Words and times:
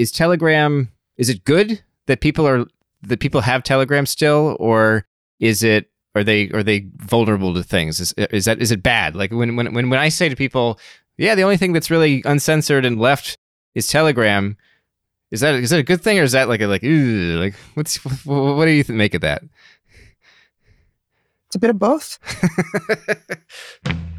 is 0.00 0.10
Telegram 0.10 0.90
is 1.18 1.28
it 1.28 1.44
good 1.44 1.82
that 2.06 2.22
people 2.22 2.48
are 2.48 2.64
that 3.02 3.20
people 3.20 3.42
have 3.42 3.62
Telegram 3.62 4.06
still, 4.06 4.56
or 4.58 5.06
is 5.38 5.62
it 5.62 5.90
are 6.14 6.24
they 6.24 6.48
are 6.50 6.62
they 6.62 6.86
vulnerable 6.96 7.52
to 7.52 7.62
things? 7.62 8.00
Is, 8.00 8.14
is 8.16 8.46
that 8.46 8.62
is 8.62 8.70
it 8.72 8.82
bad? 8.82 9.14
Like 9.14 9.30
when 9.30 9.56
when 9.56 9.74
when 9.74 9.90
when 9.90 10.00
I 10.00 10.08
say 10.08 10.30
to 10.30 10.36
people, 10.36 10.80
yeah, 11.18 11.34
the 11.34 11.42
only 11.42 11.58
thing 11.58 11.74
that's 11.74 11.90
really 11.90 12.22
uncensored 12.24 12.86
and 12.86 12.98
left 12.98 13.36
is 13.74 13.88
Telegram. 13.88 14.56
Is 15.30 15.40
that 15.40 15.54
is 15.54 15.68
that 15.68 15.78
a 15.78 15.84
good 15.84 16.00
thing 16.00 16.18
or 16.18 16.22
is 16.22 16.32
that 16.32 16.48
like 16.48 16.62
a 16.62 16.66
like 16.66 16.82
ooh, 16.82 17.38
like 17.38 17.54
what's 17.74 17.96
what 18.24 18.64
do 18.64 18.70
you 18.70 18.84
make 18.88 19.12
of 19.12 19.20
that? 19.20 19.42
It's 21.48 21.56
a 21.56 21.58
bit 21.58 21.70
of 21.70 21.78
both. 21.78 22.18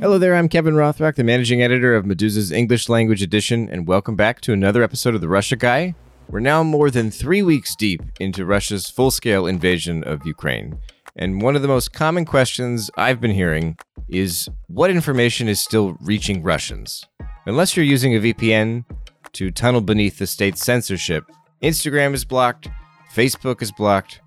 Hello 0.00 0.16
there, 0.16 0.36
I'm 0.36 0.48
Kevin 0.48 0.74
Rothrock, 0.74 1.16
the 1.16 1.24
managing 1.24 1.60
editor 1.60 1.96
of 1.96 2.04
Meduza's 2.04 2.52
English 2.52 2.88
language 2.88 3.20
edition, 3.20 3.68
and 3.68 3.88
welcome 3.88 4.14
back 4.14 4.40
to 4.42 4.52
another 4.52 4.84
episode 4.84 5.16
of 5.16 5.20
The 5.20 5.28
Russia 5.28 5.56
Guy. 5.56 5.96
We're 6.28 6.38
now 6.38 6.62
more 6.62 6.88
than 6.88 7.10
three 7.10 7.42
weeks 7.42 7.74
deep 7.74 8.00
into 8.20 8.46
Russia's 8.46 8.88
full 8.88 9.10
scale 9.10 9.48
invasion 9.48 10.04
of 10.04 10.24
Ukraine. 10.24 10.78
And 11.16 11.42
one 11.42 11.56
of 11.56 11.62
the 11.62 11.68
most 11.68 11.92
common 11.92 12.26
questions 12.26 12.92
I've 12.96 13.20
been 13.20 13.32
hearing 13.32 13.76
is 14.08 14.48
what 14.68 14.92
information 14.92 15.48
is 15.48 15.60
still 15.60 15.96
reaching 16.00 16.44
Russians? 16.44 17.04
Unless 17.46 17.76
you're 17.76 17.84
using 17.84 18.14
a 18.14 18.20
VPN 18.20 18.84
to 19.32 19.50
tunnel 19.50 19.80
beneath 19.80 20.18
the 20.18 20.28
state's 20.28 20.64
censorship, 20.64 21.24
Instagram 21.60 22.14
is 22.14 22.24
blocked, 22.24 22.68
Facebook 23.12 23.62
is 23.62 23.72
blocked, 23.72 24.20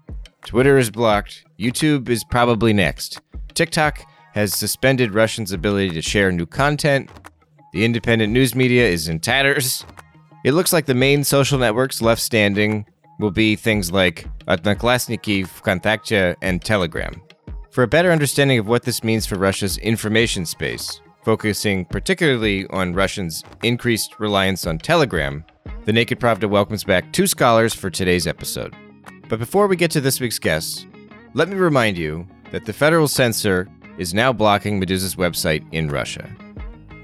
Twitter 0.43 0.77
is 0.77 0.91
blocked, 0.91 1.45
YouTube 1.57 2.09
is 2.09 2.25
probably 2.25 2.73
next. 2.73 3.21
TikTok 3.53 4.05
has 4.33 4.53
suspended 4.53 5.13
Russians' 5.13 5.51
ability 5.51 5.89
to 5.91 6.01
share 6.01 6.31
new 6.31 6.45
content. 6.45 7.09
The 7.73 7.85
independent 7.85 8.33
news 8.33 8.55
media 8.55 8.87
is 8.87 9.07
in 9.07 9.19
tatters. 9.19 9.85
It 10.43 10.53
looks 10.53 10.73
like 10.73 10.85
the 10.85 10.93
main 10.93 11.23
social 11.23 11.59
networks 11.59 12.01
left 12.01 12.21
standing 12.21 12.85
will 13.19 13.31
be 13.31 13.55
things 13.55 13.91
like 13.91 14.27
Odnoklassniki, 14.47 15.45
VKontakte, 15.45 16.35
and 16.41 16.61
Telegram. 16.61 17.21
For 17.69 17.83
a 17.83 17.87
better 17.87 18.11
understanding 18.11 18.59
of 18.59 18.67
what 18.67 18.83
this 18.83 19.03
means 19.03 19.25
for 19.25 19.37
Russia's 19.37 19.77
information 19.77 20.45
space, 20.45 20.99
focusing 21.23 21.85
particularly 21.85 22.67
on 22.67 22.93
Russians' 22.93 23.43
increased 23.63 24.19
reliance 24.19 24.65
on 24.65 24.79
Telegram, 24.79 25.45
the 25.85 25.93
Naked 25.93 26.19
Pravda 26.19 26.49
welcomes 26.49 26.83
back 26.83 27.13
two 27.13 27.27
scholars 27.27 27.73
for 27.73 27.89
today's 27.89 28.27
episode. 28.27 28.75
But 29.29 29.39
before 29.39 29.67
we 29.67 29.75
get 29.75 29.91
to 29.91 30.01
this 30.01 30.19
week's 30.19 30.39
guests, 30.39 30.85
let 31.33 31.47
me 31.47 31.55
remind 31.55 31.97
you 31.97 32.27
that 32.51 32.65
the 32.65 32.73
federal 32.73 33.07
censor 33.07 33.67
is 33.97 34.13
now 34.13 34.31
blocking 34.33 34.79
Meduza's 34.79 35.15
website 35.15 35.65
in 35.71 35.89
Russia. 35.89 36.29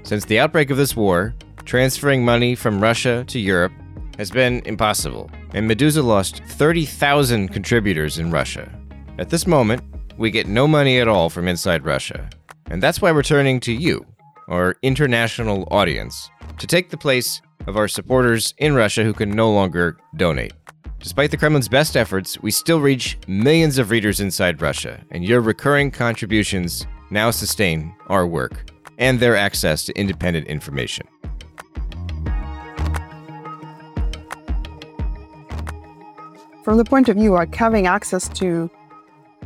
Since 0.02 0.24
the 0.24 0.38
outbreak 0.38 0.70
of 0.70 0.76
this 0.76 0.96
war, 0.96 1.34
transferring 1.64 2.24
money 2.24 2.54
from 2.54 2.80
Russia 2.80 3.24
to 3.28 3.38
Europe 3.38 3.72
has 4.18 4.30
been 4.30 4.62
impossible, 4.64 5.30
and 5.54 5.68
Medusa 5.68 6.02
lost 6.02 6.42
30,000 6.44 7.48
contributors 7.48 8.18
in 8.18 8.30
Russia. 8.30 8.70
At 9.18 9.30
this 9.30 9.46
moment, 9.46 9.82
we 10.16 10.30
get 10.30 10.46
no 10.46 10.66
money 10.66 10.98
at 10.98 11.08
all 11.08 11.30
from 11.30 11.46
inside 11.46 11.84
Russia, 11.84 12.28
and 12.70 12.82
that's 12.82 13.00
why 13.00 13.12
we're 13.12 13.22
turning 13.22 13.60
to 13.60 13.72
you, 13.72 14.04
our 14.48 14.76
international 14.82 15.68
audience, 15.70 16.30
to 16.58 16.66
take 16.66 16.90
the 16.90 16.96
place 16.96 17.40
of 17.66 17.76
our 17.76 17.86
supporters 17.86 18.54
in 18.58 18.74
Russia 18.74 19.04
who 19.04 19.12
can 19.12 19.30
no 19.30 19.52
longer 19.52 19.98
donate. 20.16 20.52
Despite 21.00 21.30
the 21.30 21.36
Kremlin's 21.36 21.68
best 21.68 21.96
efforts, 21.96 22.40
we 22.42 22.50
still 22.50 22.80
reach 22.80 23.16
millions 23.28 23.78
of 23.78 23.90
readers 23.90 24.18
inside 24.18 24.60
Russia, 24.60 25.00
and 25.12 25.24
your 25.24 25.40
recurring 25.40 25.92
contributions 25.92 26.86
now 27.10 27.30
sustain 27.30 27.94
our 28.08 28.26
work 28.26 28.68
and 28.98 29.20
their 29.20 29.36
access 29.36 29.84
to 29.84 29.96
independent 29.96 30.48
information. 30.48 31.06
From 36.64 36.76
the 36.76 36.84
point 36.84 37.08
of 37.08 37.16
view 37.16 37.36
of 37.36 37.54
having 37.54 37.86
access 37.86 38.28
to 38.30 38.68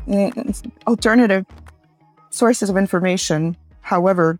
mm, 0.08 0.72
alternative 0.86 1.44
sources 2.30 2.70
of 2.70 2.78
information, 2.78 3.56
however 3.82 4.38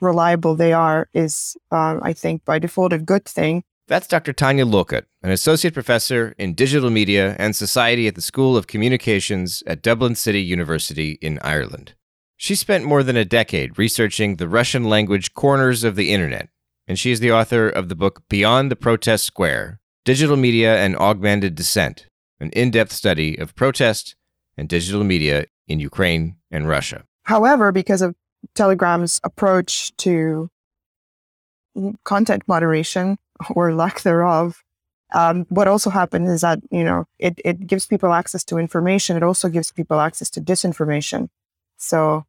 reliable 0.00 0.56
they 0.56 0.72
are, 0.72 1.08
is, 1.12 1.56
uh, 1.70 1.98
I 2.00 2.14
think, 2.14 2.46
by 2.46 2.58
default 2.58 2.94
a 2.94 2.98
good 2.98 3.26
thing. 3.26 3.62
That's 3.90 4.06
Dr. 4.06 4.32
Tanya 4.32 4.64
Lokot, 4.64 5.06
an 5.20 5.32
associate 5.32 5.74
professor 5.74 6.32
in 6.38 6.54
digital 6.54 6.90
media 6.90 7.34
and 7.40 7.56
society 7.56 8.06
at 8.06 8.14
the 8.14 8.20
School 8.20 8.56
of 8.56 8.68
Communications 8.68 9.64
at 9.66 9.82
Dublin 9.82 10.14
City 10.14 10.40
University 10.40 11.18
in 11.20 11.40
Ireland. 11.42 11.94
She 12.36 12.54
spent 12.54 12.84
more 12.84 13.02
than 13.02 13.16
a 13.16 13.24
decade 13.24 13.80
researching 13.80 14.36
the 14.36 14.48
Russian 14.48 14.84
language 14.84 15.34
corners 15.34 15.82
of 15.82 15.96
the 15.96 16.12
internet, 16.12 16.50
and 16.86 17.00
she 17.00 17.10
is 17.10 17.18
the 17.18 17.32
author 17.32 17.68
of 17.68 17.88
the 17.88 17.96
book 17.96 18.22
Beyond 18.28 18.70
the 18.70 18.76
Protest 18.76 19.24
Square 19.24 19.80
Digital 20.04 20.36
Media 20.36 20.76
and 20.76 20.96
Augmented 20.96 21.56
Dissent, 21.56 22.06
an 22.38 22.50
in 22.50 22.70
depth 22.70 22.92
study 22.92 23.36
of 23.40 23.56
protest 23.56 24.14
and 24.56 24.68
digital 24.68 25.02
media 25.02 25.46
in 25.66 25.80
Ukraine 25.80 26.36
and 26.48 26.68
Russia. 26.68 27.06
However, 27.24 27.72
because 27.72 28.02
of 28.02 28.14
Telegram's 28.54 29.20
approach 29.24 29.90
to 29.96 30.48
content 32.04 32.44
moderation 32.46 33.18
or 33.54 33.74
lack 33.74 34.02
thereof, 34.02 34.62
um, 35.12 35.46
what 35.48 35.68
also 35.68 35.90
happens 35.90 36.30
is 36.30 36.40
that 36.42 36.60
you 36.70 36.84
know 36.84 37.06
it, 37.18 37.40
it 37.44 37.66
gives 37.66 37.86
people 37.86 38.12
access 38.12 38.44
to 38.44 38.58
information. 38.58 39.16
It 39.16 39.22
also 39.22 39.48
gives 39.48 39.72
people 39.72 40.00
access 40.00 40.30
to 40.30 40.40
disinformation. 40.40 41.28
So 41.76 42.26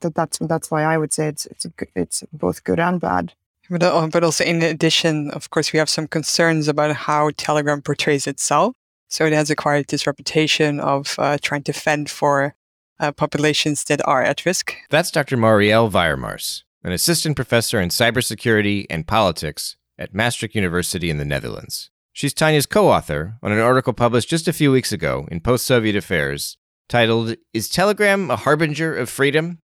that, 0.00 0.14
that's 0.14 0.38
that's 0.38 0.70
why 0.70 0.82
I 0.82 0.98
would 0.98 1.12
say 1.12 1.28
it's 1.28 1.46
it's 1.46 1.66
it's 1.94 2.24
both 2.32 2.64
good 2.64 2.80
and 2.80 3.00
bad. 3.00 3.34
But, 3.70 3.82
uh, 3.82 4.08
but 4.10 4.24
also 4.24 4.44
in 4.44 4.62
addition, 4.62 5.30
of 5.32 5.50
course, 5.50 5.72
we 5.74 5.78
have 5.78 5.90
some 5.90 6.08
concerns 6.08 6.68
about 6.68 6.96
how 6.96 7.30
Telegram 7.36 7.82
portrays 7.82 8.26
itself. 8.26 8.74
So 9.08 9.26
it 9.26 9.34
has 9.34 9.50
acquired 9.50 9.88
this 9.88 10.06
reputation 10.06 10.80
of 10.80 11.16
uh, 11.18 11.36
trying 11.40 11.64
to 11.64 11.72
fend 11.72 12.10
for 12.10 12.54
uh, 12.98 13.12
populations 13.12 13.84
that 13.84 14.06
are 14.06 14.22
at 14.22 14.44
risk. 14.46 14.74
That's 14.90 15.10
Dr. 15.10 15.36
Marielle 15.36 15.90
Wijermars, 15.90 16.62
an 16.82 16.92
assistant 16.92 17.36
professor 17.36 17.80
in 17.80 17.90
cybersecurity 17.90 18.86
and 18.88 19.06
politics 19.06 19.76
at 19.98 20.14
Maastricht 20.14 20.54
University 20.54 21.10
in 21.10 21.18
the 21.18 21.24
Netherlands. 21.24 21.90
She's 22.12 22.34
Tanya's 22.34 22.66
co 22.66 22.88
author 22.88 23.38
on 23.42 23.52
an 23.52 23.58
article 23.58 23.92
published 23.92 24.28
just 24.28 24.48
a 24.48 24.52
few 24.52 24.72
weeks 24.72 24.92
ago 24.92 25.28
in 25.30 25.40
Post 25.40 25.66
Soviet 25.66 25.96
Affairs 25.96 26.56
titled, 26.88 27.36
Is 27.52 27.68
Telegram 27.68 28.30
a 28.30 28.36
Harbinger 28.36 28.94
of 28.96 29.10
Freedom? 29.10 29.60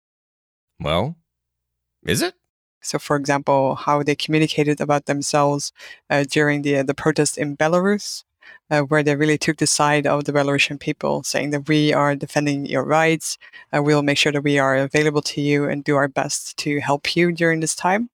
Well, 0.80 1.18
is 2.04 2.22
it? 2.22 2.34
So, 2.82 2.98
for 2.98 3.18
example, 3.18 3.76
how 3.76 4.04
they 4.04 4.16
communicated 4.16 4.80
about 4.80 5.06
themselves 5.06 5.74
uh, 6.10 6.24
during 6.24 6.62
the 6.62 6.82
the 6.82 6.94
protest 6.94 7.38
in 7.38 7.58
Belarus, 7.58 8.24
uh, 8.72 8.82
where 8.82 9.04
they 9.04 9.16
really 9.16 9.38
took 9.38 9.58
the 9.58 9.68
side 9.68 10.08
of 10.08 10.24
the 10.24 10.32
Belarusian 10.32 10.80
people, 10.80 11.24
saying 11.24 11.50
that 11.50 11.68
we 11.68 11.94
are 11.94 12.16
defending 12.16 12.66
your 12.66 12.86
rights, 12.86 13.38
uh, 13.74 13.84
we'll 13.84 14.02
make 14.02 14.18
sure 14.18 14.32
that 14.32 14.44
we 14.44 14.58
are 14.58 14.78
available 14.78 15.22
to 15.24 15.42
you 15.42 15.66
and 15.66 15.84
do 15.84 15.98
our 15.98 16.08
best 16.08 16.58
to 16.58 16.80
help 16.80 17.16
you 17.16 17.32
during 17.34 17.60
this 17.60 17.76
time. 17.76 18.10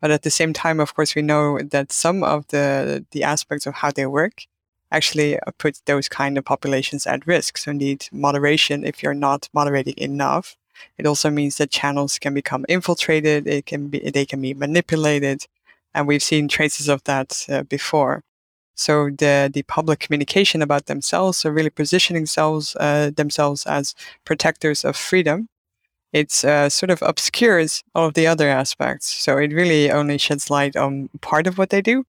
But 0.00 0.10
at 0.10 0.22
the 0.22 0.30
same 0.30 0.52
time, 0.52 0.80
of 0.80 0.94
course, 0.94 1.14
we 1.14 1.22
know 1.22 1.58
that 1.60 1.92
some 1.92 2.22
of 2.24 2.46
the 2.48 3.04
the 3.12 3.22
aspects 3.24 3.66
of 3.66 3.74
how 3.76 3.90
they 3.92 4.06
work 4.06 4.46
actually 4.92 5.38
uh, 5.38 5.50
put 5.58 5.80
those 5.86 6.08
kind 6.08 6.36
of 6.38 6.44
populations 6.44 7.06
at 7.06 7.26
risk. 7.26 7.58
So, 7.58 7.72
need 7.72 8.08
moderation 8.12 8.84
if 8.84 9.02
you're 9.02 9.14
not 9.14 9.48
moderating 9.54 9.94
enough 9.96 10.56
it 10.98 11.06
also 11.06 11.30
means 11.30 11.56
that 11.56 11.70
channels 11.70 12.18
can 12.18 12.34
become 12.34 12.64
infiltrated, 12.68 13.46
it 13.46 13.66
can 13.66 13.88
be, 13.88 14.10
they 14.10 14.26
can 14.26 14.40
be 14.40 14.54
manipulated, 14.54 15.44
and 15.94 16.06
we've 16.06 16.22
seen 16.22 16.48
traces 16.48 16.88
of 16.88 17.04
that 17.04 17.46
uh, 17.48 17.62
before. 17.64 18.22
So 18.74 19.10
the 19.10 19.50
the 19.52 19.62
public 19.64 20.00
communication 20.00 20.62
about 20.62 20.86
themselves, 20.86 21.38
so 21.38 21.50
really 21.50 21.70
positioning 21.70 22.22
themselves 22.22 22.76
uh, 22.80 23.10
themselves 23.14 23.66
as 23.66 23.94
protectors 24.24 24.84
of 24.84 24.96
freedom, 24.96 25.48
it 26.12 26.44
uh, 26.44 26.68
sort 26.68 26.90
of 26.90 27.02
obscures 27.02 27.84
all 27.94 28.06
of 28.06 28.14
the 28.14 28.26
other 28.26 28.48
aspects. 28.48 29.06
So 29.06 29.38
it 29.38 29.52
really 29.52 29.90
only 29.90 30.18
sheds 30.18 30.50
light 30.50 30.76
on 30.76 31.08
part 31.20 31.46
of 31.46 31.58
what 31.58 31.70
they 31.70 31.80
do, 31.80 32.04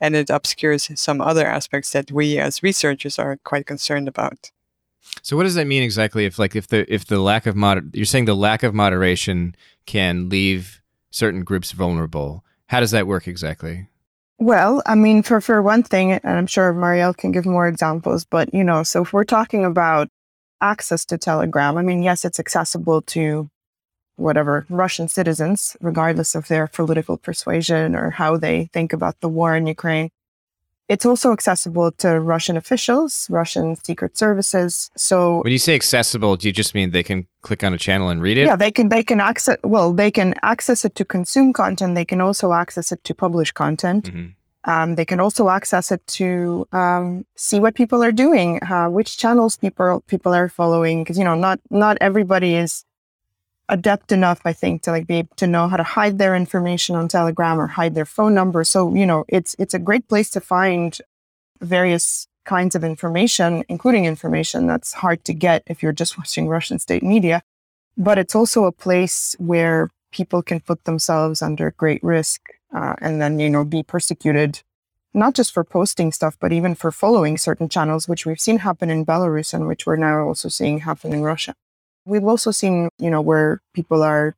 and 0.00 0.16
it 0.16 0.30
obscures 0.30 0.90
some 0.94 1.20
other 1.20 1.46
aspects 1.46 1.90
that 1.92 2.10
we 2.10 2.38
as 2.38 2.62
researchers 2.62 3.18
are 3.18 3.38
quite 3.44 3.66
concerned 3.66 4.08
about. 4.08 4.50
So 5.22 5.36
what 5.36 5.42
does 5.44 5.54
that 5.56 5.66
mean 5.66 5.82
exactly? 5.82 6.24
If 6.24 6.38
like 6.38 6.56
if 6.56 6.68
the 6.68 6.92
if 6.92 7.06
the 7.06 7.18
lack 7.18 7.46
of 7.46 7.56
moder 7.56 7.82
you're 7.92 8.06
saying 8.06 8.24
the 8.24 8.36
lack 8.36 8.62
of 8.62 8.74
moderation 8.74 9.54
can 9.86 10.28
leave 10.28 10.80
certain 11.10 11.44
groups 11.44 11.72
vulnerable. 11.72 12.44
How 12.66 12.80
does 12.80 12.92
that 12.92 13.06
work 13.06 13.28
exactly? 13.28 13.88
Well, 14.38 14.82
I 14.86 14.94
mean, 14.94 15.22
for 15.22 15.40
for 15.40 15.62
one 15.62 15.82
thing, 15.82 16.12
and 16.12 16.20
I'm 16.24 16.46
sure 16.46 16.72
Marielle 16.72 17.16
can 17.16 17.30
give 17.30 17.46
more 17.46 17.68
examples, 17.68 18.24
but 18.24 18.52
you 18.52 18.64
know, 18.64 18.82
so 18.82 19.02
if 19.02 19.12
we're 19.12 19.24
talking 19.24 19.64
about 19.64 20.08
access 20.62 21.04
to 21.06 21.18
Telegram, 21.18 21.76
I 21.76 21.82
mean, 21.82 22.02
yes, 22.02 22.24
it's 22.24 22.40
accessible 22.40 23.02
to 23.02 23.50
whatever 24.16 24.66
Russian 24.68 25.08
citizens, 25.08 25.76
regardless 25.80 26.34
of 26.34 26.48
their 26.48 26.66
political 26.68 27.16
persuasion 27.16 27.94
or 27.94 28.10
how 28.10 28.36
they 28.36 28.70
think 28.72 28.92
about 28.92 29.20
the 29.20 29.28
war 29.28 29.56
in 29.56 29.66
Ukraine. 29.66 30.10
It's 30.88 31.06
also 31.06 31.32
accessible 31.32 31.92
to 31.92 32.20
Russian 32.20 32.56
officials, 32.56 33.26
Russian 33.30 33.76
secret 33.82 34.18
services. 34.18 34.90
So 34.96 35.42
when 35.42 35.52
you 35.52 35.58
say 35.58 35.74
accessible, 35.74 36.36
do 36.36 36.48
you 36.48 36.52
just 36.52 36.74
mean 36.74 36.90
they 36.90 37.02
can 37.02 37.26
click 37.40 37.64
on 37.64 37.72
a 37.72 37.78
channel 37.78 38.08
and 38.10 38.20
read 38.20 38.36
it? 38.36 38.46
Yeah, 38.46 38.56
they 38.56 38.70
can 38.70 38.88
they 38.88 39.02
can 39.02 39.20
access 39.20 39.56
well, 39.64 39.92
they 39.92 40.10
can 40.10 40.34
access 40.42 40.84
it 40.84 40.94
to 40.96 41.04
consume 41.04 41.52
content. 41.52 41.94
They 41.94 42.04
can 42.04 42.20
also 42.20 42.52
access 42.52 42.92
it 42.92 43.02
to 43.04 43.14
publish 43.14 43.52
content. 43.52 44.06
Mm-hmm. 44.06 44.26
Um, 44.64 44.94
they 44.94 45.04
can 45.04 45.18
also 45.18 45.48
access 45.48 45.90
it 45.90 46.06
to 46.18 46.68
um, 46.72 47.26
see 47.34 47.58
what 47.58 47.74
people 47.74 48.02
are 48.02 48.12
doing, 48.12 48.62
uh, 48.62 48.88
which 48.88 49.18
channels 49.18 49.56
people 49.56 50.02
people 50.06 50.32
are 50.32 50.48
following. 50.48 51.02
Because 51.02 51.18
you 51.18 51.24
know, 51.24 51.34
not 51.34 51.58
not 51.70 51.98
everybody 52.00 52.54
is 52.54 52.84
adept 53.68 54.12
enough, 54.12 54.40
I 54.44 54.52
think, 54.52 54.82
to 54.82 54.90
like 54.90 55.06
be 55.06 55.16
able 55.16 55.34
to 55.36 55.46
know 55.46 55.66
how 55.66 55.76
to 55.76 55.82
hide 55.82 56.18
their 56.18 56.36
information 56.36 56.94
on 56.94 57.08
Telegram 57.08 57.60
or 57.60 57.66
hide 57.66 57.94
their 57.94 58.04
phone 58.04 58.34
number. 58.34 58.64
So, 58.64 58.94
you 58.94 59.06
know, 59.06 59.24
it's 59.28 59.56
it's 59.58 59.74
a 59.74 59.78
great 59.78 60.08
place 60.08 60.30
to 60.30 60.40
find 60.40 60.96
various 61.60 62.28
kinds 62.44 62.74
of 62.74 62.84
information, 62.84 63.64
including 63.68 64.04
information 64.04 64.66
that's 64.66 64.92
hard 64.92 65.24
to 65.24 65.34
get 65.34 65.62
if 65.66 65.82
you're 65.82 65.92
just 65.92 66.18
watching 66.18 66.48
Russian 66.48 66.78
state 66.78 67.02
media. 67.02 67.42
But 67.96 68.18
it's 68.18 68.34
also 68.34 68.64
a 68.64 68.72
place 68.72 69.34
where 69.38 69.90
people 70.12 70.42
can 70.42 70.60
put 70.60 70.84
themselves 70.84 71.40
under 71.40 71.70
great 71.72 72.02
risk 72.02 72.40
uh, 72.74 72.94
and 73.00 73.20
then, 73.20 73.38
you 73.38 73.50
know, 73.50 73.64
be 73.64 73.82
persecuted, 73.82 74.62
not 75.14 75.34
just 75.34 75.52
for 75.52 75.64
posting 75.64 76.12
stuff, 76.12 76.36
but 76.40 76.52
even 76.52 76.74
for 76.74 76.90
following 76.90 77.36
certain 77.38 77.68
channels, 77.68 78.08
which 78.08 78.24
we've 78.24 78.40
seen 78.40 78.58
happen 78.58 78.90
in 78.90 79.04
Belarus 79.04 79.52
and 79.52 79.66
which 79.66 79.86
we're 79.86 79.96
now 79.96 80.26
also 80.26 80.48
seeing 80.48 80.80
happen 80.80 81.12
in 81.12 81.22
Russia. 81.22 81.54
We've 82.04 82.24
also 82.24 82.50
seen, 82.50 82.88
you 82.98 83.10
know, 83.10 83.20
where 83.20 83.60
people 83.74 84.02
are 84.02 84.34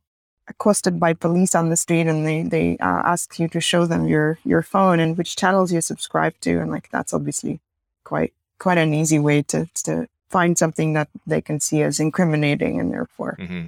accosted 0.48 1.00
by 1.00 1.14
police 1.14 1.54
on 1.54 1.70
the 1.70 1.76
street 1.76 2.06
and 2.06 2.26
they 2.26 2.42
they 2.42 2.76
uh, 2.78 3.02
ask 3.04 3.38
you 3.38 3.48
to 3.48 3.60
show 3.60 3.86
them 3.86 4.06
your 4.06 4.38
your 4.44 4.60
phone 4.60 5.00
and 5.00 5.16
which 5.16 5.36
channels 5.36 5.72
you 5.72 5.80
subscribe 5.80 6.34
to, 6.40 6.60
and 6.60 6.70
like 6.70 6.90
that's 6.90 7.14
obviously 7.14 7.60
quite 8.04 8.34
quite 8.58 8.78
an 8.78 8.92
easy 8.92 9.18
way 9.18 9.42
to 9.42 9.66
to 9.84 10.06
find 10.28 10.58
something 10.58 10.92
that 10.94 11.08
they 11.26 11.40
can 11.40 11.60
see 11.60 11.82
as 11.82 12.00
incriminating 12.00 12.80
and 12.80 12.92
therefore. 12.92 13.36
Mm-hmm. 13.40 13.66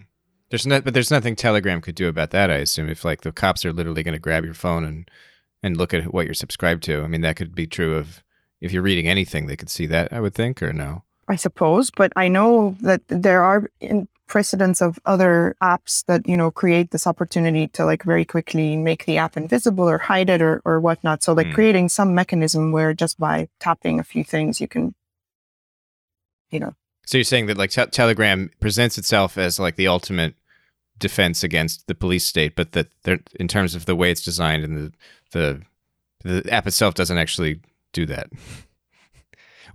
There's 0.51 0.67
not, 0.67 0.85
but 0.85 0.95
there's 0.95 1.11
nothing 1.11 1.35
Telegram 1.35 1.81
could 1.81 1.95
do 1.95 2.09
about 2.09 2.31
that. 2.31 2.51
I 2.51 2.57
assume 2.57 2.89
if 2.89 3.05
like 3.05 3.23
the 3.23 3.33
cops 3.33 3.65
are 3.65 3.73
literally 3.73 4.03
going 4.03 4.15
to 4.15 4.21
grab 4.21 4.45
your 4.45 4.55
phone 4.55 4.85
and 4.85 5.11
and 5.63 5.77
look 5.77 5.93
at 5.93 6.13
what 6.13 6.27
you're 6.27 6.35
subscribed 6.35 6.85
to. 6.85 7.03
I 7.03 7.09
mean, 7.09 7.23
that 7.23 7.37
could 7.37 7.55
be 7.55 7.67
true 7.67 7.97
of 7.97 8.23
if 8.61 8.73
you're 8.73 8.83
reading 8.83 9.09
anything, 9.09 9.47
they 9.47 9.57
could 9.57 9.71
see 9.71 9.87
that. 9.87 10.13
I 10.13 10.21
would 10.21 10.35
think, 10.35 10.63
or 10.63 10.73
no. 10.73 11.03
I 11.29 11.37
suppose. 11.37 11.91
But 11.91 12.13
I 12.15 12.29
know 12.29 12.77
that 12.81 13.03
there 13.09 13.43
are 13.43 13.69
precedents 14.29 14.81
of 14.81 14.99
other 15.07 15.57
apps 15.63 16.05
that 16.07 16.27
you 16.29 16.37
know 16.37 16.51
create 16.51 16.91
this 16.91 17.07
opportunity 17.07 17.69
to 17.69 17.85
like 17.85 18.03
very 18.03 18.25
quickly 18.25 18.77
make 18.77 19.05
the 19.05 19.19
app 19.19 19.37
invisible 19.37 19.89
or 19.89 19.99
hide 19.99 20.31
it 20.31 20.43
or 20.43 20.63
or 20.65 20.81
whatnot. 20.81 21.23
So 21.23 21.33
like 21.33 21.49
mm. 21.49 21.55
creating 21.55 21.89
some 21.89 22.15
mechanism 22.15 22.73
where 22.73 22.95
just 22.95 23.19
by 23.19 23.49
tapping 23.59 23.99
a 23.99 24.05
few 24.05 24.25
things 24.25 24.61
you 24.61 24.69
can, 24.69 24.95
you 26.51 26.61
know. 26.61 26.75
So 27.07 27.19
you're 27.19 27.25
saying 27.25 27.47
that 27.47 27.57
like 27.57 27.71
te- 27.71 27.87
Telegram 27.87 28.51
presents 28.61 28.99
itself 28.99 29.39
as 29.39 29.59
like 29.59 29.77
the 29.77 29.89
ultimate 29.89 30.35
defense 30.99 31.43
against 31.43 31.87
the 31.87 31.95
police 31.95 32.27
state, 32.27 32.55
but 32.57 32.73
that 32.73 32.89
in 33.39 33.49
terms 33.49 33.75
of 33.75 33.87
the 33.87 33.97
way 33.97 34.11
it's 34.11 34.25
designed 34.25 34.65
and 34.65 34.77
the 34.77 34.93
the 35.33 35.63
the 36.25 36.53
app 36.53 36.67
itself 36.67 36.95
doesn't 36.95 37.19
actually 37.19 37.61
do 37.93 38.07
that. 38.07 38.29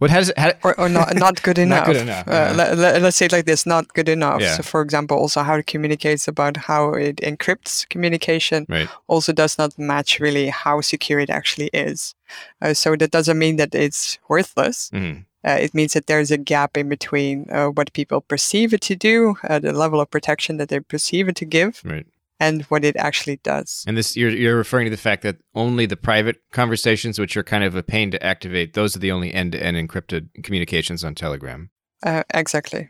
What 0.02 0.10
has 0.10 0.34
how, 0.36 0.54
or, 0.64 0.80
or 0.80 0.90
not 0.90 1.14
not 1.14 1.44
good 1.44 1.60
enough? 1.66 1.86
not 1.86 1.94
good 1.94 2.02
enough. 2.02 2.28
Uh, 2.28 2.54
let, 2.56 2.76
let, 2.76 3.04
us 3.04 3.16
say 3.16 3.28
it 3.28 3.32
like 3.32 3.46
this: 3.46 3.68
not 3.68 3.94
good 3.94 4.10
enough. 4.10 4.42
Yeah. 4.42 4.56
So, 4.56 4.64
for 4.64 4.82
example, 4.82 5.16
also 5.16 5.44
how 5.44 5.54
it 5.54 5.68
communicates 5.68 6.28
about 6.28 6.58
how 6.58 6.94
it 6.94 7.18
encrypts 7.18 7.88
communication 7.88 8.66
right. 8.68 8.90
also 9.06 9.32
does 9.32 9.60
not 9.60 9.78
match 9.78 10.20
really 10.20 10.48
how 10.48 10.82
secure 10.82 11.20
it 11.20 11.30
actually 11.30 11.70
is. 11.72 12.16
Uh, 12.64 12.74
so 12.74 12.96
that 12.96 13.12
doesn't 13.12 13.38
mean 13.38 13.58
that 13.58 13.76
it's 13.76 14.18
worthless. 14.28 14.90
Mm. 14.92 15.26
Uh, 15.44 15.58
it 15.60 15.74
means 15.74 15.94
that 15.94 16.06
there's 16.06 16.32
a 16.32 16.38
gap 16.38 16.78
in 16.78 16.88
between 16.88 17.48
uh, 17.50 17.68
what 17.68 17.94
people 17.94 18.22
perceive 18.22 18.74
it 18.74 18.82
to 18.82 18.96
do, 18.96 19.36
uh, 19.44 19.60
the 19.60 19.74
level 19.74 20.00
of 20.00 20.12
protection 20.12 20.58
that 20.58 20.70
they 20.70 20.80
perceive 20.80 21.28
it 21.28 21.36
to 21.36 21.46
give, 21.46 21.82
right 21.84 22.06
and 22.42 22.64
what 22.64 22.84
it 22.84 22.96
actually 22.98 23.38
does. 23.38 23.86
And 23.88 23.96
this 23.96 24.18
you're 24.18 24.32
you're 24.32 24.58
referring 24.58 24.86
to 24.86 24.90
the 24.90 24.98
fact 24.98 25.22
that 25.22 25.38
only 25.54 25.86
the 25.86 25.96
private 25.96 26.42
conversations, 26.52 27.20
which 27.20 27.38
are 27.38 27.44
kind 27.44 27.64
of 27.64 27.76
a 27.76 27.84
pain 27.84 28.10
to 28.12 28.22
activate, 28.26 28.74
those 28.74 28.96
are 28.96 29.00
the 29.00 29.12
only 29.12 29.32
end-to-end 29.32 29.78
encrypted 29.78 30.30
communications 30.44 31.04
on 31.04 31.14
Telegram. 31.14 31.70
Uh, 32.04 32.24
exactly. 32.34 32.90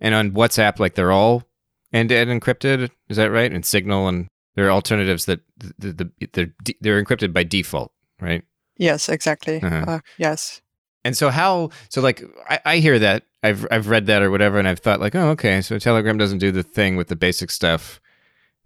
And 0.00 0.14
on 0.14 0.30
WhatsApp, 0.30 0.78
like 0.78 0.94
they're 0.94 1.12
all 1.12 1.44
end-to-end 1.92 2.30
encrypted. 2.30 2.90
Is 3.08 3.18
that 3.18 3.30
right? 3.30 3.52
And 3.52 3.66
Signal 3.66 4.08
and 4.08 4.28
there 4.54 4.66
are 4.66 4.70
alternatives 4.70 5.26
that 5.26 5.40
the, 5.58 5.92
the, 5.92 6.10
the 6.20 6.28
they're 6.32 6.54
they're 6.80 7.04
encrypted 7.04 7.34
by 7.34 7.44
default, 7.44 7.92
right? 8.18 8.42
Yes, 8.78 9.10
exactly. 9.10 9.62
Uh-huh. 9.62 9.84
Uh, 9.86 9.98
yes. 10.16 10.62
And 11.06 11.16
so 11.16 11.30
how? 11.30 11.70
So 11.88 12.00
like 12.00 12.22
I, 12.48 12.60
I 12.64 12.76
hear 12.78 12.98
that 12.98 13.24
I've 13.42 13.66
I've 13.70 13.88
read 13.88 14.06
that 14.06 14.22
or 14.22 14.30
whatever, 14.30 14.58
and 14.58 14.68
I've 14.68 14.80
thought 14.80 15.00
like, 15.00 15.14
oh, 15.14 15.30
okay, 15.30 15.60
so 15.62 15.78
Telegram 15.78 16.18
doesn't 16.18 16.38
do 16.38 16.50
the 16.50 16.62
thing 16.62 16.96
with 16.96 17.08
the 17.08 17.16
basic 17.16 17.50
stuff 17.50 18.00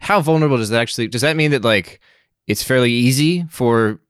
how 0.00 0.20
vulnerable 0.20 0.56
does 0.56 0.70
that 0.70 0.81
actually 0.81 1.06
does 1.06 1.20
that 1.20 1.37
mean 1.37 1.50
that 1.50 1.62
like 1.62 2.00
it's 2.46 2.62
fairly 2.62 2.90
easy 2.90 3.44
for 3.48 4.00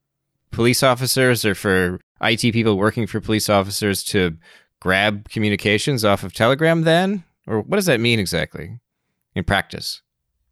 police 0.51 0.83
officers 0.83 1.45
or 1.45 1.55
for 1.55 2.01
IT 2.23 2.41
people 2.53 2.77
working 2.77 3.07
for 3.07 3.21
police 3.21 3.49
officers 3.49 4.03
to 4.05 4.37
grab 4.81 5.29
communications 5.29 6.05
off 6.05 6.23
of 6.23 6.33
Telegram 6.33 6.83
then? 6.83 7.25
Or 7.47 7.61
what 7.61 7.77
does 7.77 7.87
that 7.87 8.01
mean 8.01 8.19
exactly 8.19 8.79
in 9.35 9.45
practice? 9.45 10.03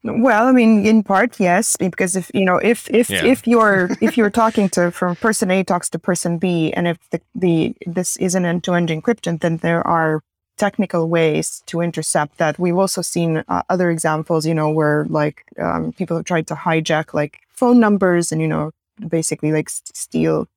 Well, 0.05 0.47
I 0.47 0.53
mean, 0.53 0.87
in 0.87 1.03
part, 1.03 1.41
yes, 1.41 1.77
because 1.77 2.15
if 2.15 2.31
you 2.33 2.45
know, 2.45 2.57
if 2.57 2.89
if 2.91 3.11
yeah. 3.11 3.25
if 3.25 3.47
you're 3.47 3.91
if 4.01 4.17
you're 4.17 4.31
talking 4.31 4.69
to 4.71 4.91
from 4.91 5.17
person 5.17 5.51
A 5.51 5.65
talks 5.65 5.91
to 5.91 5.99
person 5.99 6.39
B, 6.39 6.73
and 6.73 6.87
if 6.87 6.99
the, 7.11 7.21
the 7.35 7.75
this 7.85 8.17
is 8.19 8.35
an 8.35 8.45
end-to-end 8.45 8.91
encryption, 8.91 9.41
then 9.41 9.57
there 9.59 9.85
are 9.87 10.23
technical 10.59 11.09
ways 11.09 11.63
to 11.67 11.81
intercept 11.81 12.37
that. 12.39 12.59
We've 12.59 12.77
also 12.77 13.01
seen 13.01 13.45
uh, 13.49 13.63
other 13.69 13.91
examples, 13.91 14.45
you 14.45 14.55
know, 14.55 14.71
where 14.71 15.07
like 15.09 15.45
um, 15.59 15.93
people 15.93 16.17
have 16.17 16.27
tried 16.27 16.47
to 16.49 16.55
hijack 16.55 17.15
like 17.15 17.41
phone 17.49 17.81
numbers 17.81 18.31
and, 18.33 18.43
you 18.43 18.49
know, 18.49 18.73
basically 19.09 19.53
like 19.53 19.71
steal 19.71 20.49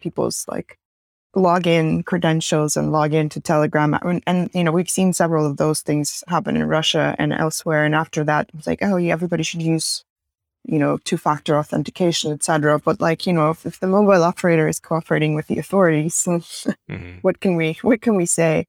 people's 0.00 0.46
like 0.48 0.78
login 1.36 2.04
credentials 2.04 2.76
and 2.76 2.92
log 2.92 3.14
into 3.14 3.40
Telegram. 3.40 3.94
And, 4.02 4.22
and, 4.26 4.50
you 4.54 4.64
know, 4.64 4.72
we've 4.72 4.90
seen 4.90 5.12
several 5.12 5.46
of 5.46 5.56
those 5.56 5.80
things 5.80 6.24
happen 6.28 6.56
in 6.56 6.66
Russia 6.66 7.14
and 7.18 7.32
elsewhere. 7.32 7.84
And 7.84 7.94
after 7.94 8.24
that, 8.24 8.50
it's 8.56 8.66
like, 8.66 8.80
oh, 8.82 8.96
yeah, 8.96 9.12
everybody 9.12 9.42
should 9.42 9.62
use, 9.62 10.04
you 10.64 10.78
know, 10.78 10.98
two 10.98 11.16
factor 11.16 11.56
authentication, 11.56 12.32
etc. 12.32 12.78
But 12.78 13.00
like, 13.00 13.26
you 13.26 13.32
know, 13.32 13.50
if, 13.50 13.66
if, 13.66 13.80
the 13.80 13.86
mobile 13.86 14.24
operator 14.24 14.68
is 14.68 14.80
cooperating 14.80 15.34
with 15.34 15.46
the 15.46 15.58
authorities, 15.58 16.14
mm-hmm. 16.28 17.18
what 17.22 17.40
can 17.40 17.56
we 17.56 17.78
what 17.82 18.00
can 18.00 18.16
we 18.16 18.26
say? 18.26 18.66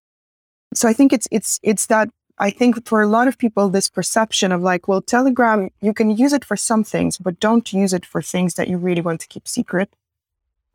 So 0.74 0.88
I 0.88 0.94
think 0.94 1.14
it's 1.14 1.28
it's 1.32 1.60
it's 1.64 1.88
that 1.88 2.10
I 2.38 2.52
think 2.52 2.88
for 2.88 3.02
a 3.02 3.08
lot 3.08 3.28
of 3.28 3.38
people 3.38 3.70
this 3.70 3.90
perception 3.90 4.52
of 4.52 4.62
like, 4.62 4.88
well, 4.88 5.02
Telegram, 5.02 5.70
you 5.82 5.94
can 5.94 6.12
use 6.12 6.32
it 6.34 6.46
for 6.46 6.56
some 6.56 6.84
things, 6.84 7.18
but 7.18 7.40
don't 7.40 7.74
use 7.74 7.94
it 7.94 8.06
for 8.06 8.22
things 8.22 8.54
that 8.54 8.68
you 8.68 8.78
really 8.78 9.02
want 9.02 9.20
to 9.22 9.28
keep 9.28 9.48
secret. 9.48 9.90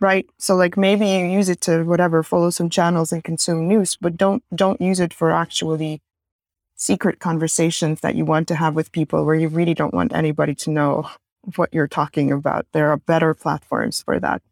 Right. 0.00 0.26
So 0.38 0.56
like 0.56 0.76
maybe 0.76 1.06
you 1.06 1.24
use 1.26 1.48
it 1.48 1.60
to 1.62 1.84
whatever, 1.84 2.22
follow 2.22 2.50
some 2.50 2.68
channels 2.68 3.12
and 3.12 3.22
consume 3.22 3.68
news, 3.68 3.96
but 4.00 4.16
don't 4.16 4.42
don't 4.54 4.80
use 4.80 5.00
it 5.00 5.14
for 5.14 5.30
actually 5.30 6.02
secret 6.76 7.20
conversations 7.20 8.00
that 8.00 8.14
you 8.14 8.24
want 8.24 8.48
to 8.48 8.56
have 8.56 8.74
with 8.74 8.92
people 8.92 9.24
where 9.24 9.34
you 9.34 9.48
really 9.48 9.74
don't 9.74 9.94
want 9.94 10.12
anybody 10.12 10.54
to 10.54 10.70
know 10.70 11.08
what 11.56 11.72
you're 11.72 11.88
talking 11.88 12.32
about. 12.32 12.66
There 12.72 12.90
are 12.90 12.96
better 12.96 13.34
platforms 13.34 14.02
for 14.02 14.18
that. 14.18 14.42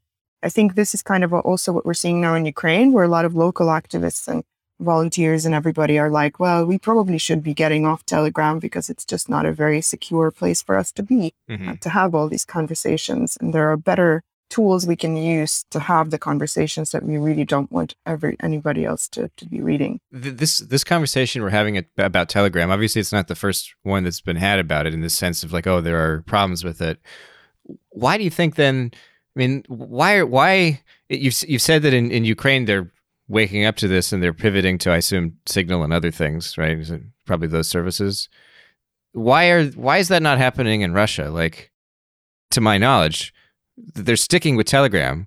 I 0.42 0.49
think 0.49 0.75
this 0.75 0.94
is 0.94 1.02
kind 1.02 1.25
of 1.25 1.32
also 1.32 1.72
what 1.72 1.87
we're 1.87 1.94
seeing 1.94 2.20
now 2.20 2.34
in 2.34 2.46
Ukraine, 2.46 2.92
where 2.92 3.04
a 3.04 3.08
lot 3.08 3.25
of 3.25 3.34
local 3.34 3.68
activists 3.68 4.26
and 4.28 4.44
volunteers 4.80 5.46
and 5.46 5.54
everybody 5.54 5.99
are 5.99 6.11
like, 6.11 6.40
well, 6.40 6.64
we 6.64 6.78
probably 6.78 7.18
should 7.18 7.42
be 7.42 7.54
getting 7.54 7.87
off 7.87 8.04
Telegram 8.04 8.58
because 8.58 8.90
it's 8.90 9.04
just 9.04 9.28
not 9.28 9.46
a 9.46 9.52
very 9.52 9.80
secure 9.80 10.30
place 10.30 10.62
for 10.62 10.76
us 10.76 10.90
to 10.92 11.02
be, 11.02 11.34
mm-hmm. 11.49 11.75
to 11.75 11.88
have 11.88 12.14
all 12.14 12.28
these 12.28 12.44
conversations. 12.44 13.38
And 13.40 13.54
there 13.54 13.70
are 13.70 13.76
better 13.76 14.22
tools 14.52 14.87
we 14.87 14.97
can 14.97 15.16
use 15.16 15.64
to 15.71 15.80
have 15.80 16.11
the 16.11 16.18
conversations 16.18 16.90
that 16.90 17.02
we 17.02 17.16
really 17.16 17.44
don't 17.44 17.73
want 17.73 17.94
every 18.04 18.37
anybody 18.40 18.85
else 18.85 19.09
to, 19.09 19.30
to 19.38 19.47
be 19.47 19.62
reading. 19.62 19.99
This 20.11 20.59
this 20.59 20.85
conversation 20.85 21.42
we're 21.42 21.49
having 21.50 21.82
about 21.97 22.28
Telegram, 22.28 22.71
obviously, 22.71 23.00
it's 23.00 23.12
not 23.12 23.28
the 23.28 23.35
first 23.35 23.75
one 23.82 24.04
that's 24.04 24.21
been 24.21 24.37
had 24.37 24.59
about 24.59 24.87
it 24.87 24.92
in 24.92 25.00
the 25.00 25.09
sense 25.09 25.42
of 25.42 25.54
like, 25.54 25.66
oh, 25.66 25.80
there 25.80 25.97
are 25.97 26.23
problems 26.23 26.64
with 26.64 26.82
it. 26.82 27.00
Why 27.88 28.18
do 28.18 28.25
you 28.25 28.30
think 28.30 28.56
then? 28.56 28.92
I 29.35 29.38
mean, 29.38 29.64
why 29.68 30.23
why 30.23 30.82
you've 31.09 31.42
you've 31.49 31.62
said 31.62 31.82
that 31.82 31.94
in, 31.94 32.11
in 32.11 32.26
Ukraine 32.26 32.66
they're 32.66 32.92
waking 33.28 33.64
up 33.64 33.76
to 33.76 33.88
this 33.88 34.12
and 34.12 34.23
they're 34.23 34.35
pivoting 34.35 34.76
to, 34.76 34.90
I 34.90 34.99
assume, 34.99 35.38
Signal 35.47 35.82
and 35.82 35.92
other 35.94 36.11
things, 36.11 36.59
right? 36.59 36.78
Probably 37.25 37.49
those 37.49 37.68
services. 37.68 38.28
Why 39.12 39.49
are 39.49 39.64
why 39.68 39.97
is 39.97 40.09
that 40.09 40.23
not 40.23 40.37
happening 40.37 40.82
in 40.82 40.92
Russia? 40.92 41.30
Like, 41.30 41.73
to 42.50 42.61
my 42.61 42.76
knowledge, 42.76 43.32
they're 43.76 44.16
sticking 44.16 44.56
with 44.56 44.66
Telegram, 44.66 45.26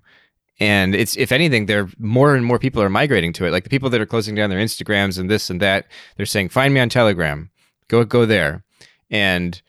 and 0.58 0.94
it's 0.94 1.16
if 1.16 1.32
anything, 1.32 1.66
they're 1.66 1.88
more 1.98 2.34
and 2.34 2.44
more 2.44 2.58
people 2.58 2.82
are 2.82 2.88
migrating 2.88 3.32
to 3.34 3.46
it. 3.46 3.50
Like 3.50 3.64
the 3.64 3.70
people 3.70 3.90
that 3.90 4.00
are 4.00 4.06
closing 4.06 4.34
down 4.34 4.50
their 4.50 4.58
Instagrams 4.58 5.18
and 5.18 5.30
this 5.30 5.50
and 5.50 5.60
that, 5.60 5.86
they're 6.16 6.26
saying, 6.26 6.48
"Find 6.48 6.72
me 6.72 6.80
on 6.80 6.88
Telegram, 6.88 7.50
go 7.88 8.04
go 8.04 8.24
there," 8.26 8.64
and 9.10 9.60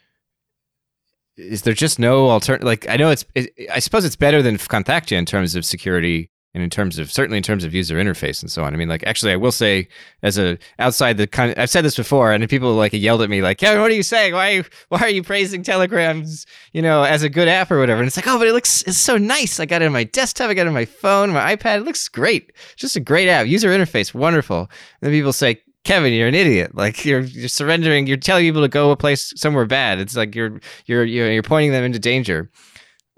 is 1.37 1.61
there 1.61 1.73
just 1.73 1.99
no 1.99 2.29
alternative? 2.29 2.65
Like 2.65 2.87
I 2.89 2.97
know 2.97 3.11
it's, 3.11 3.25
it, 3.35 3.51
I 3.71 3.79
suppose 3.79 4.05
it's 4.05 4.15
better 4.15 4.41
than 4.41 4.57
Kontakte 4.57 5.11
in 5.11 5.25
terms 5.25 5.55
of 5.55 5.65
security 5.65 6.29
and 6.57 6.63
in 6.63 6.71
terms 6.71 6.97
of 6.97 7.11
certainly 7.11 7.37
in 7.37 7.43
terms 7.43 7.63
of 7.63 7.71
user 7.75 7.97
interface 7.97 8.41
and 8.41 8.49
so 8.49 8.63
on. 8.63 8.73
I 8.73 8.77
mean, 8.77 8.89
like 8.89 9.03
actually, 9.05 9.31
I 9.31 9.35
will 9.35 9.51
say 9.51 9.87
as 10.23 10.39
a 10.39 10.57
outside 10.79 11.17
the 11.17 11.27
kind, 11.27 11.51
of, 11.51 11.59
I've 11.59 11.69
said 11.69 11.85
this 11.85 11.95
before, 11.95 12.31
and 12.31 12.49
people 12.49 12.73
like 12.73 12.93
yelled 12.93 13.21
at 13.21 13.29
me 13.29 13.43
like, 13.43 13.59
"Kevin, 13.59 13.79
what 13.79 13.91
are 13.91 13.93
you 13.93 14.01
saying? 14.01 14.33
Why 14.33 14.63
why 14.89 14.99
are 15.01 15.09
you 15.09 15.21
praising 15.21 15.61
Telegrams, 15.61 16.47
you 16.73 16.81
know, 16.81 17.03
as 17.03 17.21
a 17.21 17.29
good 17.29 17.47
app 17.47 17.69
or 17.69 17.77
whatever?" 17.77 17.99
And 17.99 18.07
it's 18.07 18.17
like, 18.17 18.27
oh, 18.27 18.39
but 18.39 18.47
it 18.47 18.53
looks 18.53 18.81
it's 18.87 18.97
so 18.97 19.17
nice. 19.17 19.59
I 19.59 19.67
got 19.67 19.83
it 19.83 19.85
on 19.85 19.93
my 19.93 20.03
desktop, 20.03 20.49
I 20.49 20.55
got 20.55 20.63
it 20.63 20.69
on 20.69 20.73
my 20.73 20.85
phone, 20.85 21.29
my 21.29 21.55
iPad. 21.55 21.77
It 21.77 21.83
looks 21.83 22.09
great. 22.09 22.51
It's 22.71 22.81
just 22.81 22.95
a 22.95 22.99
great 22.99 23.29
app. 23.29 23.45
User 23.45 23.69
interface, 23.69 24.15
wonderful. 24.15 24.61
And 24.61 24.67
then 25.01 25.11
people 25.11 25.33
say, 25.33 25.61
Kevin, 25.83 26.11
you're 26.11 26.27
an 26.27 26.33
idiot. 26.35 26.73
Like 26.73 27.05
you're 27.05 27.21
you're 27.21 27.49
surrendering. 27.49 28.07
You're 28.07 28.17
telling 28.17 28.45
people 28.45 28.63
to 28.63 28.67
go 28.67 28.89
a 28.89 28.97
place 28.97 29.31
somewhere 29.35 29.67
bad. 29.67 29.99
It's 29.99 30.15
like 30.15 30.33
you're 30.33 30.59
you're 30.87 31.05
you're, 31.05 31.31
you're 31.31 31.43
pointing 31.43 31.71
them 31.71 31.83
into 31.83 31.99
danger. 31.99 32.49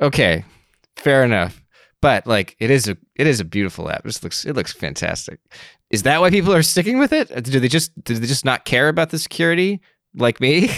Okay, 0.02 0.44
fair 0.98 1.24
enough. 1.24 1.62
But 2.02 2.26
like 2.26 2.56
it 2.60 2.72
is 2.72 2.88
a 2.88 2.98
it 3.16 3.28
is 3.28 3.40
a 3.40 3.46
beautiful 3.46 3.90
app. 3.90 4.06
It 4.06 4.20
looks 4.24 4.46
it 4.46 4.56
looks 4.56 4.74
fantastic. 4.74 5.40
Is 5.90 6.04
that 6.04 6.22
why 6.22 6.30
people 6.30 6.54
are 6.54 6.64
sticking 6.64 7.00
with 7.00 7.12
it? 7.12 7.44
Do 7.44 7.60
they 7.60 7.68
just 7.68 7.92
do 8.04 8.16
they 8.16 8.28
just 8.28 8.46
not 8.46 8.66
care 8.66 8.90
about 8.90 9.10
the 9.10 9.20
security 9.20 9.82
like 10.16 10.40
me? 10.40 10.70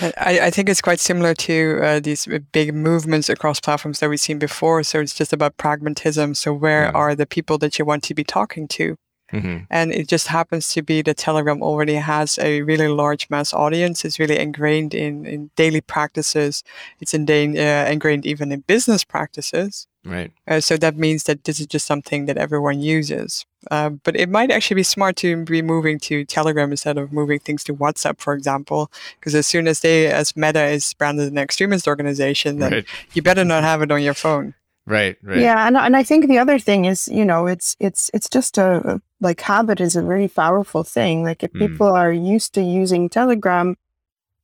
I, 0.00 0.40
I, 0.44 0.50
think 0.50 0.68
it's 0.68 0.80
quite 0.80 1.00
similar 1.00 1.34
to 1.34 1.80
uh, 1.82 2.00
these 2.00 2.26
big 2.52 2.74
movements 2.74 3.28
across 3.28 3.60
platforms 3.60 4.00
that 4.00 4.08
we've 4.08 4.20
seen 4.20 4.38
before. 4.38 4.82
So 4.82 5.00
it's 5.00 5.14
just 5.14 5.32
about 5.32 5.58
pragmatism. 5.58 6.34
So 6.34 6.52
where 6.52 6.94
are 6.96 7.14
the 7.14 7.26
people 7.26 7.58
that 7.58 7.78
you 7.78 7.84
want 7.84 8.02
to 8.04 8.14
be 8.14 8.24
talking 8.24 8.68
to? 8.68 8.96
Mm-hmm. 9.32 9.64
And 9.70 9.92
it 9.92 10.08
just 10.08 10.28
happens 10.28 10.72
to 10.72 10.82
be 10.82 11.02
that 11.02 11.16
Telegram 11.16 11.62
already 11.62 11.94
has 11.94 12.38
a 12.38 12.62
really 12.62 12.88
large 12.88 13.30
mass 13.30 13.52
audience. 13.52 14.04
It's 14.04 14.18
really 14.18 14.38
ingrained 14.38 14.94
in, 14.94 15.24
in 15.24 15.50
daily 15.56 15.80
practices. 15.80 16.62
It's 17.00 17.14
in, 17.14 17.28
uh, 17.28 17.88
ingrained 17.90 18.26
even 18.26 18.52
in 18.52 18.60
business 18.60 19.04
practices. 19.04 19.86
Right. 20.04 20.32
Uh, 20.48 20.60
so 20.60 20.76
that 20.78 20.96
means 20.96 21.24
that 21.24 21.44
this 21.44 21.60
is 21.60 21.66
just 21.66 21.86
something 21.86 22.26
that 22.26 22.36
everyone 22.36 22.80
uses. 22.80 23.46
Uh, 23.70 23.90
but 23.90 24.16
it 24.16 24.28
might 24.28 24.50
actually 24.50 24.74
be 24.76 24.82
smart 24.82 25.14
to 25.16 25.44
be 25.44 25.62
moving 25.62 26.00
to 26.00 26.24
Telegram 26.24 26.72
instead 26.72 26.98
of 26.98 27.12
moving 27.12 27.38
things 27.38 27.62
to 27.64 27.74
WhatsApp, 27.74 28.18
for 28.18 28.34
example, 28.34 28.90
because 29.20 29.34
as 29.34 29.46
soon 29.46 29.68
as 29.68 29.80
they, 29.80 30.08
as 30.08 30.36
Meta 30.36 30.64
is 30.64 30.92
branded 30.94 31.30
an 31.30 31.38
extremist 31.38 31.86
organization, 31.86 32.58
then 32.58 32.72
right. 32.72 32.84
you 33.12 33.22
better 33.22 33.44
not 33.44 33.62
have 33.62 33.80
it 33.82 33.92
on 33.92 34.02
your 34.02 34.14
phone. 34.14 34.54
Right, 34.84 35.16
right. 35.22 35.38
Yeah, 35.38 35.66
and 35.66 35.76
and 35.76 35.96
I 35.96 36.02
think 36.02 36.26
the 36.26 36.38
other 36.38 36.58
thing 36.58 36.86
is, 36.86 37.06
you 37.06 37.24
know, 37.24 37.46
it's 37.46 37.76
it's 37.78 38.10
it's 38.12 38.28
just 38.28 38.58
a 38.58 39.00
like 39.20 39.40
habit 39.40 39.80
is 39.80 39.94
a 39.94 40.02
very 40.02 40.26
powerful 40.26 40.82
thing. 40.82 41.22
Like 41.22 41.44
if 41.44 41.52
mm. 41.52 41.60
people 41.60 41.86
are 41.86 42.12
used 42.12 42.52
to 42.54 42.62
using 42.62 43.08
Telegram, 43.08 43.76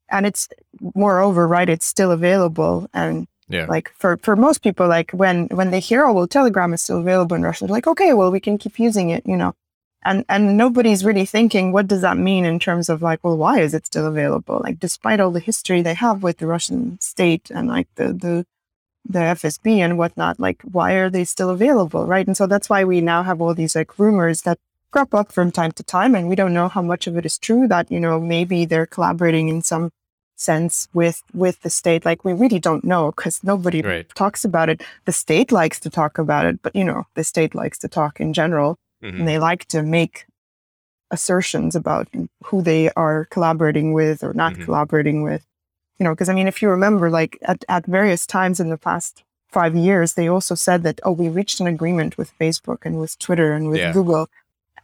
and 0.09 0.27
it's 0.27 0.49
moreover, 0.95 1.49
right, 1.49 1.69
it's 1.69 1.87
still 1.87 2.13
available, 2.13 2.89
and 2.95 3.27
yeah. 3.49 3.67
like 3.67 3.93
for 3.97 4.17
for 4.19 4.37
most 4.37 4.63
people, 4.63 4.89
like 4.89 5.11
when 5.13 5.47
when 5.49 5.71
they 5.71 5.81
hear, 5.81 6.05
oh 6.05 6.13
well, 6.13 6.27
Telegram 6.27 6.73
is 6.73 6.83
still 6.83 6.99
available 6.99 7.37
in 7.37 7.43
Russia, 7.43 7.67
like, 7.67 7.87
okay, 7.87 8.15
well, 8.15 8.31
we 8.31 8.41
can 8.41 8.59
keep 8.59 8.79
using 8.79 9.11
it, 9.11 9.25
you 9.27 9.37
know, 9.37 9.55
and 10.05 10.25
and 10.29 10.57
nobody's 10.57 11.05
really 11.05 11.25
thinking 11.25 11.73
what 11.73 11.87
does 11.87 12.03
that 12.03 12.19
mean 12.19 12.45
in 12.45 12.59
terms 12.59 12.89
of 12.89 13.03
like, 13.03 13.21
well, 13.23 13.37
why 13.37 13.61
is 13.61 13.75
it 13.75 13.87
still 13.87 14.07
available? 14.07 14.61
Like 14.63 14.79
despite 14.79 15.21
all 15.21 15.31
the 15.31 15.41
history 15.41 15.83
they 15.83 15.95
have 15.95 16.23
with 16.23 16.39
the 16.39 16.47
Russian 16.47 17.01
state 17.01 17.51
and 17.51 17.69
like 17.69 17.89
the 17.97 18.13
the 18.13 18.47
the 19.09 19.21
FSB 19.21 19.79
and 19.79 19.97
whatnot, 19.99 20.39
like 20.39 20.61
why 20.63 20.93
are 20.93 21.11
they 21.11 21.25
still 21.25 21.51
available, 21.51 22.07
right? 22.07 22.27
And 22.27 22.37
so 22.37 22.47
that's 22.47 22.69
why 22.69 22.85
we 22.85 23.01
now 23.01 23.23
have 23.23 23.41
all 23.41 23.55
these 23.55 23.75
like 23.75 23.99
rumors 23.99 24.43
that 24.43 24.59
crop 24.91 25.15
up 25.15 25.33
from 25.33 25.51
time 25.51 25.73
to 25.73 25.83
time, 25.83 26.15
and 26.15 26.29
we 26.29 26.37
don't 26.37 26.55
know 26.55 26.69
how 26.69 26.83
much 26.83 27.07
of 27.07 27.17
it 27.17 27.27
is 27.27 27.39
true. 27.39 27.67
That 27.69 27.91
you 27.91 28.01
know 28.01 28.21
maybe 28.21 28.65
they're 28.65 28.87
collaborating 28.87 29.49
in 29.49 29.63
some 29.63 29.91
sense 30.39 30.89
with 30.95 31.23
with 31.35 31.61
the 31.63 31.71
state. 31.71 32.05
Like 32.05 32.25
we 32.25 32.33
really 32.33 32.59
don't 32.59 32.85
know 32.85 33.13
because 33.13 33.43
nobody 33.45 33.83
right. 33.83 34.09
talks 34.15 34.45
about 34.45 34.69
it. 34.69 34.83
The 35.05 35.13
state 35.13 35.53
likes 35.53 35.81
to 35.81 35.91
talk 35.91 36.19
about 36.19 36.47
it, 36.47 36.63
but 36.63 36.75
you 36.75 36.85
know 36.85 37.05
the 37.15 37.25
state 37.25 37.55
likes 37.55 37.79
to 37.79 37.89
talk 37.89 38.21
in 38.21 38.33
general, 38.33 38.79
mm-hmm. 39.03 39.19
and 39.19 39.29
they 39.29 39.39
like 39.39 39.67
to 39.67 39.83
make 39.83 40.27
assertions 41.11 41.75
about 41.75 42.09
who 42.45 42.63
they 42.63 42.91
are 42.91 43.27
collaborating 43.27 43.93
with 43.93 44.23
or 44.23 44.35
not 44.35 44.53
mm-hmm. 44.53 44.65
collaborating 44.65 45.23
with 45.23 45.49
you 45.99 46.05
know, 46.05 46.15
because 46.15 46.29
I 46.29 46.35
mean, 46.35 46.47
if 46.47 46.63
you 46.63 46.69
remember, 46.69 47.11
like 47.11 47.39
at, 47.43 47.65
at 47.69 47.87
various 47.87 48.27
times 48.27 48.61
in 48.61 48.69
the 48.69 48.79
past 48.79 49.25
five 49.49 49.75
years, 49.75 50.15
they 50.15 50.29
also 50.29 50.55
said 50.55 50.83
that, 50.85 51.01
oh, 51.03 51.13
we 51.13 51.29
reached 51.29 51.61
an 51.61 51.67
agreement 51.67 52.17
with 52.17 52.33
Facebook 52.39 52.79
and 52.85 53.01
with 53.01 53.19
Twitter 53.19 53.53
and 53.53 53.69
with 53.69 53.79
yeah. 53.79 53.93
Google. 53.93 54.29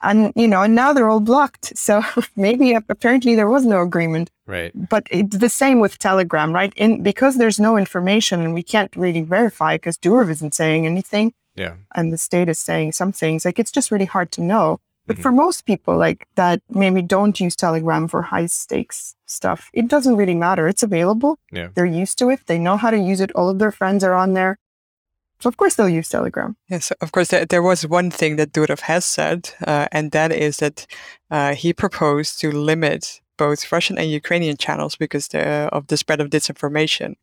And, 0.05 0.33
you 0.37 0.47
know, 0.47 0.63
and 0.63 0.75
now 0.75 0.93
they're 0.93 1.09
all 1.09 1.21
blocked. 1.21 1.77
So 1.77 2.03
maybe 2.37 2.75
apparently 2.75 3.35
there 3.35 3.49
was 3.49 3.65
no 3.65 3.81
agreement. 3.81 4.31
Right. 4.47 4.73
But 4.75 5.07
it's 5.11 5.37
the 5.39 5.49
same 5.49 5.81
with 5.81 5.99
Telegram, 5.99 6.53
right? 6.53 6.73
In, 6.77 7.03
because 7.03 7.37
there's 7.39 7.59
no 7.59 7.77
information 7.77 8.41
and 8.41 8.55
we 8.55 8.63
can't 8.63 8.95
really 8.95 9.23
verify 9.23 9.77
because 9.77 9.97
Durov 9.97 10.31
isn't 10.31 10.55
saying 10.55 10.87
anything. 10.87 11.33
Yeah. 11.57 11.75
And 11.95 12.13
the 12.13 12.19
state 12.19 12.49
is 12.49 12.59
saying 12.59 12.93
some 12.93 13.13
things. 13.13 13.45
Like 13.45 13.59
it's 13.59 13.73
just 13.73 13.91
really 13.91 14.05
hard 14.05 14.31
to 14.33 14.43
know. 14.43 14.81
But 15.07 15.17
mm-hmm. 15.17 15.23
for 15.23 15.33
most 15.33 15.67
people, 15.67 15.97
like 15.97 16.27
that 16.37 16.63
maybe 16.71 17.03
don't 17.03 17.39
use 17.39 17.57
Telegram 17.57 18.09
for 18.09 18.23
high 18.23 18.47
stakes 18.47 19.15
stuff, 19.27 19.71
it 19.73 19.89
doesn't 19.89 20.17
really 20.17 20.35
matter. 20.35 20.67
It's 20.67 20.83
available. 20.83 21.39
Yeah. 21.53 21.69
They're 21.75 21.85
used 21.85 22.19
to 22.19 22.31
it. 22.31 22.41
They 22.47 22.59
know 22.59 22.77
how 22.77 22.91
to 22.91 22.99
use 22.99 23.21
it. 23.21 23.33
All 23.33 23.51
of 23.51 23.59
their 23.59 23.73
friends 23.73 24.03
are 24.03 24.15
on 24.15 24.33
there. 24.35 24.59
So 25.45 25.49
of 25.49 25.59
course 25.59 25.75
they'll 25.75 25.91
use 25.91 26.09
Telegram. 26.09 26.57
Yes, 26.71 26.91
of 27.03 27.13
course. 27.13 27.29
There 27.29 27.63
was 27.63 27.87
one 27.87 28.11
thing 28.11 28.37
that 28.37 28.55
Durov 28.55 28.81
has 28.81 29.05
said, 29.05 29.51
uh, 29.67 29.89
and 29.93 30.11
that 30.13 30.33
is 30.33 30.57
that 30.57 30.87
uh, 31.31 31.55
he 31.55 31.75
proposed 31.75 32.41
to 32.41 32.51
limit 32.51 33.21
both 33.37 33.71
Russian 33.71 33.99
and 33.99 34.11
Ukrainian 34.11 34.57
channels 34.57 34.97
because 34.97 35.29
of 35.35 35.89
the 35.89 35.99
spread 35.99 36.23
of 36.23 36.31
disinformation. 36.31 37.17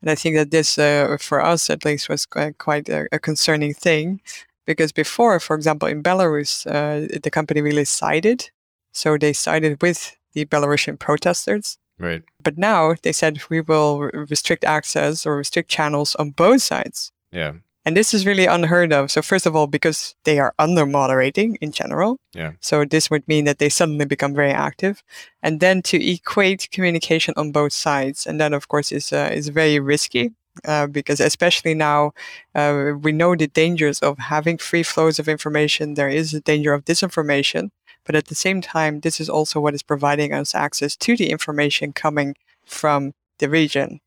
And 0.00 0.08
I 0.08 0.14
think 0.14 0.36
that 0.36 0.52
this, 0.52 0.78
uh, 0.78 1.16
for 1.18 1.44
us 1.44 1.68
at 1.68 1.84
least, 1.84 2.08
was 2.08 2.24
quite 2.24 2.88
a, 2.88 3.08
a 3.10 3.18
concerning 3.18 3.74
thing 3.74 4.20
because 4.64 4.92
before, 4.92 5.40
for 5.40 5.56
example, 5.56 5.88
in 5.88 6.04
Belarus, 6.04 6.68
uh, 6.68 7.18
the 7.20 7.32
company 7.32 7.62
really 7.62 7.84
sided. 7.84 8.48
So 8.92 9.18
they 9.18 9.32
sided 9.32 9.82
with 9.82 10.16
the 10.34 10.44
Belarusian 10.44 11.00
protesters. 11.00 11.78
Right. 11.98 12.22
But 12.44 12.58
now 12.58 12.94
they 13.02 13.10
said 13.10 13.40
we 13.50 13.60
will 13.60 14.02
restrict 14.30 14.62
access 14.62 15.26
or 15.26 15.36
restrict 15.36 15.68
channels 15.68 16.14
on 16.14 16.30
both 16.30 16.62
sides. 16.62 17.10
Yeah. 17.32 17.52
And 17.84 17.96
this 17.96 18.12
is 18.12 18.26
really 18.26 18.46
unheard 18.46 18.92
of. 18.92 19.12
So 19.12 19.22
first 19.22 19.46
of 19.46 19.54
all, 19.54 19.68
because 19.68 20.16
they 20.24 20.40
are 20.40 20.52
under 20.58 20.84
moderating 20.84 21.56
in 21.60 21.70
general. 21.70 22.18
Yeah. 22.34 22.52
So 22.60 22.84
this 22.84 23.10
would 23.10 23.26
mean 23.28 23.44
that 23.44 23.58
they 23.58 23.68
suddenly 23.68 24.04
become 24.04 24.34
very 24.34 24.50
active, 24.50 25.04
and 25.40 25.60
then 25.60 25.82
to 25.82 25.96
equate 26.04 26.68
communication 26.72 27.32
on 27.36 27.52
both 27.52 27.72
sides, 27.72 28.26
and 28.26 28.40
that 28.40 28.52
of 28.52 28.66
course 28.66 28.90
is 28.90 29.12
uh, 29.12 29.30
is 29.32 29.48
very 29.48 29.78
risky 29.78 30.32
uh, 30.64 30.86
because 30.86 31.20
especially 31.20 31.74
now 31.74 32.12
uh, 32.54 32.92
we 33.00 33.12
know 33.12 33.36
the 33.36 33.46
dangers 33.46 34.00
of 34.00 34.18
having 34.18 34.58
free 34.58 34.82
flows 34.82 35.18
of 35.18 35.28
information. 35.28 35.94
There 35.94 36.08
is 36.08 36.34
a 36.34 36.40
danger 36.40 36.72
of 36.72 36.84
disinformation, 36.84 37.70
but 38.04 38.14
at 38.14 38.26
the 38.26 38.34
same 38.34 38.60
time, 38.60 39.00
this 39.00 39.20
is 39.20 39.28
also 39.28 39.60
what 39.60 39.74
is 39.74 39.82
providing 39.82 40.32
us 40.32 40.54
access 40.54 40.96
to 40.96 41.16
the 41.16 41.30
information 41.30 41.92
coming 41.92 42.34
from 42.64 43.12
the 43.38 43.48
region. 43.48 44.00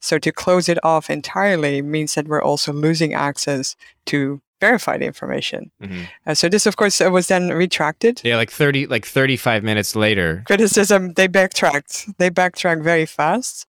So 0.00 0.18
to 0.18 0.32
close 0.32 0.68
it 0.68 0.78
off 0.84 1.10
entirely 1.10 1.82
means 1.82 2.14
that 2.14 2.28
we're 2.28 2.42
also 2.42 2.72
losing 2.72 3.14
access 3.14 3.76
to 4.06 4.40
verified 4.60 5.02
information. 5.02 5.70
Mm-hmm. 5.82 6.02
Uh, 6.26 6.34
so 6.34 6.48
this, 6.48 6.66
of 6.66 6.76
course, 6.76 7.00
uh, 7.00 7.10
was 7.10 7.28
then 7.28 7.50
retracted. 7.50 8.22
Yeah, 8.24 8.36
like 8.36 8.50
thirty, 8.50 8.86
like 8.86 9.04
thirty-five 9.04 9.62
minutes 9.62 9.94
later. 9.94 10.42
Criticism. 10.46 11.12
They 11.12 11.26
backtracked. 11.26 12.18
They 12.18 12.30
backtracked 12.30 12.82
very 12.82 13.06
fast. 13.06 13.66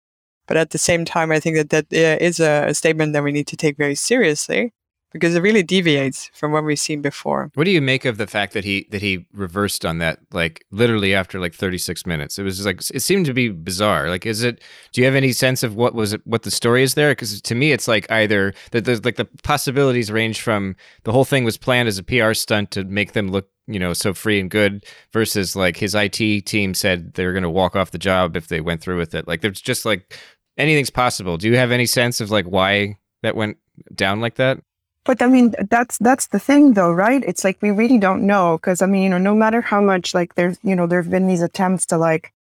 But 0.48 0.56
at 0.56 0.70
the 0.70 0.78
same 0.78 1.04
time, 1.04 1.30
I 1.30 1.42
think 1.42 1.58
that 1.58 1.70
that 1.72 1.86
uh, 1.92 2.24
is 2.24 2.40
a, 2.40 2.68
a 2.68 2.74
statement 2.74 3.12
that 3.12 3.24
we 3.24 3.34
need 3.34 3.48
to 3.48 3.58
take 3.58 3.76
very 3.76 3.96
seriously 3.96 4.72
because 5.20 5.36
it 5.36 5.42
really 5.42 5.64
deviates 5.64 6.30
from 6.34 6.52
what 6.52 6.64
we've 6.64 6.80
seen 6.80 7.02
before. 7.02 7.52
What 7.56 7.66
do 7.66 7.72
you 7.72 7.82
make 7.82 8.06
of 8.06 8.18
the 8.18 8.28
fact 8.28 8.54
that 8.54 8.64
he 8.64 8.88
that 8.92 9.02
he 9.02 9.26
reversed 9.34 9.86
on 9.86 9.98
that 10.00 10.20
like 10.32 10.66
literally 10.72 11.14
after 11.14 11.40
like 11.40 11.54
36 11.54 12.06
minutes? 12.06 12.38
It 12.38 12.44
was 12.44 12.66
like 12.66 12.82
it 12.94 13.02
seemed 13.02 13.26
to 13.26 13.34
be 13.34 13.50
bizarre. 13.50 14.10
Like 14.10 14.26
is 14.26 14.44
it 14.44 14.64
do 14.94 15.02
you 15.02 15.06
have 15.06 15.16
any 15.16 15.32
sense 15.32 15.64
of 15.64 15.76
what 15.76 15.96
was 15.96 16.14
it, 16.14 16.22
what 16.26 16.44
the 16.44 16.52
story 16.52 16.84
is 16.84 16.94
there 16.94 17.14
cuz 17.16 17.42
to 17.42 17.56
me 17.56 17.72
it's 17.72 17.88
like 17.88 18.10
either 18.12 18.54
that 18.72 18.86
there's 18.86 19.04
like 19.04 19.16
the 19.16 19.28
possibilities 19.44 20.12
range 20.12 20.42
from 20.42 20.76
the 21.04 21.12
whole 21.12 21.26
thing 21.26 21.44
was 21.44 21.58
planned 21.58 21.88
as 21.88 21.98
a 21.98 22.04
PR 22.04 22.34
stunt 22.34 22.72
to 22.72 22.84
make 22.84 23.14
them 23.14 23.30
look 23.30 23.50
you 23.68 23.80
know 23.80 23.94
so 23.94 24.14
free 24.14 24.40
and 24.40 24.50
good 24.50 24.86
versus 25.12 25.56
like 25.56 25.78
his 25.78 25.94
IT 25.94 26.46
team 26.46 26.74
said 26.74 27.14
they 27.14 27.26
were 27.26 27.34
going 27.34 27.44
to 27.44 27.50
walk 27.50 27.76
off 27.76 27.92
the 27.92 27.98
job 27.98 28.36
if 28.36 28.48
they 28.48 28.62
went 28.62 28.82
through 28.82 28.98
with 28.98 29.14
it. 29.14 29.28
Like 29.28 29.42
there's 29.42 29.62
just 29.62 29.86
like 29.86 30.18
anything's 30.58 30.90
possible. 30.90 31.38
Do 31.38 31.48
you 31.48 31.58
have 31.58 31.72
any 31.72 31.86
sense 31.86 32.20
of 32.22 32.32
like 32.32 32.46
why 32.46 32.98
that 33.24 33.36
went 33.36 33.58
down 33.94 34.22
like 34.22 34.36
that? 34.36 34.60
But 35.08 35.22
I 35.22 35.28
mean, 35.28 35.56
that's 35.70 35.98
that's 36.00 36.28
the 36.28 36.38
thing, 36.38 36.74
though, 36.74 36.92
right? 36.92 37.24
It's 37.26 37.46
like 37.46 37.58
we 37.62 37.72
really 37.72 37.98
don't 37.98 38.28
know 38.28 38.58
because 38.58 38.82
I 38.82 38.88
mean, 38.88 39.04
you 39.04 39.10
know, 39.10 39.18
no 39.18 39.34
matter 39.34 39.62
how 39.62 39.80
much 39.80 40.14
like 40.14 40.36
there's, 40.36 40.60
you 40.64 40.76
know, 40.76 40.86
there've 40.86 41.10
been 41.10 41.28
these 41.28 41.42
attempts 41.42 41.86
to 41.88 41.98
like 41.98 42.34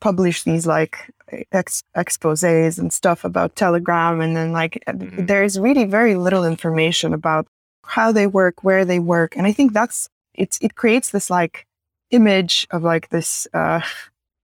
publish 0.00 0.42
these 0.42 0.66
like 0.66 1.12
ex- 1.52 1.84
exposés 1.94 2.78
and 2.78 2.90
stuff 2.90 3.24
about 3.24 3.56
Telegram, 3.56 4.22
and 4.22 4.34
then 4.34 4.52
like 4.52 4.82
mm-hmm. 4.88 5.26
there's 5.26 5.60
really 5.60 5.84
very 5.84 6.14
little 6.14 6.46
information 6.46 7.12
about 7.12 7.46
how 7.84 8.10
they 8.10 8.26
work, 8.26 8.64
where 8.64 8.86
they 8.86 8.98
work, 8.98 9.36
and 9.36 9.46
I 9.46 9.52
think 9.52 9.74
that's 9.74 10.08
it's 10.32 10.58
it 10.62 10.76
creates 10.76 11.10
this 11.10 11.28
like 11.28 11.66
image 12.10 12.66
of 12.70 12.82
like 12.82 13.10
this 13.10 13.46
uh 13.52 13.82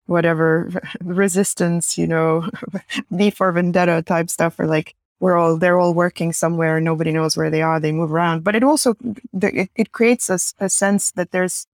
whatever 0.05 0.71
resistance, 1.01 1.97
you 1.97 2.07
know, 2.07 2.51
V 3.11 3.31
for 3.31 3.51
Vendetta 3.53 4.03
type 4.03 4.29
stuff, 4.29 4.61
or 4.61 4.67
like 4.67 4.95
we're 5.21 5.37
all 5.37 5.57
they're 5.57 5.79
all 5.79 5.95
working 5.95 6.33
somewhere 6.33 6.81
nobody 6.81 7.11
knows 7.11 7.37
where 7.37 7.51
they 7.51 7.63
are 7.63 7.81
they 7.81 7.93
move 7.93 8.13
around 8.13 8.45
but 8.45 8.55
it 8.55 8.63
also 8.63 8.95
it, 9.43 9.71
it 9.75 9.93
creates 9.93 10.29
a, 10.29 10.39
a 10.65 10.69
sense 10.69 11.11
that 11.13 11.31
there's 11.31 11.67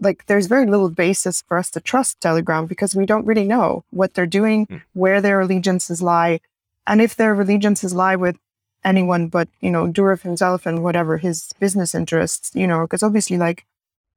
like 0.00 0.26
there's 0.26 0.46
very 0.46 0.66
little 0.66 0.90
basis 0.90 1.42
for 1.42 1.56
us 1.58 1.70
to 1.70 1.80
trust 1.80 2.20
telegram 2.20 2.66
because 2.66 2.94
we 2.94 3.06
don't 3.06 3.26
really 3.26 3.44
know 3.44 3.84
what 3.90 4.14
they're 4.14 4.26
doing 4.26 4.66
mm. 4.66 4.82
where 4.94 5.20
their 5.20 5.40
allegiances 5.40 6.02
lie 6.02 6.40
and 6.86 7.00
if 7.00 7.14
their 7.16 7.38
allegiances 7.40 7.94
lie 7.94 8.16
with 8.16 8.38
anyone 8.84 9.26
but 9.28 9.48
you 9.60 9.70
know 9.70 9.86
durov 9.86 10.22
himself 10.22 10.66
and 10.66 10.82
whatever 10.82 11.18
his 11.18 11.52
business 11.58 11.94
interests 11.94 12.50
you 12.54 12.66
know 12.66 12.82
because 12.82 13.02
obviously 13.02 13.36
like 13.36 13.66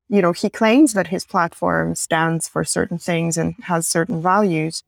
you 0.10 0.22
know 0.22 0.32
he 0.32 0.50
claims 0.50 0.94
that 0.94 1.08
his 1.08 1.26
platform 1.26 1.96
stands 1.96 2.48
for 2.48 2.64
certain 2.64 2.98
things 2.98 3.38
and 3.38 3.56
has 3.64 3.88
certain 3.88 4.22
values 4.22 4.84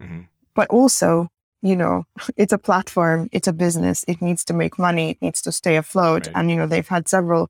mm-hmm. 0.00 0.20
but 0.54 0.68
also 0.68 1.30
you 1.62 1.74
know, 1.74 2.04
it's 2.36 2.52
a 2.52 2.58
platform, 2.58 3.28
it's 3.32 3.48
a 3.48 3.52
business, 3.52 4.04
it 4.06 4.22
needs 4.22 4.44
to 4.44 4.54
make 4.54 4.78
money, 4.78 5.10
it 5.10 5.22
needs 5.22 5.42
to 5.42 5.52
stay 5.52 5.76
afloat. 5.76 6.26
Right. 6.26 6.36
And, 6.36 6.50
you 6.50 6.56
know, 6.56 6.66
they've 6.66 6.86
had 6.86 7.08
several 7.08 7.48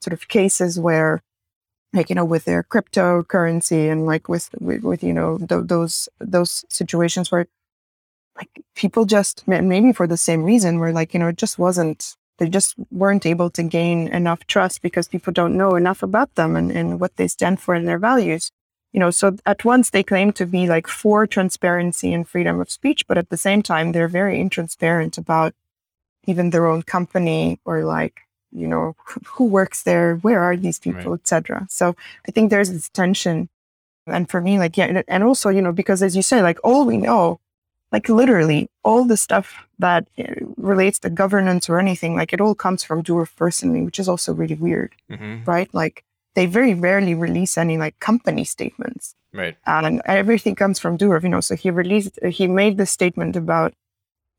sort 0.00 0.14
of 0.14 0.28
cases 0.28 0.80
where, 0.80 1.22
like, 1.92 2.08
you 2.08 2.14
know, 2.14 2.24
with 2.24 2.44
their 2.44 2.62
cryptocurrency 2.62 3.90
and 3.90 4.06
like 4.06 4.28
with, 4.28 4.48
with, 4.60 4.82
with 4.82 5.02
you 5.02 5.12
know, 5.12 5.38
th- 5.38 5.64
those, 5.66 6.08
those 6.18 6.64
situations 6.68 7.30
where 7.30 7.46
like 8.36 8.48
people 8.74 9.04
just, 9.04 9.46
maybe 9.46 9.92
for 9.92 10.06
the 10.06 10.16
same 10.16 10.44
reason, 10.44 10.78
where 10.78 10.92
like, 10.92 11.12
you 11.12 11.20
know, 11.20 11.28
it 11.28 11.36
just 11.36 11.58
wasn't, 11.58 12.16
they 12.38 12.48
just 12.48 12.74
weren't 12.90 13.26
able 13.26 13.50
to 13.50 13.62
gain 13.62 14.08
enough 14.08 14.46
trust 14.46 14.80
because 14.80 15.08
people 15.08 15.32
don't 15.32 15.56
know 15.56 15.74
enough 15.74 16.02
about 16.02 16.34
them 16.36 16.56
and, 16.56 16.70
and 16.70 16.98
what 16.98 17.16
they 17.16 17.28
stand 17.28 17.60
for 17.60 17.74
and 17.74 17.86
their 17.86 17.98
values 17.98 18.50
you 18.92 18.98
know, 18.98 19.10
so 19.10 19.36
at 19.46 19.64
once 19.64 19.90
they 19.90 20.02
claim 20.02 20.32
to 20.32 20.46
be 20.46 20.66
like 20.66 20.86
for 20.86 21.26
transparency 21.26 22.12
and 22.12 22.26
freedom 22.26 22.60
of 22.60 22.70
speech, 22.70 23.06
but 23.06 23.18
at 23.18 23.30
the 23.30 23.36
same 23.36 23.62
time, 23.62 23.92
they're 23.92 24.08
very 24.08 24.38
intransparent 24.38 25.16
about 25.16 25.54
even 26.26 26.50
their 26.50 26.66
own 26.66 26.82
company 26.82 27.60
or 27.64 27.84
like, 27.84 28.22
you 28.52 28.66
know, 28.66 28.96
who 29.26 29.44
works 29.44 29.84
there, 29.84 30.16
where 30.16 30.40
are 30.40 30.56
these 30.56 30.80
people, 30.80 31.12
right. 31.12 31.20
etc. 31.20 31.66
So 31.70 31.94
I 32.26 32.32
think 32.32 32.50
there's 32.50 32.70
this 32.70 32.88
tension. 32.88 33.48
And 34.06 34.28
for 34.28 34.40
me, 34.40 34.58
like, 34.58 34.76
yeah, 34.76 35.02
and 35.06 35.22
also, 35.22 35.50
you 35.50 35.62
know, 35.62 35.72
because 35.72 36.02
as 36.02 36.16
you 36.16 36.22
say, 36.22 36.42
like 36.42 36.58
all 36.64 36.84
we 36.84 36.96
know, 36.96 37.38
like 37.92 38.08
literally 38.08 38.68
all 38.82 39.04
the 39.04 39.16
stuff 39.16 39.66
that 39.78 40.08
eh, 40.18 40.34
relates 40.56 40.98
to 41.00 41.10
governance 41.10 41.68
or 41.68 41.78
anything, 41.78 42.16
like 42.16 42.32
it 42.32 42.40
all 42.40 42.56
comes 42.56 42.82
from 42.82 43.02
Durov 43.04 43.34
personally, 43.36 43.82
which 43.82 44.00
is 44.00 44.08
also 44.08 44.32
really 44.32 44.54
weird, 44.56 44.94
mm-hmm. 45.10 45.44
right? 45.44 45.72
Like 45.72 46.04
they 46.34 46.46
very 46.46 46.74
rarely 46.74 47.14
release 47.14 47.58
any 47.58 47.76
like 47.76 47.98
company 48.00 48.44
statements. 48.44 49.14
Right. 49.32 49.56
And 49.66 50.02
everything 50.06 50.54
comes 50.54 50.78
from 50.78 50.98
Durov, 50.98 51.22
you 51.22 51.28
know. 51.28 51.40
So 51.40 51.54
he 51.56 51.70
released, 51.70 52.18
he 52.24 52.46
made 52.46 52.78
the 52.78 52.86
statement 52.86 53.36
about 53.36 53.74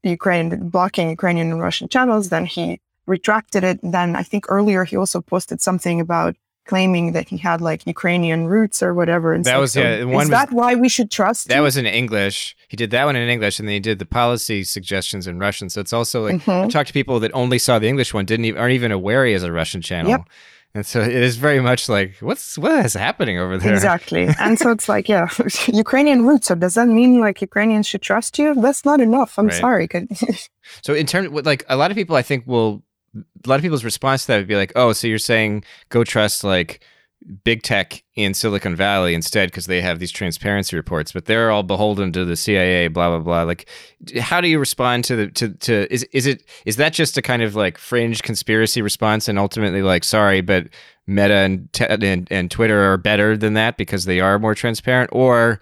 Ukraine 0.03 0.69
blocking 0.69 1.09
Ukrainian 1.09 1.51
and 1.51 1.61
Russian 1.61 1.87
channels. 1.87 2.29
Then 2.29 2.45
he 2.45 2.79
retracted 3.05 3.63
it. 3.63 3.79
Then 3.83 4.15
I 4.15 4.23
think 4.23 4.45
earlier 4.49 4.83
he 4.83 4.97
also 4.97 5.21
posted 5.21 5.61
something 5.61 6.01
about 6.01 6.35
claiming 6.65 7.13
that 7.13 7.27
he 7.29 7.37
had 7.37 7.59
like 7.59 7.85
Ukrainian 7.87 8.45
roots 8.45 8.83
or 8.83 8.93
whatever. 8.93 9.33
And 9.33 9.43
that 9.45 9.59
was 9.59 9.73
so 9.73 9.81
yeah. 9.81 10.03
One 10.03 10.23
is 10.23 10.29
that 10.29 10.51
why 10.51 10.75
we 10.75 10.89
should 10.89 11.09
trust? 11.11 11.47
That 11.47 11.57
him? 11.57 11.63
was 11.63 11.77
in 11.77 11.85
English. 11.85 12.55
He 12.67 12.77
did 12.77 12.91
that 12.91 13.05
one 13.05 13.15
in 13.15 13.27
English, 13.27 13.59
and 13.59 13.67
then 13.67 13.73
he 13.73 13.79
did 13.79 13.99
the 13.99 14.05
policy 14.05 14.63
suggestions 14.63 15.27
in 15.27 15.39
Russian. 15.39 15.69
So 15.69 15.81
it's 15.81 15.93
also 15.93 16.25
like 16.25 16.35
mm-hmm. 16.35 16.65
I 16.65 16.67
talked 16.67 16.87
to 16.87 16.93
people 16.93 17.19
that 17.19 17.31
only 17.33 17.57
saw 17.57 17.79
the 17.79 17.87
English 17.87 18.13
one, 18.13 18.25
didn't 18.25 18.45
even, 18.45 18.61
aren't 18.61 18.73
even 18.73 18.91
aware 18.91 19.25
he 19.25 19.33
has 19.33 19.43
a 19.43 19.51
Russian 19.51 19.81
channel. 19.81 20.11
Yep. 20.11 20.29
And 20.73 20.85
so 20.85 21.01
it 21.01 21.11
is 21.11 21.35
very 21.35 21.59
much 21.59 21.89
like, 21.89 22.15
what's 22.21 22.57
what 22.57 22.85
is 22.85 22.93
happening 22.93 23.37
over 23.37 23.57
there? 23.57 23.73
Exactly. 23.73 24.29
and 24.39 24.57
so 24.57 24.71
it's 24.71 24.87
like, 24.87 25.09
yeah, 25.09 25.27
Ukrainian 25.67 26.25
roots. 26.25 26.47
So 26.47 26.55
does 26.55 26.75
that 26.75 26.87
mean 26.87 27.19
like 27.19 27.41
Ukrainians 27.41 27.87
should 27.87 28.01
trust 28.01 28.39
you? 28.39 28.55
That's 28.55 28.85
not 28.85 29.01
enough. 29.01 29.37
I'm 29.37 29.47
right. 29.47 29.59
sorry. 29.59 29.89
so 30.81 30.93
in 30.93 31.05
terms, 31.05 31.27
of, 31.27 31.45
like 31.45 31.65
a 31.67 31.75
lot 31.75 31.91
of 31.91 31.95
people, 31.95 32.15
I 32.15 32.21
think 32.21 32.47
will 32.47 32.83
a 33.15 33.49
lot 33.49 33.55
of 33.55 33.61
people's 33.61 33.83
response 33.83 34.21
to 34.21 34.27
that 34.27 34.37
would 34.37 34.47
be 34.47 34.55
like, 34.55 34.71
oh, 34.77 34.93
so 34.93 35.07
you're 35.07 35.17
saying 35.19 35.65
go 35.89 36.05
trust 36.05 36.45
like 36.45 36.81
big 37.43 37.61
tech 37.61 38.03
in 38.15 38.33
Silicon 38.33 38.75
Valley 38.75 39.13
instead 39.13 39.49
because 39.49 39.65
they 39.67 39.81
have 39.81 39.99
these 39.99 40.11
transparency 40.11 40.75
reports, 40.75 41.11
but 41.11 41.25
they're 41.25 41.51
all 41.51 41.63
beholden 41.63 42.11
to 42.13 42.25
the 42.25 42.35
CIA, 42.35 42.87
blah 42.87 43.09
blah 43.09 43.19
blah. 43.19 43.43
Like, 43.43 43.67
how 44.19 44.41
do 44.41 44.47
you 44.47 44.59
respond 44.59 45.03
to 45.05 45.15
the 45.15 45.27
to 45.31 45.49
to 45.49 45.93
is 45.93 46.03
is 46.11 46.25
it 46.25 46.43
is 46.65 46.77
that 46.77 46.93
just 46.93 47.17
a 47.17 47.21
kind 47.21 47.41
of 47.41 47.55
like 47.55 47.77
fringe 47.77 48.23
conspiracy 48.23 48.81
response 48.81 49.27
and 49.27 49.37
ultimately 49.37 49.81
like 49.81 50.03
sorry, 50.03 50.41
but 50.41 50.67
Meta 51.07 51.33
and 51.33 51.69
and, 51.79 52.27
and 52.31 52.51
Twitter 52.51 52.91
are 52.91 52.97
better 52.97 53.37
than 53.37 53.53
that 53.53 53.77
because 53.77 54.05
they 54.05 54.19
are 54.19 54.39
more 54.39 54.55
transparent, 54.55 55.09
or 55.13 55.61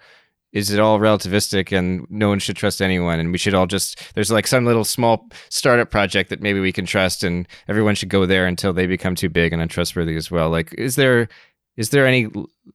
is 0.52 0.70
it 0.70 0.80
all 0.80 0.98
relativistic 0.98 1.76
and 1.76 2.06
no 2.10 2.28
one 2.28 2.38
should 2.38 2.56
trust 2.56 2.82
anyone 2.82 3.20
and 3.20 3.30
we 3.30 3.38
should 3.38 3.54
all 3.54 3.66
just 3.66 4.12
there's 4.14 4.30
like 4.30 4.46
some 4.46 4.64
little 4.64 4.84
small 4.84 5.28
startup 5.48 5.90
project 5.90 6.30
that 6.30 6.42
maybe 6.42 6.60
we 6.60 6.72
can 6.72 6.84
trust 6.84 7.22
and 7.22 7.46
everyone 7.68 7.94
should 7.94 8.08
go 8.08 8.26
there 8.26 8.46
until 8.46 8.72
they 8.72 8.86
become 8.86 9.14
too 9.14 9.28
big 9.28 9.52
and 9.52 9.62
untrustworthy 9.62 10.16
as 10.16 10.30
well 10.30 10.50
like 10.50 10.74
is 10.74 10.96
there 10.96 11.28
is 11.80 11.88
there 11.88 12.06
any 12.06 12.28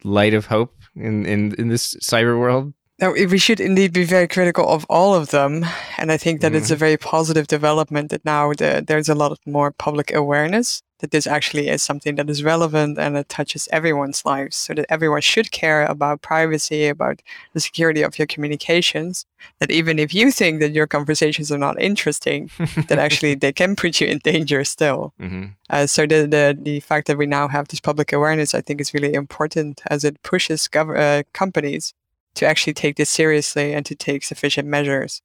light 0.03 0.33
of 0.33 0.47
hope 0.47 0.73
in, 0.95 1.25
in, 1.27 1.53
in 1.59 1.67
this 1.69 1.93
cyber 2.01 2.39
world? 2.39 2.73
No, 2.99 3.11
we 3.11 3.37
should 3.37 3.59
indeed 3.59 3.93
be 3.93 4.03
very 4.03 4.27
critical 4.27 4.67
of 4.67 4.85
all 4.89 5.13
of 5.13 5.29
them. 5.29 5.63
And 5.99 6.11
I 6.11 6.17
think 6.17 6.41
that 6.41 6.47
mm-hmm. 6.47 6.57
it's 6.57 6.71
a 6.71 6.75
very 6.75 6.97
positive 6.97 7.45
development 7.45 8.09
that 8.09 8.25
now 8.25 8.53
the, 8.53 8.83
there's 8.85 9.09
a 9.09 9.15
lot 9.15 9.37
more 9.45 9.71
public 9.71 10.13
awareness 10.13 10.81
that 10.99 11.11
this 11.11 11.27
actually 11.27 11.67
is 11.67 11.83
something 11.83 12.15
that 12.15 12.29
is 12.29 12.43
relevant 12.43 12.97
and 12.97 13.17
it 13.17 13.29
touches 13.29 13.67
everyone's 13.71 14.25
lives 14.25 14.55
so 14.55 14.73
that 14.73 14.85
everyone 14.89 15.21
should 15.21 15.51
care 15.51 15.85
about 15.85 16.21
privacy 16.21 16.87
about 16.87 17.21
the 17.53 17.59
security 17.59 18.01
of 18.01 18.17
your 18.17 18.27
communications 18.27 19.25
that 19.59 19.71
even 19.71 19.99
if 19.99 20.13
you 20.13 20.31
think 20.31 20.59
that 20.59 20.71
your 20.71 20.87
conversations 20.87 21.51
are 21.51 21.57
not 21.57 21.79
interesting 21.81 22.49
that 22.87 22.99
actually 22.99 23.35
they 23.43 23.51
can 23.51 23.75
put 23.75 23.99
you 23.99 24.07
in 24.07 24.19
danger 24.19 24.63
still 24.63 25.13
mm-hmm. 25.19 25.45
uh, 25.69 25.85
so 25.85 26.05
the, 26.05 26.25
the 26.27 26.57
the 26.61 26.79
fact 26.79 27.07
that 27.07 27.17
we 27.17 27.25
now 27.25 27.47
have 27.47 27.67
this 27.67 27.79
public 27.79 28.13
awareness 28.13 28.55
i 28.55 28.61
think 28.61 28.79
is 28.79 28.93
really 28.93 29.13
important 29.13 29.81
as 29.87 30.03
it 30.03 30.21
pushes 30.23 30.67
gov- 30.67 30.97
uh, 30.97 31.23
companies 31.33 31.93
to 32.35 32.45
actually 32.45 32.73
take 32.73 32.97
this 32.97 33.09
seriously 33.09 33.73
and 33.73 33.85
to 33.85 33.95
take 33.95 34.23
sufficient 34.23 34.67
measures. 34.67 35.21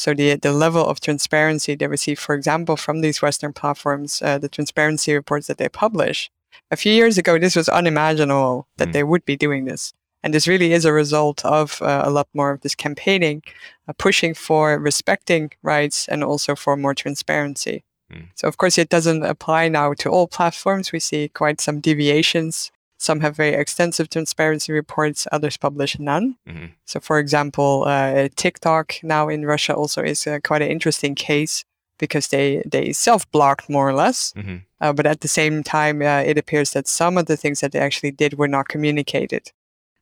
So 0.00 0.14
the 0.14 0.36
the 0.36 0.54
level 0.54 0.86
of 0.86 0.98
transparency 0.98 1.74
they 1.74 1.86
receive, 1.86 2.18
for 2.18 2.34
example, 2.34 2.78
from 2.78 3.02
these 3.02 3.20
Western 3.20 3.52
platforms, 3.52 4.22
uh, 4.22 4.38
the 4.38 4.48
transparency 4.48 5.12
reports 5.12 5.46
that 5.46 5.58
they 5.58 5.68
publish. 5.68 6.30
A 6.70 6.76
few 6.76 6.94
years 6.94 7.18
ago, 7.18 7.38
this 7.38 7.54
was 7.54 7.68
unimaginable 7.68 8.66
that 8.78 8.88
mm. 8.88 8.92
they 8.94 9.04
would 9.04 9.26
be 9.26 9.36
doing 9.36 9.66
this. 9.66 9.92
And 10.22 10.32
this 10.32 10.48
really 10.48 10.72
is 10.72 10.86
a 10.86 10.92
result 11.02 11.44
of 11.44 11.82
uh, 11.82 12.02
a 12.06 12.10
lot 12.10 12.28
more 12.32 12.50
of 12.52 12.62
this 12.62 12.74
campaigning, 12.74 13.42
uh, 13.88 13.92
pushing 13.92 14.32
for 14.32 14.78
respecting 14.78 15.50
rights 15.62 16.08
and 16.08 16.24
also 16.24 16.56
for 16.56 16.78
more 16.78 16.94
transparency. 16.94 17.84
Mm. 18.10 18.28
So, 18.36 18.48
of 18.48 18.56
course, 18.56 18.78
it 18.78 18.88
doesn't 18.88 19.22
apply 19.22 19.68
now 19.68 19.92
to 20.00 20.08
all 20.08 20.26
platforms. 20.26 20.92
We 20.92 21.00
see 21.00 21.28
quite 21.28 21.60
some 21.60 21.78
deviations 21.78 22.72
some 23.00 23.20
have 23.20 23.34
very 23.34 23.54
extensive 23.54 24.10
transparency 24.10 24.72
reports, 24.72 25.26
others 25.32 25.56
publish 25.56 25.98
none. 25.98 26.36
Mm-hmm. 26.46 26.66
So, 26.84 27.00
for 27.00 27.18
example, 27.18 27.84
uh, 27.86 28.28
TikTok 28.36 28.96
now 29.02 29.30
in 29.30 29.46
Russia 29.46 29.74
also 29.74 30.02
is 30.02 30.26
uh, 30.26 30.38
quite 30.44 30.60
an 30.60 30.70
interesting 30.70 31.14
case 31.14 31.64
because 31.98 32.28
they, 32.28 32.62
they 32.66 32.92
self 32.92 33.30
blocked 33.32 33.70
more 33.70 33.88
or 33.88 33.94
less. 33.94 34.34
Mm-hmm. 34.34 34.56
Uh, 34.82 34.92
but 34.92 35.06
at 35.06 35.22
the 35.22 35.28
same 35.28 35.62
time, 35.62 36.02
uh, 36.02 36.20
it 36.20 36.36
appears 36.36 36.72
that 36.72 36.86
some 36.86 37.16
of 37.16 37.24
the 37.24 37.38
things 37.38 37.60
that 37.60 37.72
they 37.72 37.78
actually 37.78 38.10
did 38.10 38.34
were 38.34 38.48
not 38.48 38.68
communicated. 38.68 39.50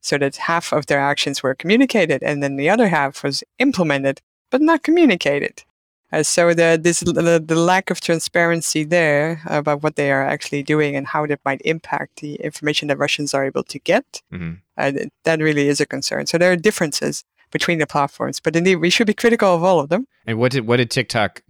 So 0.01 0.17
that 0.17 0.35
half 0.35 0.73
of 0.73 0.87
their 0.87 0.99
actions 0.99 1.41
were 1.41 1.55
communicated 1.55 2.21
and 2.21 2.43
then 2.43 2.57
the 2.57 2.69
other 2.69 2.89
half 2.89 3.23
was 3.23 3.43
implemented 3.59 4.21
but 4.49 4.61
not 4.61 4.83
communicated. 4.83 5.63
Uh, 6.11 6.23
so 6.23 6.53
the 6.53 6.79
this 6.81 7.01
the, 7.01 7.43
the 7.45 7.55
lack 7.55 7.91
of 7.91 8.01
transparency 8.01 8.83
there 8.83 9.41
about 9.45 9.83
what 9.83 9.95
they 9.95 10.11
are 10.11 10.25
actually 10.25 10.63
doing 10.63 10.95
and 10.95 11.07
how 11.07 11.25
that 11.27 11.39
might 11.45 11.61
impact 11.63 12.21
the 12.21 12.35
information 12.35 12.87
that 12.87 12.97
Russians 12.97 13.33
are 13.33 13.45
able 13.45 13.63
to 13.63 13.79
get, 13.79 14.21
hmm 14.31 14.53
uh, 14.77 14.91
th- 14.91 15.09
that 15.23 15.39
really 15.39 15.67
is 15.67 15.79
a 15.81 15.85
concern. 15.85 16.25
So 16.25 16.37
there 16.37 16.51
are 16.51 16.55
differences 16.55 17.23
between 17.51 17.79
the 17.79 17.87
platforms, 17.87 18.39
but 18.39 18.55
indeed 18.55 18.77
we 18.77 18.89
should 18.89 19.07
be 19.07 19.13
critical 19.13 19.53
of 19.53 19.63
all 19.63 19.79
of 19.79 19.89
them. 19.89 20.07
And 20.25 20.39
what 20.39 20.51
did 20.51 20.65
what 20.67 20.77
did 20.77 20.89
TikTok 20.89 21.43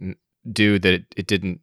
do 0.50 0.78
that 0.78 0.92
it, 0.92 1.04
it 1.16 1.26
didn't 1.26 1.60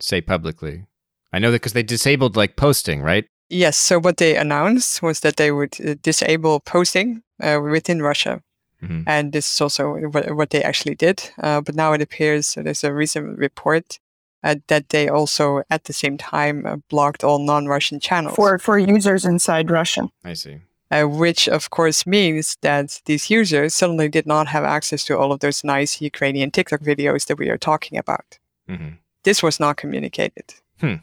say 0.00 0.20
publicly? 0.20 0.86
I 1.32 1.38
know 1.38 1.50
that 1.50 1.60
because 1.60 1.72
they 1.72 1.82
disabled 1.82 2.36
like 2.36 2.56
posting, 2.56 3.02
right? 3.02 3.26
Yes. 3.48 3.76
So 3.76 3.98
what 3.98 4.16
they 4.16 4.36
announced 4.36 5.02
was 5.02 5.20
that 5.20 5.36
they 5.36 5.52
would 5.52 5.80
uh, 5.80 5.94
disable 6.02 6.60
posting 6.60 7.22
uh, 7.40 7.60
within 7.62 8.02
Russia. 8.02 8.42
Mhm. 8.82 9.04
And 9.06 9.32
this 9.32 9.46
is 9.54 9.60
also 9.60 9.94
what, 10.12 10.34
what 10.36 10.50
they 10.50 10.62
actually 10.62 10.94
did. 10.96 11.30
Uh, 11.42 11.60
but 11.62 11.74
now 11.74 11.92
it 11.94 12.02
appears 12.02 12.46
so 12.46 12.62
there's 12.62 12.84
a 12.84 12.92
recent 12.92 13.38
report 13.38 13.98
uh, 14.44 14.56
that 14.68 14.88
they 14.90 15.08
also, 15.08 15.62
at 15.70 15.84
the 15.84 15.92
same 15.92 16.16
time, 16.18 16.66
uh, 16.66 16.76
blocked 16.90 17.24
all 17.24 17.38
non-Russian 17.38 18.00
channels. 18.00 18.36
for 18.36 18.58
for 18.58 18.78
users 18.78 19.24
inside 19.24 19.70
Russia. 19.70 20.08
I 20.24 20.34
see. 20.34 20.56
uh, 20.90 21.04
which 21.22 21.48
of 21.48 21.70
course 21.70 22.06
means 22.06 22.56
that 22.60 23.00
these 23.06 23.30
users 23.30 23.74
suddenly 23.74 24.08
did 24.08 24.26
not 24.26 24.46
have 24.48 24.62
access 24.76 25.04
to 25.06 25.18
all 25.18 25.32
of 25.32 25.40
those 25.40 25.64
nice 25.64 26.00
Ukrainian 26.00 26.50
TikTok 26.50 26.80
videos 26.80 27.26
that 27.26 27.38
we 27.38 27.48
are 27.52 27.58
talking 27.58 27.98
about. 27.98 28.38
hmm 28.68 28.92
This 29.24 29.42
was 29.42 29.58
not 29.58 29.76
communicated, 29.82 30.46
Hmm. 30.80 30.98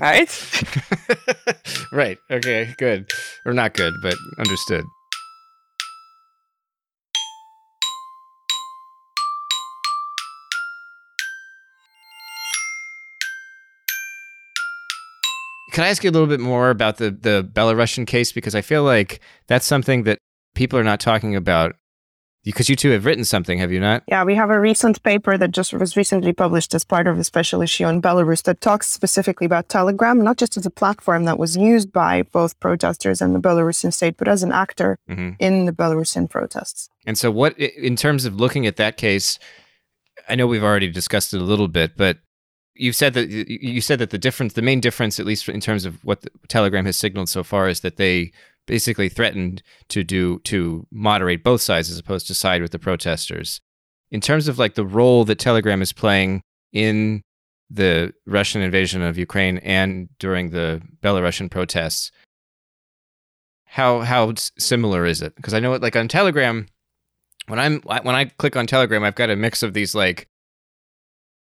right? 0.00 0.30
right. 1.92 2.18
Okay. 2.30 2.74
Good. 2.78 3.00
Or 3.46 3.52
not 3.52 3.74
good, 3.74 3.94
but 4.02 4.16
understood. 4.38 4.84
Can 15.72 15.84
I 15.84 15.88
ask 15.88 16.04
you 16.04 16.10
a 16.10 16.12
little 16.12 16.28
bit 16.28 16.40
more 16.40 16.70
about 16.70 16.98
the 16.98 17.10
the 17.10 17.48
Belarusian 17.52 18.06
case 18.06 18.30
because 18.30 18.54
I 18.54 18.60
feel 18.60 18.84
like 18.84 19.20
that's 19.46 19.66
something 19.66 20.04
that 20.04 20.18
people 20.54 20.78
are 20.78 20.84
not 20.84 21.00
talking 21.00 21.34
about 21.34 21.74
because 22.44 22.68
you 22.68 22.76
two 22.76 22.90
have 22.90 23.04
written 23.04 23.24
something, 23.24 23.58
have 23.58 23.72
you 23.72 23.80
not? 23.80 24.02
Yeah, 24.08 24.24
we 24.24 24.34
have 24.34 24.50
a 24.50 24.60
recent 24.60 25.02
paper 25.02 25.38
that 25.38 25.52
just 25.52 25.72
was 25.72 25.96
recently 25.96 26.32
published 26.32 26.74
as 26.74 26.84
part 26.84 27.06
of 27.06 27.18
a 27.18 27.24
special 27.24 27.62
issue 27.62 27.84
on 27.84 28.02
Belarus 28.02 28.42
that 28.42 28.60
talks 28.60 28.88
specifically 28.88 29.46
about 29.46 29.68
Telegram, 29.68 30.22
not 30.22 30.38
just 30.38 30.56
as 30.56 30.66
a 30.66 30.70
platform 30.70 31.24
that 31.24 31.38
was 31.38 31.56
used 31.56 31.92
by 31.92 32.22
both 32.22 32.58
protesters 32.58 33.22
and 33.22 33.34
the 33.34 33.40
Belarusian 33.40 33.92
state, 33.92 34.16
but 34.16 34.28
as 34.28 34.42
an 34.42 34.52
actor 34.52 34.98
hmm 35.08 35.30
in 35.38 35.64
the 35.64 35.72
Belarusian 35.72 36.28
protests. 36.28 36.90
And 37.06 37.16
so, 37.16 37.30
what 37.30 37.58
in 37.58 37.96
terms 37.96 38.24
of 38.26 38.38
looking 38.38 38.66
at 38.66 38.76
that 38.76 38.96
case? 38.96 39.38
I 40.28 40.34
know 40.34 40.46
we've 40.46 40.62
already 40.62 40.90
discussed 40.90 41.32
it 41.32 41.40
a 41.40 41.44
little 41.44 41.68
bit, 41.68 41.96
but 41.96 42.18
you 42.74 42.92
said 42.92 43.14
that 43.14 43.28
you 43.28 43.80
said 43.80 43.98
that 43.98 44.10
the 44.10 44.18
difference, 44.18 44.54
the 44.54 44.62
main 44.62 44.80
difference, 44.80 45.20
at 45.20 45.26
least 45.26 45.48
in 45.48 45.60
terms 45.60 45.84
of 45.84 46.02
what 46.04 46.24
Telegram 46.48 46.86
has 46.86 46.96
signaled 46.96 47.28
so 47.28 47.42
far, 47.42 47.68
is 47.68 47.80
that 47.80 47.96
they 47.96 48.32
basically 48.66 49.08
threatened 49.08 49.62
to 49.88 50.04
do 50.04 50.38
to 50.40 50.86
moderate 50.90 51.44
both 51.44 51.60
sides 51.60 51.90
as 51.90 51.98
opposed 51.98 52.26
to 52.28 52.34
side 52.34 52.62
with 52.62 52.70
the 52.70 52.78
protesters. 52.78 53.60
In 54.10 54.20
terms 54.20 54.48
of 54.48 54.58
like 54.58 54.74
the 54.74 54.86
role 54.86 55.24
that 55.24 55.38
Telegram 55.38 55.82
is 55.82 55.92
playing 55.92 56.42
in 56.72 57.22
the 57.70 58.12
Russian 58.26 58.62
invasion 58.62 59.02
of 59.02 59.18
Ukraine 59.18 59.58
and 59.58 60.08
during 60.18 60.50
the 60.50 60.82
Belarusian 61.02 61.50
protests, 61.50 62.10
how 63.64 64.00
how 64.00 64.34
similar 64.58 65.04
is 65.06 65.22
it? 65.22 65.34
Because 65.34 65.54
I 65.54 65.60
know 65.60 65.72
it 65.74 65.82
like 65.82 65.96
on 65.96 66.08
Telegram, 66.08 66.66
when 67.48 67.58
I'm 67.58 67.80
when 67.82 68.14
I 68.14 68.26
click 68.26 68.56
on 68.56 68.66
Telegram, 68.66 69.04
I've 69.04 69.14
got 69.14 69.30
a 69.30 69.36
mix 69.36 69.62
of 69.62 69.74
these 69.74 69.94
like 69.94 70.28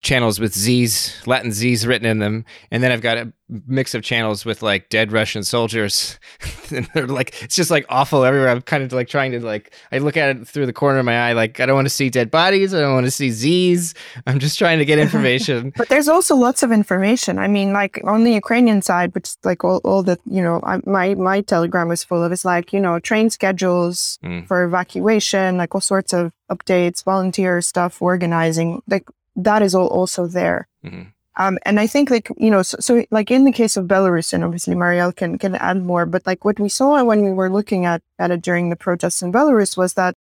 channels 0.06 0.40
with 0.40 0.54
Z's, 0.54 1.14
Latin 1.26 1.52
Z's 1.52 1.86
written 1.86 2.08
in 2.08 2.20
them, 2.20 2.46
and 2.72 2.82
then 2.82 2.92
I've 2.94 3.02
got 3.02 3.18
a 3.18 3.34
mix 3.68 3.94
of 3.94 4.02
channels 4.02 4.44
with 4.46 4.64
like 4.64 4.90
dead 4.90 5.12
Russian 5.12 5.44
soldiers, 5.44 6.18
and 6.72 6.88
they're 6.94 7.08
like 7.08 7.42
it's 7.44 7.56
just 7.56 7.72
like 7.72 7.86
awful 7.90 8.24
everywhere. 8.24 8.50
I'm 8.50 8.62
kind 8.62 8.84
of 8.84 8.94
like 8.94 9.08
trying 9.10 9.32
to 9.34 9.40
like 9.44 9.74
I 9.92 9.98
look 9.98 10.16
at 10.16 10.30
it 10.36 10.48
through 10.48 10.68
the 10.68 10.74
corner 10.74 11.00
of 11.00 11.06
my 11.06 11.18
eye, 11.30 11.34
like 11.34 11.60
I 11.60 11.66
don't 11.66 11.76
want 11.76 11.88
to 11.88 11.94
see 11.94 12.10
dead 12.10 12.30
bodies, 12.32 12.74
I 12.74 12.80
don't 12.80 12.94
want 12.94 13.06
to 13.08 13.12
see 13.12 13.32
Z's. 13.32 13.94
I'm 14.28 14.40
just 14.40 14.58
trying 14.60 14.78
to 14.80 14.86
get 14.86 15.00
information. 15.08 15.74
But 15.76 15.90
there's 15.90 16.08
also 16.08 16.36
lots 16.36 16.64
of 16.64 16.72
information. 16.72 17.38
I 17.40 17.48
mean, 17.48 17.74
like 17.74 18.00
on 18.06 18.24
the 18.24 18.32
Ukrainian 18.34 18.82
side, 18.84 19.14
which 19.16 19.32
like 19.44 19.64
all, 19.64 19.82
all 19.84 20.04
that, 20.04 20.20
you 20.30 20.42
know, 20.42 20.60
I, 20.64 20.80
my, 20.86 21.16
my 21.16 21.42
telegram 21.42 21.90
is 21.92 22.04
full 22.04 22.24
of 22.24 22.32
is 22.32 22.46
like, 22.46 22.72
you 22.74 22.80
know, 22.80 23.00
train 23.00 23.30
schedules 23.30 24.20
Mm. 24.24 24.48
for 24.48 24.64
evacuation, 24.64 25.58
like 25.58 25.74
all 25.76 25.82
sorts 25.82 26.14
of 26.14 26.32
updates, 26.52 27.04
volunteer 27.04 27.62
stuff, 27.62 28.02
organizing, 28.02 28.82
like 28.88 29.06
that 29.36 29.62
is 29.62 29.76
all 29.76 29.88
also 29.88 30.28
there. 30.28 30.68
Mhm. 30.84 31.08
Um, 31.38 31.60
and 31.66 31.80
I 31.80 31.88
think 31.88 32.10
like, 32.10 32.30
you 32.38 32.50
know, 32.50 32.62
so, 32.62 32.78
so 32.80 33.06
like 33.12 33.30
in 33.30 33.44
the 33.44 33.52
case 33.52 33.76
of 33.76 33.88
Belarus, 33.88 34.32
and 34.32 34.44
obviously 34.44 34.74
Marielle 34.74 35.16
can, 35.16 35.38
can 35.38 35.56
add 35.56 35.84
more, 35.84 36.06
but 36.06 36.26
like 36.26 36.46
what 36.46 36.60
we 36.60 36.70
saw 36.70 37.04
when 37.04 37.24
we 37.24 37.34
were 37.34 37.50
looking 37.50 37.86
at, 37.86 38.02
at 38.20 38.32
it 38.32 38.42
during 38.42 38.70
the 38.70 38.78
protests 38.78 39.22
in 39.22 39.34
Belarus 39.34 39.76
was 39.76 39.96
that 39.96 40.16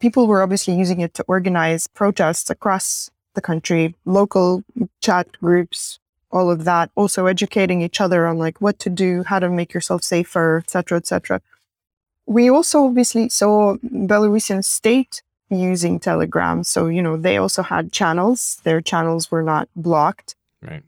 people 0.00 0.26
were 0.26 0.42
obviously 0.42 0.74
using 0.74 1.00
it 1.00 1.12
to 1.14 1.24
organize 1.28 1.86
protests 1.86 2.48
across 2.48 3.10
the 3.34 3.42
country, 3.42 3.94
local 4.06 4.64
chat 5.02 5.26
groups, 5.40 5.98
all 6.30 6.50
of 6.50 6.64
that. 6.64 6.90
Also 6.94 7.26
educating 7.26 7.82
each 7.82 8.00
other 8.00 8.26
on 8.26 8.38
like 8.38 8.60
what 8.60 8.78
to 8.78 8.90
do, 8.90 9.22
how 9.24 9.38
to 9.38 9.50
make 9.50 9.74
yourself 9.74 10.02
safer, 10.02 10.58
etc., 10.58 10.98
etc. 10.98 11.42
We 12.26 12.48
also 12.48 12.84
obviously 12.84 13.28
saw 13.28 13.76
Belarusian 13.76 14.64
state 14.64 15.22
using 15.50 15.98
Telegram. 15.98 16.62
So, 16.64 16.86
you 16.86 17.02
know, 17.02 17.16
they 17.16 17.36
also 17.38 17.62
had 17.62 17.92
channels. 17.92 18.60
Their 18.64 18.80
channels 18.80 19.30
were 19.30 19.42
not 19.42 19.68
blocked, 19.76 20.34
Right. 20.62 20.82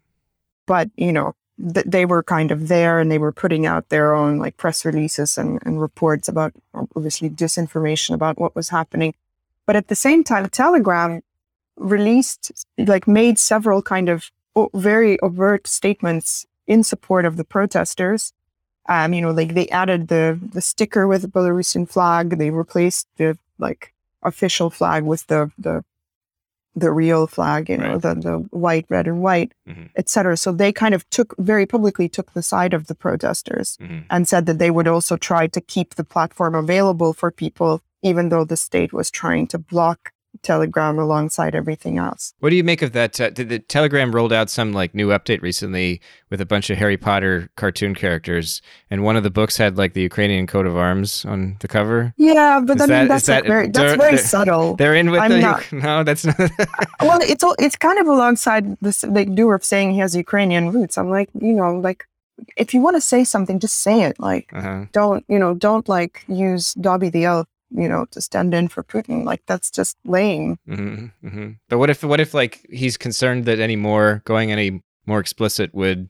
but, 0.66 0.90
you 0.96 1.12
know, 1.12 1.34
th- 1.74 1.86
they 1.86 2.04
were 2.04 2.22
kind 2.22 2.50
of 2.50 2.68
there 2.68 2.98
and 3.00 3.10
they 3.10 3.18
were 3.18 3.32
putting 3.32 3.66
out 3.66 3.88
their 3.88 4.14
own 4.14 4.38
like 4.38 4.56
press 4.56 4.84
releases 4.84 5.38
and, 5.38 5.58
and 5.64 5.80
reports 5.80 6.28
about 6.28 6.52
obviously 6.96 7.30
disinformation 7.30 8.14
about 8.14 8.38
what 8.38 8.54
was 8.54 8.68
happening. 8.68 9.14
But 9.66 9.76
at 9.76 9.88
the 9.88 9.94
same 9.96 10.24
time, 10.24 10.48
Telegram 10.48 11.22
released, 11.76 12.66
like, 12.76 13.06
made 13.06 13.38
several 13.38 13.82
kind 13.82 14.08
of 14.08 14.30
very 14.74 15.18
overt 15.20 15.66
statements 15.66 16.44
in 16.66 16.82
support 16.84 17.24
of 17.24 17.36
the 17.36 17.44
protesters. 17.44 18.32
Um, 18.88 19.14
you 19.14 19.20
know, 19.22 19.30
like 19.30 19.54
they 19.54 19.68
added 19.68 20.08
the 20.08 20.38
the 20.52 20.60
sticker 20.60 21.06
with 21.06 21.22
the 21.22 21.28
Belarusian 21.28 21.88
flag. 21.88 22.38
They 22.38 22.50
replaced 22.50 23.06
the 23.16 23.38
like 23.58 23.92
official 24.22 24.70
flag 24.70 25.04
with 25.04 25.26
the 25.26 25.50
the 25.59 25.85
the 26.76 26.92
real 26.92 27.26
flag. 27.26 27.68
You 27.68 27.78
know, 27.78 27.92
Right. 27.94 28.02
the 28.02 28.14
the 28.14 28.37
white, 28.56 28.87
red, 28.88 29.06
and 29.09 29.20
white, 29.22 29.52
Mhm. 29.68 29.90
etc. 29.96 30.37
So 30.37 30.52
they 30.52 30.72
kind 30.72 30.94
of 30.94 31.09
took 31.11 31.35
very 31.38 31.66
publicly 31.66 32.09
took 32.09 32.33
the 32.33 32.42
side 32.42 32.72
of 32.74 32.87
the 32.87 32.94
protesters 32.94 33.76
hmm 33.80 34.00
and 34.09 34.28
said 34.28 34.46
that 34.46 34.59
they 34.59 34.70
would 34.70 34.87
also 34.88 35.16
try 35.16 35.46
to 35.48 35.61
keep 35.61 35.94
the 35.94 36.04
platform 36.04 36.54
available 36.54 37.12
for 37.12 37.30
people, 37.30 37.80
even 38.02 38.28
though 38.28 38.44
the 38.44 38.56
state 38.56 38.92
was 38.92 39.11
trying 39.11 39.46
to 39.48 39.59
block 39.59 40.12
Telegram 40.42 40.98
alongside 40.98 41.54
everything 41.54 41.98
else. 41.98 42.32
What 42.40 42.50
do 42.50 42.56
you 42.56 42.64
make 42.64 42.82
of 42.82 42.92
that? 42.92 43.20
Uh, 43.20 43.30
did 43.30 43.48
the 43.48 43.58
Telegram 43.58 44.14
rolled 44.14 44.32
out 44.32 44.48
some 44.48 44.72
like 44.72 44.94
new 44.94 45.08
update 45.08 45.42
recently 45.42 46.00
with 46.30 46.40
a 46.40 46.46
bunch 46.46 46.70
of 46.70 46.78
Harry 46.78 46.96
Potter 46.96 47.50
cartoon 47.56 47.94
characters, 47.94 48.62
and 48.90 49.04
one 49.04 49.16
of 49.16 49.22
the 49.22 49.30
books 49.30 49.56
had 49.56 49.76
like 49.76 49.92
the 49.94 50.02
Ukrainian 50.02 50.46
coat 50.46 50.66
of 50.66 50.76
arms 50.76 51.24
on 51.24 51.56
the 51.60 51.68
cover. 51.68 52.14
Yeah, 52.16 52.60
but 52.64 52.76
Is 52.76 52.82
I 52.82 52.86
mean 52.86 53.08
that's 53.08 53.26
that- 53.26 53.46
very 53.46 53.68
that's 53.68 53.96
very 53.96 54.16
they're- 54.16 54.24
subtle. 54.24 54.76
They're 54.76 54.94
in 54.94 55.10
with 55.10 55.20
I'm 55.20 55.30
the 55.32 55.40
not- 55.40 55.72
no, 55.72 56.04
that's 56.04 56.24
not. 56.24 56.38
well, 57.00 57.18
it's 57.22 57.44
all 57.44 57.54
it's 57.58 57.76
kind 57.76 57.98
of 57.98 58.06
alongside 58.06 58.76
this 58.80 59.02
like 59.04 59.28
Durov 59.30 59.64
saying 59.64 59.92
he 59.92 59.98
has 59.98 60.16
Ukrainian 60.16 60.70
roots. 60.72 60.96
I'm 60.96 61.10
like, 61.10 61.28
you 61.40 61.52
know, 61.52 61.76
like 61.78 62.06
if 62.56 62.72
you 62.72 62.80
want 62.80 62.96
to 62.96 63.00
say 63.02 63.24
something, 63.24 63.58
just 63.58 63.82
say 63.82 64.02
it. 64.04 64.18
Like 64.18 64.48
uh-huh. 64.54 64.86
don't 64.92 65.24
you 65.28 65.38
know, 65.38 65.54
don't 65.54 65.88
like 65.88 66.24
use 66.28 66.72
Dobby 66.74 67.10
the 67.10 67.24
elf, 67.26 67.46
you 67.70 67.88
know, 67.88 68.06
to 68.11 68.20
stand 68.20 68.54
in 68.54 68.68
for 68.68 68.83
Putin. 68.83 69.24
Like 69.24 69.42
that's 69.46 69.70
just 69.70 69.96
lame. 70.04 70.59
hmm 70.66 71.06
hmm 71.22 71.50
But 71.68 71.78
what 71.78 71.90
if 71.90 72.02
what 72.02 72.20
if 72.20 72.35
like 72.35 72.66
he's 72.70 72.96
concerned 72.96 73.44
that 73.44 73.61
any 73.61 73.76
more 73.76 74.22
going 74.24 74.52
any 74.52 74.83
more 75.06 75.20
explicit 75.20 75.74
would 75.74 76.09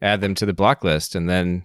add 0.00 0.20
them 0.20 0.34
to 0.34 0.46
the 0.46 0.52
block 0.52 0.82
list, 0.84 1.14
and 1.14 1.28
then 1.28 1.64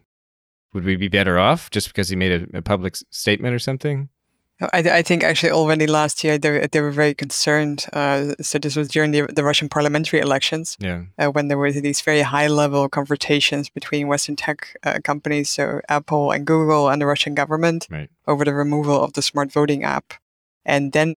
would 0.74 0.84
we 0.84 0.96
be 0.96 1.08
better 1.08 1.40
off 1.40 1.70
just 1.72 1.88
because 1.88 2.10
he 2.10 2.16
made 2.16 2.50
a, 2.54 2.58
a 2.58 2.62
public 2.62 2.96
statement 3.10 3.56
or 3.56 3.60
something? 3.60 4.10
I, 4.60 4.80
I 4.80 5.02
think 5.04 5.24
actually 5.24 5.52
already 5.52 5.86
last 5.86 6.24
year 6.24 6.38
they, 6.40 6.50
were- 6.52 6.68
they 6.68 6.82
were 6.82 6.92
very 6.92 7.14
concerned. 7.14 7.86
Uh, 7.94 8.34
so 8.42 8.58
this 8.58 8.76
was 8.76 8.88
during 8.88 9.12
the, 9.12 9.22
the 9.34 9.44
Russian 9.44 9.70
parliamentary 9.70 10.20
elections 10.20 10.76
Yeah. 10.80 11.04
uh, 11.20 11.28
when 11.28 11.48
there 11.48 11.58
were 11.60 11.72
these 11.72 12.02
very 12.02 12.22
high 12.22 12.48
level 12.48 12.90
confrontations 12.90 13.70
between 13.70 14.08
Western 14.08 14.36
tech 14.36 14.76
uh, 14.84 14.98
companies, 15.04 15.50
so 15.52 15.82
Apple 15.90 16.32
and 16.32 16.46
Google, 16.46 16.90
and 16.90 17.00
the 17.02 17.06
Russian 17.06 17.36
government 17.36 17.88
Right. 17.92 18.10
over 18.28 18.44
the 18.46 18.54
removal 18.54 19.00
of 19.04 19.14
the 19.14 19.22
smart 19.22 19.52
voting 19.52 19.84
app. 19.84 20.14
And 20.66 20.92
then 20.92 21.14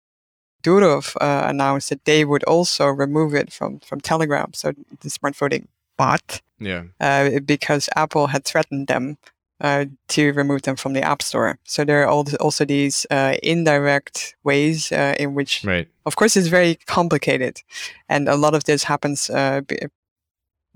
Durov 0.65 1.15
uh, 1.21 1.49
announced 1.49 1.89
that 1.91 2.05
they 2.05 2.25
would 2.25 2.43
also 2.45 2.87
remove 2.89 3.35
it 3.35 3.53
from, 3.53 3.79
from 3.79 4.01
Telegram, 4.01 4.53
so 4.53 4.73
the 5.01 5.11
smart 5.11 5.37
voting 5.37 5.69
bot, 5.97 6.43
Yeah. 6.59 6.85
uh, 7.01 7.39
because 7.45 7.89
Apple 7.95 8.29
had 8.29 8.45
threatened 8.45 8.89
them 8.89 9.19
uh, 9.61 9.87
to 10.09 10.33
remove 10.33 10.63
them 10.63 10.77
from 10.77 10.93
the 10.93 11.03
App 11.03 11.23
Store. 11.23 11.59
So 11.65 11.85
there 11.85 12.07
are 12.07 12.09
also 12.41 12.65
these 12.65 13.07
uh, 13.11 13.37
indirect 13.43 14.37
ways 14.45 14.93
uh, 14.93 15.15
in 15.19 15.35
which, 15.35 15.65
right. 15.65 15.89
of 16.07 16.17
course, 16.17 16.37
it's 16.37 16.49
very 16.49 16.77
complicated, 16.87 17.63
and 18.09 18.29
a 18.29 18.37
lot 18.37 18.55
of 18.55 18.65
this 18.65 18.85
happens 18.85 19.31
uh, 19.31 19.63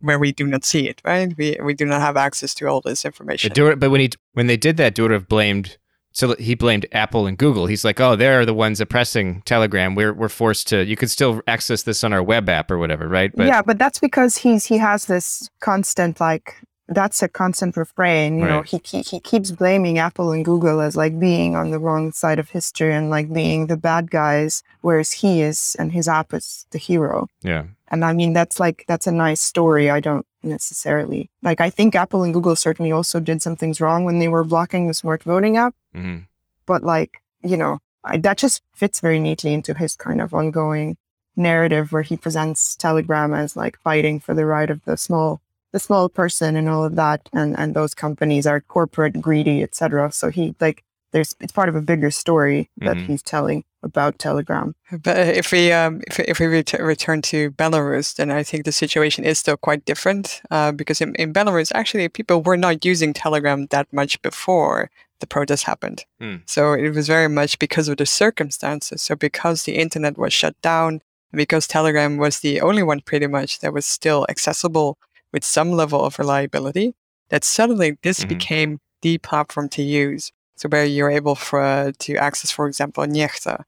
where 0.00 0.18
we 0.18 0.32
do 0.32 0.46
not 0.46 0.64
see 0.64 0.88
it. 0.88 1.00
Right? 1.04 1.36
We 1.36 1.56
we 1.62 1.74
do 1.74 1.84
not 1.84 2.00
have 2.00 2.16
access 2.16 2.54
to 2.54 2.66
all 2.66 2.80
this 2.80 3.04
information. 3.04 3.52
But, 3.54 3.78
but 3.78 3.90
when 3.90 4.00
he 4.00 4.10
when 4.32 4.46
they 4.46 4.56
did 4.56 4.76
that, 4.78 4.94
Durov 4.94 5.28
blamed. 5.28 5.78
So 6.14 6.34
he 6.34 6.54
blamed 6.54 6.84
Apple 6.92 7.26
and 7.26 7.38
Google. 7.38 7.64
He's 7.64 7.86
like, 7.86 7.98
"Oh, 7.98 8.16
they're 8.16 8.44
the 8.44 8.52
ones 8.52 8.82
oppressing 8.82 9.40
Telegram. 9.46 9.94
We're 9.94 10.12
we're 10.12 10.28
forced 10.28 10.68
to. 10.68 10.84
You 10.84 10.94
could 10.94 11.10
still 11.10 11.40
access 11.46 11.84
this 11.84 12.04
on 12.04 12.12
our 12.12 12.22
web 12.22 12.50
app 12.50 12.70
or 12.70 12.76
whatever, 12.76 13.08
right?" 13.08 13.34
But, 13.34 13.46
yeah, 13.46 13.62
but 13.62 13.78
that's 13.78 13.98
because 13.98 14.36
he's 14.36 14.66
he 14.66 14.76
has 14.76 15.06
this 15.06 15.48
constant 15.60 16.20
like 16.20 16.56
that's 16.94 17.22
a 17.22 17.28
constant 17.28 17.76
refrain. 17.76 18.38
You 18.38 18.44
right. 18.44 18.50
know, 18.50 18.62
he, 18.62 18.80
he 18.84 19.02
he 19.02 19.20
keeps 19.20 19.50
blaming 19.50 19.98
Apple 19.98 20.32
and 20.32 20.44
Google 20.44 20.80
as 20.80 20.96
like 20.96 21.18
being 21.18 21.56
on 21.56 21.70
the 21.70 21.78
wrong 21.78 22.12
side 22.12 22.38
of 22.38 22.50
history 22.50 22.92
and 22.94 23.10
like 23.10 23.32
being 23.32 23.66
the 23.66 23.76
bad 23.76 24.10
guys, 24.10 24.62
whereas 24.80 25.12
he 25.12 25.42
is 25.42 25.76
and 25.78 25.92
his 25.92 26.08
app 26.08 26.32
is 26.32 26.66
the 26.70 26.78
hero. 26.78 27.28
Yeah. 27.42 27.64
And 27.88 28.04
I 28.04 28.12
mean, 28.12 28.32
that's 28.32 28.58
like 28.58 28.84
that's 28.88 29.06
a 29.06 29.12
nice 29.12 29.40
story. 29.40 29.90
I 29.90 30.00
don't 30.00 30.26
necessarily 30.42 31.30
like. 31.42 31.60
I 31.60 31.70
think 31.70 31.94
Apple 31.94 32.22
and 32.22 32.32
Google 32.32 32.56
certainly 32.56 32.92
also 32.92 33.20
did 33.20 33.42
some 33.42 33.56
things 33.56 33.80
wrong 33.80 34.04
when 34.04 34.18
they 34.18 34.28
were 34.28 34.44
blocking 34.44 34.88
the 34.88 34.94
smart 34.94 35.22
voting 35.22 35.56
app. 35.56 35.74
Mm-hmm. 35.94 36.24
But 36.66 36.82
like, 36.82 37.22
you 37.42 37.56
know, 37.56 37.80
I, 38.04 38.16
that 38.18 38.38
just 38.38 38.62
fits 38.74 39.00
very 39.00 39.18
neatly 39.18 39.52
into 39.52 39.74
his 39.74 39.94
kind 39.94 40.20
of 40.20 40.32
ongoing 40.32 40.96
narrative 41.36 41.92
where 41.92 42.02
he 42.02 42.16
presents 42.16 42.76
Telegram 42.76 43.32
as 43.32 43.56
like 43.56 43.78
fighting 43.78 44.20
for 44.20 44.34
the 44.34 44.46
right 44.46 44.70
of 44.70 44.84
the 44.84 44.96
small 44.96 45.40
the 45.72 45.80
small 45.80 46.08
person 46.08 46.54
and 46.56 46.68
all 46.68 46.84
of 46.84 46.96
that 46.96 47.28
and 47.32 47.58
and 47.58 47.74
those 47.74 47.94
companies 47.94 48.46
are 48.46 48.60
corporate 48.60 49.20
greedy 49.20 49.62
etc 49.62 50.12
so 50.12 50.30
he 50.30 50.54
like 50.60 50.84
there's 51.12 51.34
it's 51.40 51.52
part 51.52 51.68
of 51.68 51.74
a 51.74 51.82
bigger 51.82 52.10
story 52.10 52.70
that 52.78 52.96
mm-hmm. 52.96 53.06
he's 53.06 53.22
telling 53.22 53.64
about 53.82 54.18
telegram 54.18 54.74
but 55.02 55.16
if 55.18 55.50
we 55.50 55.72
um, 55.72 56.00
if, 56.06 56.20
if 56.20 56.38
we 56.38 56.46
ret- 56.46 56.72
return 56.80 57.20
to 57.20 57.50
belarus 57.52 58.14
then 58.16 58.30
i 58.30 58.42
think 58.42 58.64
the 58.64 58.72
situation 58.72 59.24
is 59.24 59.38
still 59.38 59.56
quite 59.56 59.84
different 59.84 60.40
uh, 60.50 60.72
because 60.72 61.00
in, 61.00 61.14
in 61.16 61.32
belarus 61.32 61.72
actually 61.74 62.08
people 62.08 62.42
were 62.42 62.56
not 62.56 62.84
using 62.84 63.12
telegram 63.12 63.66
that 63.66 63.92
much 63.92 64.20
before 64.22 64.90
the 65.20 65.26
protest 65.26 65.64
happened 65.64 66.04
mm. 66.20 66.40
so 66.46 66.72
it 66.72 66.90
was 66.90 67.06
very 67.06 67.28
much 67.28 67.58
because 67.58 67.88
of 67.88 67.96
the 67.96 68.06
circumstances 68.06 69.02
so 69.02 69.16
because 69.16 69.64
the 69.64 69.76
internet 69.76 70.18
was 70.18 70.32
shut 70.32 70.60
down 70.62 71.00
because 71.32 71.66
telegram 71.66 72.18
was 72.18 72.40
the 72.40 72.60
only 72.60 72.82
one 72.82 73.00
pretty 73.00 73.26
much 73.26 73.60
that 73.60 73.72
was 73.72 73.86
still 73.86 74.26
accessible 74.28 74.98
with 75.32 75.44
some 75.44 75.72
level 75.72 76.04
of 76.04 76.18
reliability, 76.18 76.94
that 77.28 77.44
suddenly 77.44 77.98
this 78.02 78.20
mm-hmm. 78.20 78.28
became 78.28 78.80
the 79.02 79.18
platform 79.18 79.68
to 79.70 79.82
use. 79.82 80.32
So 80.56 80.68
where 80.68 80.84
you're 80.84 81.10
able 81.10 81.34
for, 81.34 81.60
uh, 81.60 81.92
to 82.00 82.16
access, 82.16 82.50
for 82.50 82.66
example, 82.66 83.04
Nexta. 83.04 83.64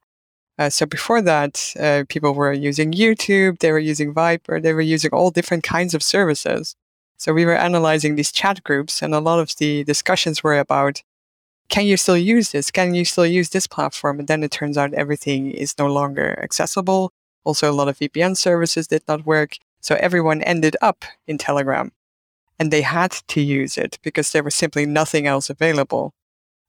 Uh, 0.58 0.70
so 0.70 0.86
before 0.86 1.20
that, 1.22 1.72
uh, 1.80 2.04
people 2.08 2.34
were 2.34 2.52
using 2.52 2.92
YouTube, 2.92 3.58
they 3.58 3.72
were 3.72 3.78
using 3.78 4.14
Viber, 4.14 4.62
they 4.62 4.72
were 4.72 4.80
using 4.80 5.10
all 5.12 5.30
different 5.30 5.64
kinds 5.64 5.94
of 5.94 6.02
services. 6.02 6.76
So 7.16 7.32
we 7.32 7.44
were 7.44 7.56
analyzing 7.56 8.14
these 8.14 8.30
chat 8.30 8.62
groups, 8.62 9.02
and 9.02 9.14
a 9.14 9.20
lot 9.20 9.40
of 9.40 9.56
the 9.56 9.82
discussions 9.84 10.44
were 10.44 10.58
about, 10.58 11.02
can 11.68 11.86
you 11.86 11.96
still 11.96 12.16
use 12.16 12.52
this? 12.52 12.70
Can 12.70 12.94
you 12.94 13.04
still 13.04 13.26
use 13.26 13.50
this 13.50 13.66
platform? 13.66 14.18
And 14.18 14.28
then 14.28 14.42
it 14.44 14.50
turns 14.50 14.76
out 14.76 14.92
everything 14.94 15.50
is 15.50 15.78
no 15.78 15.86
longer 15.86 16.38
accessible. 16.42 17.12
Also, 17.42 17.70
a 17.70 17.72
lot 17.72 17.88
of 17.88 17.98
VPN 17.98 18.36
services 18.36 18.86
did 18.86 19.02
not 19.08 19.26
work. 19.26 19.56
So 19.84 19.96
everyone 19.96 20.40
ended 20.40 20.78
up 20.80 21.04
in 21.26 21.36
Telegram 21.36 21.92
and 22.58 22.70
they 22.70 22.80
had 22.80 23.10
to 23.28 23.42
use 23.42 23.76
it 23.76 23.98
because 24.02 24.32
there 24.32 24.42
was 24.42 24.54
simply 24.54 24.86
nothing 24.86 25.26
else 25.26 25.50
available. 25.50 26.14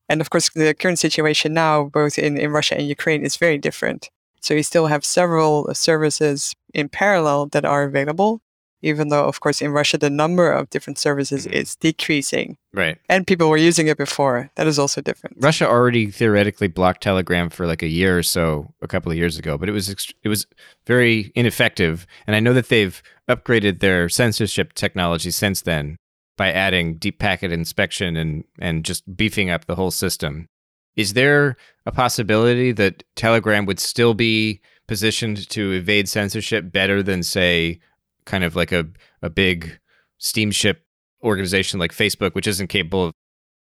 And 0.09 0.19
of 0.19 0.29
course, 0.29 0.49
the 0.49 0.73
current 0.73 0.99
situation 0.99 1.53
now, 1.53 1.85
both 1.85 2.17
in, 2.17 2.37
in 2.37 2.51
Russia 2.51 2.77
and 2.77 2.89
Ukraine, 2.89 3.23
is 3.23 3.37
very 3.37 3.57
different. 3.57 4.09
So 4.41 4.53
you 4.53 4.63
still 4.63 4.87
have 4.87 5.05
several 5.05 5.73
services 5.73 6.53
in 6.73 6.89
parallel 6.89 7.45
that 7.53 7.63
are 7.63 7.83
available, 7.83 8.41
even 8.85 9.09
though, 9.09 9.25
of 9.25 9.39
course, 9.39 9.61
in 9.61 9.71
Russia, 9.71 9.97
the 9.97 10.09
number 10.09 10.51
of 10.51 10.69
different 10.69 10.99
services 10.99 11.45
mm-hmm. 11.45 11.55
is 11.55 11.75
decreasing. 11.75 12.57
Right. 12.73 12.97
And 13.09 13.25
people 13.25 13.49
were 13.49 13.57
using 13.57 13.87
it 13.87 13.97
before. 13.97 14.51
That 14.55 14.67
is 14.67 14.77
also 14.77 15.01
different. 15.01 15.37
Russia 15.39 15.67
already 15.67 16.11
theoretically 16.11 16.67
blocked 16.67 17.01
Telegram 17.01 17.49
for 17.49 17.65
like 17.65 17.81
a 17.81 17.87
year 17.87 18.17
or 18.17 18.23
so 18.23 18.73
a 18.81 18.87
couple 18.87 19.11
of 19.11 19.17
years 19.17 19.37
ago, 19.39 19.57
but 19.57 19.69
it 19.69 19.71
was 19.71 19.89
it 19.89 20.29
was 20.29 20.45
very 20.85 21.31
ineffective. 21.35 22.05
And 22.27 22.35
I 22.35 22.39
know 22.39 22.53
that 22.53 22.69
they've 22.69 23.01
upgraded 23.27 23.79
their 23.79 24.07
censorship 24.07 24.73
technology 24.73 25.31
since 25.31 25.61
then 25.61 25.97
by 26.37 26.51
adding 26.51 26.97
deep 26.97 27.17
packet 27.17 27.51
inspection 27.51 28.15
and 28.15 28.43
and 28.59 28.85
just 28.85 29.15
beefing 29.17 29.49
up 29.49 29.65
the 29.65 29.75
whole 29.75 29.91
system. 29.91 30.47
Is 30.95 31.13
there 31.13 31.57
a 31.85 31.91
possibility 31.91 32.71
that 32.73 33.03
Telegram 33.15 33.65
would 33.65 33.79
still 33.79 34.13
be 34.13 34.61
positioned 34.87 35.49
to 35.49 35.71
evade 35.71 36.07
censorship 36.07 36.71
better 36.71 37.01
than 37.01 37.23
say 37.23 37.79
kind 38.25 38.43
of 38.43 38.55
like 38.55 38.71
a, 38.71 38.85
a 39.21 39.29
big 39.29 39.79
steamship 40.17 40.85
organization 41.23 41.79
like 41.79 41.91
Facebook, 41.91 42.33
which 42.35 42.47
isn't 42.47 42.67
capable 42.67 43.05
of 43.05 43.13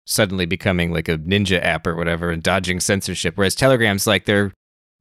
suddenly 0.06 0.46
becoming 0.46 0.92
like 0.92 1.08
a 1.08 1.18
ninja 1.18 1.64
app 1.64 1.86
or 1.86 1.96
whatever 1.96 2.32
and 2.32 2.44
dodging 2.44 2.80
censorship. 2.80 3.38
Whereas 3.38 3.56
Telegram's 3.56 4.08
like 4.08 4.26
they're 4.26 4.52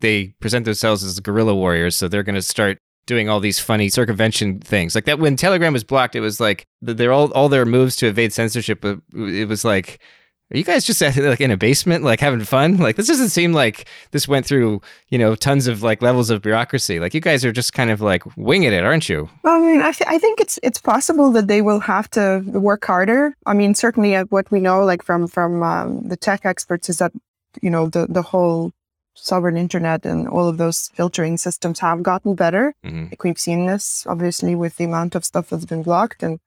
they 0.00 0.28
present 0.40 0.64
themselves 0.64 1.04
as 1.04 1.20
guerrilla 1.20 1.54
warriors, 1.54 1.96
so 1.96 2.08
they're 2.08 2.22
going 2.22 2.34
to 2.34 2.42
start 2.42 2.78
doing 3.06 3.28
all 3.28 3.40
these 3.40 3.58
funny 3.58 3.88
circumvention 3.88 4.60
things. 4.60 4.94
Like 4.94 5.04
that 5.04 5.18
when 5.18 5.36
Telegram 5.36 5.72
was 5.72 5.84
blocked, 5.84 6.14
it 6.14 6.20
was 6.20 6.40
like 6.40 6.64
they're 6.80 7.12
all 7.12 7.32
all 7.32 7.48
their 7.48 7.66
moves 7.66 7.96
to 7.96 8.06
evade 8.06 8.32
censorship. 8.32 8.84
It 8.84 9.48
was 9.48 9.64
like 9.64 10.00
are 10.52 10.58
you 10.58 10.64
guys 10.64 10.84
just 10.84 11.00
like 11.00 11.40
in 11.40 11.50
a 11.50 11.56
basement 11.56 12.02
like 12.02 12.18
having 12.20 12.40
fun? 12.40 12.76
Like 12.78 12.96
this 12.96 13.06
doesn't 13.06 13.28
seem 13.28 13.52
like 13.52 13.86
this 14.10 14.26
went 14.26 14.46
through 14.46 14.80
you 15.08 15.18
know 15.18 15.34
tons 15.34 15.66
of 15.68 15.82
like 15.82 16.02
levels 16.02 16.30
of 16.30 16.42
bureaucracy. 16.42 16.98
Like 16.98 17.14
you 17.14 17.20
guys 17.20 17.44
are 17.44 17.52
just 17.52 17.72
kind 17.72 17.90
of 17.90 18.00
like 18.00 18.24
winging 18.36 18.72
it 18.72 18.84
aren't 18.84 19.08
you? 19.08 19.28
Well, 19.44 19.62
i 19.62 19.66
mean 19.66 19.80
I, 19.80 19.92
th- 19.92 20.08
I 20.08 20.18
think 20.18 20.40
it's 20.40 20.58
it's 20.62 20.80
possible 20.80 21.30
that 21.32 21.46
they 21.46 21.62
will 21.62 21.80
have 21.80 22.10
to 22.10 22.42
work 22.46 22.84
harder. 22.84 23.36
I 23.46 23.54
mean 23.54 23.74
certainly 23.74 24.16
uh, 24.16 24.24
what 24.24 24.50
we 24.50 24.60
know 24.60 24.84
like 24.84 25.02
from 25.04 25.28
from 25.28 25.62
um, 25.62 26.08
the 26.08 26.16
tech 26.16 26.44
experts 26.44 26.88
is 26.88 26.98
that 26.98 27.12
you 27.62 27.70
know 27.70 27.88
the 27.88 28.06
the 28.08 28.22
whole 28.22 28.72
sovereign 29.14 29.56
internet 29.56 30.06
and 30.06 30.26
all 30.28 30.48
of 30.48 30.56
those 30.56 30.88
filtering 30.94 31.36
systems 31.36 31.78
have 31.80 32.02
gotten 32.02 32.34
better. 32.34 32.74
Mm-hmm. 32.84 33.04
like 33.10 33.22
we've 33.22 33.38
seen 33.38 33.66
this 33.66 34.04
obviously 34.08 34.54
with 34.56 34.76
the 34.76 34.84
amount 34.84 35.14
of 35.14 35.24
stuff 35.24 35.50
that's 35.50 35.66
been 35.66 35.82
blocked 35.82 36.22
and 36.22 36.40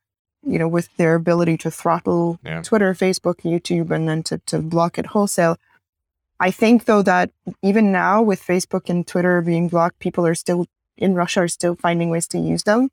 you 0.46 0.60
know, 0.60 0.68
with 0.68 0.96
their 0.98 1.16
ability 1.16 1.58
to 1.58 1.72
throttle 1.72 2.40
yeah. 2.44 2.62
Twitter, 2.62 2.94
Facebook, 2.94 3.42
YouTube, 3.42 3.92
and 3.92 4.08
then 4.08 4.24
to, 4.24 4.40
to 4.46 4.60
block 4.60 4.98
it 4.98 5.08
wholesale. 5.08 5.58
I 6.40 6.52
think 6.52 6.86
though 6.86 7.02
that 7.04 7.32
even 7.62 7.92
now 7.92 8.22
with 8.22 8.42
Facebook 8.42 8.90
and 8.90 9.08
Twitter 9.08 9.42
being 9.42 9.70
blocked, 9.70 10.00
people 10.00 10.26
are 10.26 10.36
still 10.36 10.68
in 10.98 11.16
Russia 11.16 11.42
are 11.42 11.48
still 11.48 11.76
finding 11.76 12.10
ways 12.10 12.28
to 12.28 12.40
use 12.40 12.64
them. 12.64 12.90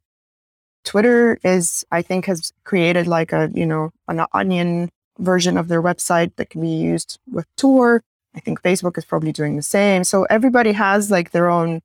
Twitter 0.84 1.38
is, 1.44 1.84
I 1.90 2.02
think, 2.02 2.26
has 2.26 2.52
created 2.64 3.06
like 3.06 3.32
a, 3.32 3.50
you 3.54 3.66
know, 3.66 3.90
an 4.08 4.24
onion 4.32 4.90
version 5.18 5.58
of 5.58 5.68
their 5.68 5.82
website 5.82 6.34
that 6.36 6.50
can 6.50 6.62
be 6.62 6.68
used 6.68 7.18
with 7.30 7.46
Tor. 7.56 8.02
I 8.34 8.40
think 8.40 8.62
Facebook 8.62 8.96
is 8.96 9.04
probably 9.04 9.32
doing 9.32 9.56
the 9.56 9.62
same. 9.62 10.04
So 10.04 10.24
everybody 10.24 10.72
has 10.72 11.10
like 11.10 11.32
their 11.32 11.50
own 11.50 11.82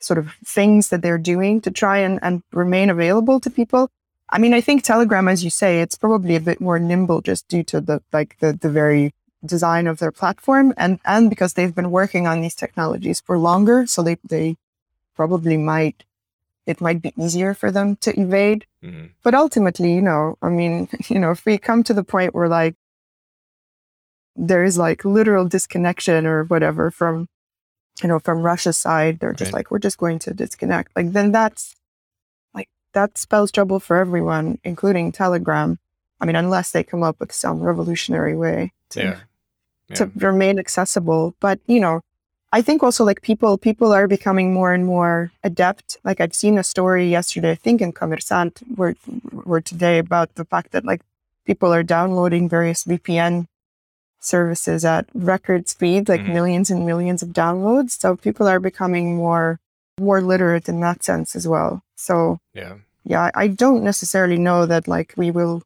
sort 0.00 0.18
of 0.18 0.32
things 0.44 0.90
that 0.90 1.02
they're 1.02 1.18
doing 1.18 1.60
to 1.62 1.70
try 1.70 1.98
and, 1.98 2.20
and 2.22 2.42
remain 2.52 2.90
available 2.90 3.40
to 3.40 3.50
people. 3.50 3.90
I 4.30 4.38
mean, 4.38 4.52
I 4.52 4.60
think 4.60 4.82
Telegram, 4.82 5.28
as 5.28 5.42
you 5.42 5.50
say, 5.50 5.80
it's 5.80 5.96
probably 5.96 6.36
a 6.36 6.40
bit 6.40 6.60
more 6.60 6.78
nimble 6.78 7.20
just 7.22 7.48
due 7.48 7.62
to 7.64 7.80
the 7.80 8.02
like 8.12 8.38
the 8.40 8.52
the 8.52 8.70
very 8.70 9.14
design 9.44 9.86
of 9.86 9.98
their 9.98 10.10
platform 10.10 10.74
and 10.76 10.98
and 11.04 11.30
because 11.30 11.54
they've 11.54 11.74
been 11.74 11.92
working 11.92 12.26
on 12.26 12.40
these 12.40 12.54
technologies 12.54 13.20
for 13.20 13.38
longer, 13.38 13.86
so 13.86 14.02
they 14.02 14.16
they 14.28 14.56
probably 15.14 15.56
might 15.56 16.04
it 16.66 16.82
might 16.82 17.00
be 17.00 17.14
easier 17.16 17.54
for 17.54 17.70
them 17.70 17.96
to 17.96 18.10
evade. 18.20 18.66
Mm-hmm. 18.84 19.06
But 19.22 19.34
ultimately, 19.34 19.94
you 19.94 20.02
know, 20.02 20.36
I 20.42 20.50
mean, 20.50 20.88
you 21.08 21.18
know, 21.18 21.30
if 21.30 21.46
we 21.46 21.56
come 21.56 21.82
to 21.84 21.94
the 21.94 22.04
point 22.04 22.34
where 22.34 22.48
like 22.48 22.74
there 24.36 24.62
is 24.62 24.76
like 24.78 25.04
literal 25.04 25.48
disconnection 25.48 26.26
or 26.26 26.44
whatever 26.44 26.90
from 26.90 27.28
you 28.02 28.08
know 28.08 28.18
from 28.18 28.42
Russia's 28.42 28.76
side, 28.76 29.18
they're 29.18 29.32
just 29.32 29.52
like 29.52 29.70
we're 29.70 29.78
just 29.78 29.98
going 29.98 30.18
to 30.20 30.34
disconnect. 30.34 30.92
Like 30.94 31.12
then 31.12 31.32
that's 31.32 31.74
that 32.94 33.18
spells 33.18 33.52
trouble 33.52 33.80
for 33.80 33.96
everyone, 33.96 34.58
including 34.64 35.12
Telegram. 35.12 35.78
I 36.20 36.26
mean, 36.26 36.36
unless 36.36 36.72
they 36.72 36.82
come 36.82 37.02
up 37.02 37.20
with 37.20 37.32
some 37.32 37.60
revolutionary 37.60 38.36
way 38.36 38.72
to, 38.90 39.00
yeah. 39.00 39.20
Yeah. 39.88 39.96
to 39.96 40.10
remain 40.16 40.58
accessible. 40.58 41.34
But, 41.40 41.60
you 41.66 41.80
know, 41.80 42.00
I 42.52 42.62
think 42.62 42.82
also 42.82 43.04
like 43.04 43.22
people, 43.22 43.58
people 43.58 43.92
are 43.92 44.08
becoming 44.08 44.52
more 44.52 44.72
and 44.72 44.86
more 44.86 45.32
adept. 45.44 45.98
Like 46.02 46.20
I've 46.20 46.34
seen 46.34 46.58
a 46.58 46.64
story 46.64 47.08
yesterday, 47.08 47.52
I 47.52 47.56
think 47.56 47.80
in 47.80 47.92
Kommersant, 47.92 48.62
where, 48.76 48.94
where 49.44 49.60
today 49.60 49.98
about 49.98 50.34
the 50.34 50.44
fact 50.44 50.72
that 50.72 50.84
like 50.84 51.02
people 51.44 51.72
are 51.72 51.82
downloading 51.82 52.48
various 52.48 52.84
VPN 52.84 53.46
services 54.20 54.84
at 54.84 55.06
record 55.14 55.68
speed, 55.68 56.08
like 56.08 56.20
mm-hmm. 56.20 56.32
millions 56.32 56.70
and 56.70 56.86
millions 56.86 57.22
of 57.22 57.30
downloads. 57.30 57.92
So 57.92 58.16
people 58.16 58.48
are 58.48 58.60
becoming 58.60 59.16
more, 59.16 59.60
more 59.98 60.20
literate 60.20 60.68
in 60.68 60.80
that 60.80 61.02
sense 61.02 61.36
as 61.36 61.46
well. 61.46 61.82
So 61.96 62.38
yeah, 62.54 62.74
yeah, 63.04 63.30
I 63.34 63.48
don't 63.48 63.82
necessarily 63.82 64.38
know 64.38 64.66
that 64.66 64.88
like 64.88 65.14
we 65.16 65.30
will 65.30 65.62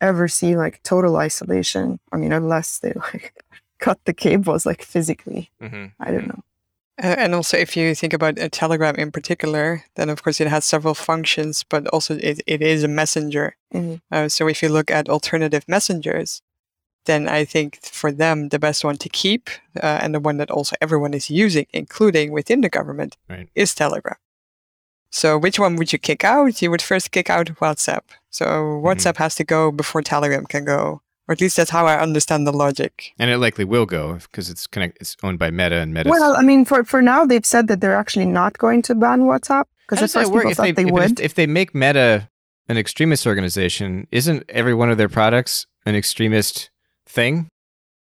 ever 0.00 0.28
see 0.28 0.56
like 0.56 0.82
total 0.82 1.16
isolation. 1.16 1.98
I 2.12 2.16
mean, 2.16 2.32
unless 2.32 2.78
they 2.78 2.92
like 3.12 3.34
cut 3.78 3.98
the 4.04 4.14
cables 4.14 4.66
like 4.66 4.82
physically. 4.82 5.50
Mm-hmm. 5.62 5.86
I 6.00 6.10
don't 6.10 6.28
know. 6.28 6.42
Uh, 7.02 7.16
and 7.18 7.34
also, 7.34 7.56
if 7.56 7.76
you 7.76 7.92
think 7.94 8.12
about 8.12 8.38
a 8.38 8.48
Telegram 8.48 8.94
in 8.94 9.10
particular, 9.10 9.84
then 9.96 10.08
of 10.08 10.22
course 10.22 10.40
it 10.40 10.46
has 10.46 10.64
several 10.64 10.94
functions, 10.94 11.64
but 11.68 11.88
also 11.88 12.16
it, 12.18 12.40
it 12.46 12.62
is 12.62 12.84
a 12.84 12.88
messenger. 12.88 13.56
Mhm. 13.72 14.00
Uh, 14.12 14.28
so 14.28 14.46
if 14.46 14.62
you 14.62 14.68
look 14.68 14.92
at 14.92 15.08
alternative 15.08 15.64
messengers, 15.66 16.40
then 17.06 17.28
I 17.28 17.44
think 17.44 17.78
for 17.82 18.10
them 18.12 18.48
the 18.48 18.58
best 18.58 18.84
one 18.84 18.96
to 18.98 19.08
keep 19.08 19.50
uh, 19.82 19.98
and 20.02 20.14
the 20.14 20.20
one 20.20 20.36
that 20.38 20.50
also 20.50 20.76
everyone 20.80 21.14
is 21.14 21.30
using, 21.30 21.66
including 21.72 22.32
within 22.32 22.60
the 22.60 22.68
government, 22.68 23.16
Right. 23.28 23.48
is 23.54 23.74
Telegram. 23.74 24.16
So 25.10 25.38
which 25.38 25.58
one 25.58 25.76
would 25.76 25.92
you 25.92 25.98
kick 25.98 26.24
out? 26.24 26.60
You 26.60 26.70
would 26.70 26.82
first 26.82 27.10
kick 27.12 27.30
out 27.30 27.46
WhatsApp. 27.60 28.02
So 28.30 28.44
WhatsApp 28.84 29.16
has 29.18 29.34
to 29.36 29.44
go 29.44 29.70
before 29.70 30.02
Telegram 30.02 30.44
can 30.44 30.64
go, 30.64 31.02
or 31.28 31.32
at 31.32 31.40
least 31.40 31.56
that's 31.56 31.70
how 31.70 31.86
I 31.86 32.00
understand 32.00 32.46
the 32.46 32.52
logic. 32.52 33.12
And 33.18 33.30
it 33.30 33.38
likely 33.38 33.64
will 33.64 33.86
go 33.86 34.14
because 34.14 34.50
it's 34.50 34.66
connect. 34.66 34.98
It's 35.00 35.16
owned 35.22 35.38
by 35.38 35.50
Meta, 35.52 35.76
and 35.76 35.94
Meta. 35.94 36.10
Well, 36.10 36.36
I 36.36 36.42
mean, 36.42 36.64
for 36.64 36.82
for 36.82 37.00
now, 37.00 37.24
they've 37.24 37.46
said 37.46 37.68
that 37.68 37.80
they're 37.80 37.94
actually 37.94 38.26
not 38.26 38.58
going 38.58 38.82
to 38.82 38.94
ban 38.96 39.20
WhatsApp 39.22 39.66
because 39.88 40.02
at 40.02 40.10
first 40.10 40.32
people 40.32 40.50
if 40.50 40.56
thought 40.56 40.74
they, 40.74 40.82
if, 40.82 40.90
would. 40.90 41.20
If 41.20 41.34
they 41.34 41.46
make 41.46 41.74
Meta 41.76 42.28
an 42.68 42.76
extremist 42.76 43.24
organization, 43.26 44.08
isn't 44.10 44.42
every 44.48 44.74
one 44.74 44.90
of 44.90 44.98
their 44.98 45.08
products 45.08 45.66
an 45.86 45.94
extremist 45.94 46.70
thing? 47.06 47.48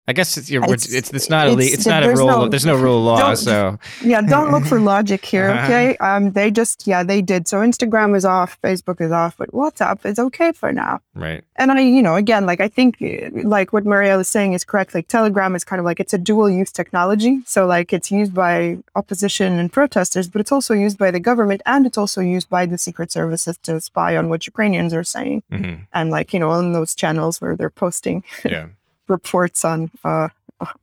I 0.07 0.13
guess 0.13 0.37
it's 0.37 0.51
you're, 0.51 0.63
it's, 0.65 0.85
It's- 0.85 0.95
it's 0.99 1.11
it's 1.15 1.31
not 1.31 1.47
a 1.49 1.53
le- 1.53 1.63
it's- 1.63 1.73
it's 1.79 1.87
not 1.87 2.03
a 2.03 2.11
rule. 2.13 2.27
no- 2.27 2.49
there's 2.51 2.67
no 2.67 2.77
rule 2.77 2.99
of 2.99 3.19
law. 3.21 3.33
So 3.33 3.79
yeah, 4.03 4.21
don't 4.21 4.51
look 4.51 4.67
for 4.67 4.79
logic 4.95 5.25
here, 5.25 5.49
Uh-huh. 5.49 5.65
okay? 5.65 5.97
Um, 5.97 6.33
they 6.33 6.51
just 6.51 6.87
yeah, 6.87 7.03
they 7.03 7.23
did. 7.23 7.49
So 7.49 7.61
Instagram 7.61 8.15
is 8.15 8.27
off, 8.27 8.59
Facebook 8.63 9.01
is 9.01 9.11
off, 9.13 9.35
but 9.39 9.49
WhatsApp 9.53 10.05
is 10.05 10.19
okay 10.19 10.53
for 10.53 10.71
now. 10.75 11.01
right. 11.15 11.43
And 11.57 11.73
I, 11.73 11.81
you 11.81 12.03
know, 12.03 12.17
again, 12.17 12.45
like 12.45 12.61
I 12.61 12.69
think, 12.69 12.91
uh, 13.01 13.31
like 13.57 13.73
what 13.73 13.85
Mariëlle 13.85 14.21
is 14.21 14.29
saying 14.29 14.53
is 14.53 14.63
correct. 14.63 14.95
Like 14.95 15.09
Telegram 15.09 15.55
is 15.55 15.65
kind 15.65 15.81
of 15.81 15.87
like 15.87 16.01
it's 16.01 16.13
a 16.13 16.19
dual 16.19 16.51
use 16.51 16.71
technology. 16.71 17.41
So 17.47 17.65
like 17.65 17.89
it's 17.97 18.11
used 18.11 18.35
by 18.35 18.77
opposition 18.95 19.59
and 19.59 19.73
protesters, 19.73 20.29
but 20.29 20.39
it's 20.43 20.53
also 20.53 20.75
used 20.75 20.99
by 20.99 21.13
the 21.13 21.21
government 21.31 21.63
and 21.65 21.87
it's 21.87 21.97
also 21.97 22.21
used 22.21 22.51
by 22.51 22.67
the 22.67 22.77
secret 22.77 23.11
services 23.11 23.57
to 23.63 23.81
spy 23.81 24.19
on 24.19 24.29
what 24.29 24.47
Ukrainians 24.47 24.93
are 24.93 25.05
saying. 25.17 25.45
hmm 25.51 25.75
And 25.95 26.11
like 26.11 26.35
you 26.35 26.41
know, 26.41 26.51
on 26.51 26.75
those 26.75 26.95
channels 26.95 27.41
where 27.41 27.57
they're 27.57 27.71
posting 27.87 28.23
Yeah. 28.45 28.67
reports 29.09 29.65
on 29.65 29.91
uh, 30.05 30.29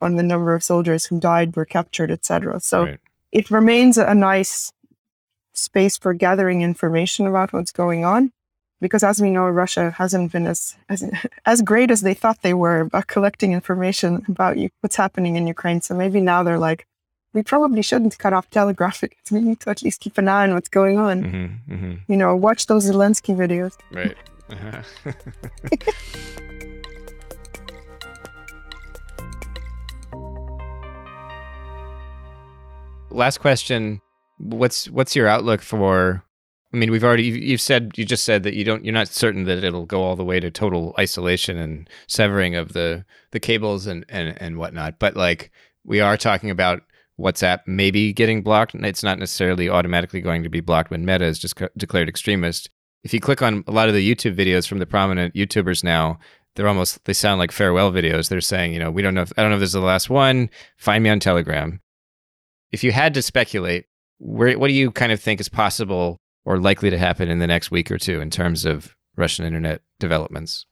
on 0.00 0.16
the 0.16 0.22
number 0.22 0.54
of 0.54 0.62
soldiers 0.62 1.06
who 1.06 1.18
died, 1.18 1.56
were 1.56 1.64
captured, 1.64 2.10
etc. 2.10 2.60
So 2.60 2.84
Right. 2.84 3.00
it 3.32 3.50
remains 3.50 3.98
a 3.98 4.14
nice 4.14 4.72
space 5.54 5.96
for 5.98 6.14
gathering 6.14 6.62
information 6.62 7.26
about 7.26 7.52
what's 7.52 7.72
going 7.72 8.04
on. 8.04 8.32
Because 8.80 9.04
as 9.04 9.20
we 9.22 9.30
know, 9.30 9.48
Russia 9.48 9.92
hasn't 9.92 10.32
been 10.32 10.46
as, 10.46 10.76
as 10.88 11.04
as 11.46 11.62
great 11.62 11.90
as 11.90 12.00
they 12.02 12.14
thought 12.14 12.42
they 12.42 12.54
were 12.54 12.80
about 12.80 13.06
collecting 13.06 13.52
information 13.52 14.24
about 14.28 14.56
you, 14.58 14.70
what's 14.80 14.96
happening 14.96 15.36
in 15.36 15.46
Ukraine. 15.46 15.80
So 15.80 15.94
maybe 15.94 16.20
now 16.20 16.42
they're 16.42 16.58
like, 16.58 16.86
we 17.32 17.42
probably 17.42 17.82
shouldn't 17.82 18.18
cut 18.18 18.32
off 18.32 18.50
Telegraph 18.50 19.00
because 19.04 19.30
we 19.30 19.40
need 19.40 19.60
to 19.60 19.70
at 19.70 19.82
least 19.82 20.00
keep 20.00 20.18
an 20.18 20.28
eye 20.28 20.42
on 20.44 20.54
what's 20.54 20.68
going 20.68 20.98
on. 20.98 21.22
hmm 21.22 21.46
hmm 21.74 21.94
You 22.08 22.16
know, 22.16 22.34
watch 22.36 22.66
those 22.66 22.84
Zelensky 22.90 23.34
videos. 23.36 23.74
Right. 23.90 24.16
Uh-huh. 24.50 25.12
Last 33.12 33.38
question. 33.38 34.00
What's 34.38 34.88
what's 34.90 35.14
your 35.14 35.28
outlook 35.28 35.60
for 35.62 36.24
I 36.72 36.76
mean, 36.78 36.90
we've 36.90 37.04
already 37.04 37.24
you've 37.24 37.60
said 37.60 37.92
you 37.96 38.04
just 38.04 38.24
said 38.24 38.44
that 38.44 38.54
you 38.54 38.64
don't 38.64 38.84
you're 38.84 38.94
not 38.94 39.08
certain 39.08 39.44
that 39.44 39.62
it'll 39.62 39.84
go 39.84 40.02
all 40.02 40.16
the 40.16 40.24
way 40.24 40.40
to 40.40 40.50
total 40.50 40.94
isolation 40.98 41.58
and 41.58 41.88
severing 42.06 42.54
of 42.54 42.72
the 42.72 43.04
the 43.32 43.40
cables 43.40 43.86
and 43.86 44.06
and 44.08 44.40
and 44.40 44.56
whatnot. 44.56 44.98
But 44.98 45.14
like 45.14 45.50
we 45.84 46.00
are 46.00 46.16
talking 46.16 46.50
about 46.50 46.82
WhatsApp 47.20 47.60
maybe 47.66 48.12
getting 48.14 48.42
blocked, 48.42 48.72
and 48.72 48.86
it's 48.86 49.02
not 49.02 49.18
necessarily 49.18 49.68
automatically 49.68 50.22
going 50.22 50.42
to 50.44 50.48
be 50.48 50.60
blocked 50.60 50.90
when 50.90 51.04
Meta 51.04 51.26
is 51.26 51.38
just 51.38 51.60
declared 51.76 52.08
extremist. 52.08 52.70
If 53.04 53.12
you 53.12 53.20
click 53.20 53.42
on 53.42 53.64
a 53.66 53.72
lot 53.72 53.88
of 53.88 53.94
the 53.94 54.14
YouTube 54.14 54.36
videos 54.36 54.66
from 54.66 54.78
the 54.78 54.86
prominent 54.86 55.34
YouTubers 55.34 55.84
now, 55.84 56.18
they're 56.56 56.68
almost 56.68 57.04
they 57.04 57.12
sound 57.12 57.38
like 57.38 57.52
farewell 57.52 57.92
videos. 57.92 58.30
They're 58.30 58.40
saying, 58.40 58.72
you 58.72 58.78
know, 58.78 58.90
we 58.90 59.02
don't 59.02 59.14
know 59.14 59.22
if 59.22 59.32
I 59.36 59.42
don't 59.42 59.50
know 59.50 59.56
if 59.56 59.60
this 59.60 59.70
is 59.70 59.74
the 59.74 59.80
last 59.80 60.08
one. 60.08 60.48
Find 60.78 61.04
me 61.04 61.10
on 61.10 61.20
Telegram. 61.20 61.81
If 62.72 62.82
you 62.82 62.92
had 62.92 63.14
to 63.14 63.22
speculate, 63.22 63.86
where 64.18 64.58
what 64.58 64.68
do 64.68 64.74
you 64.74 64.90
kind 64.90 65.12
of 65.12 65.20
think 65.20 65.40
is 65.40 65.48
possible 65.48 66.16
or 66.44 66.58
likely 66.58 66.90
to 66.90 66.98
happen 66.98 67.28
in 67.28 67.38
the 67.38 67.46
next 67.46 67.70
week 67.70 67.90
or 67.90 67.98
two 67.98 68.20
in 68.20 68.30
terms 68.30 68.64
of 68.64 68.96
Russian 69.16 69.44
internet 69.44 69.82
developments? 70.00 70.66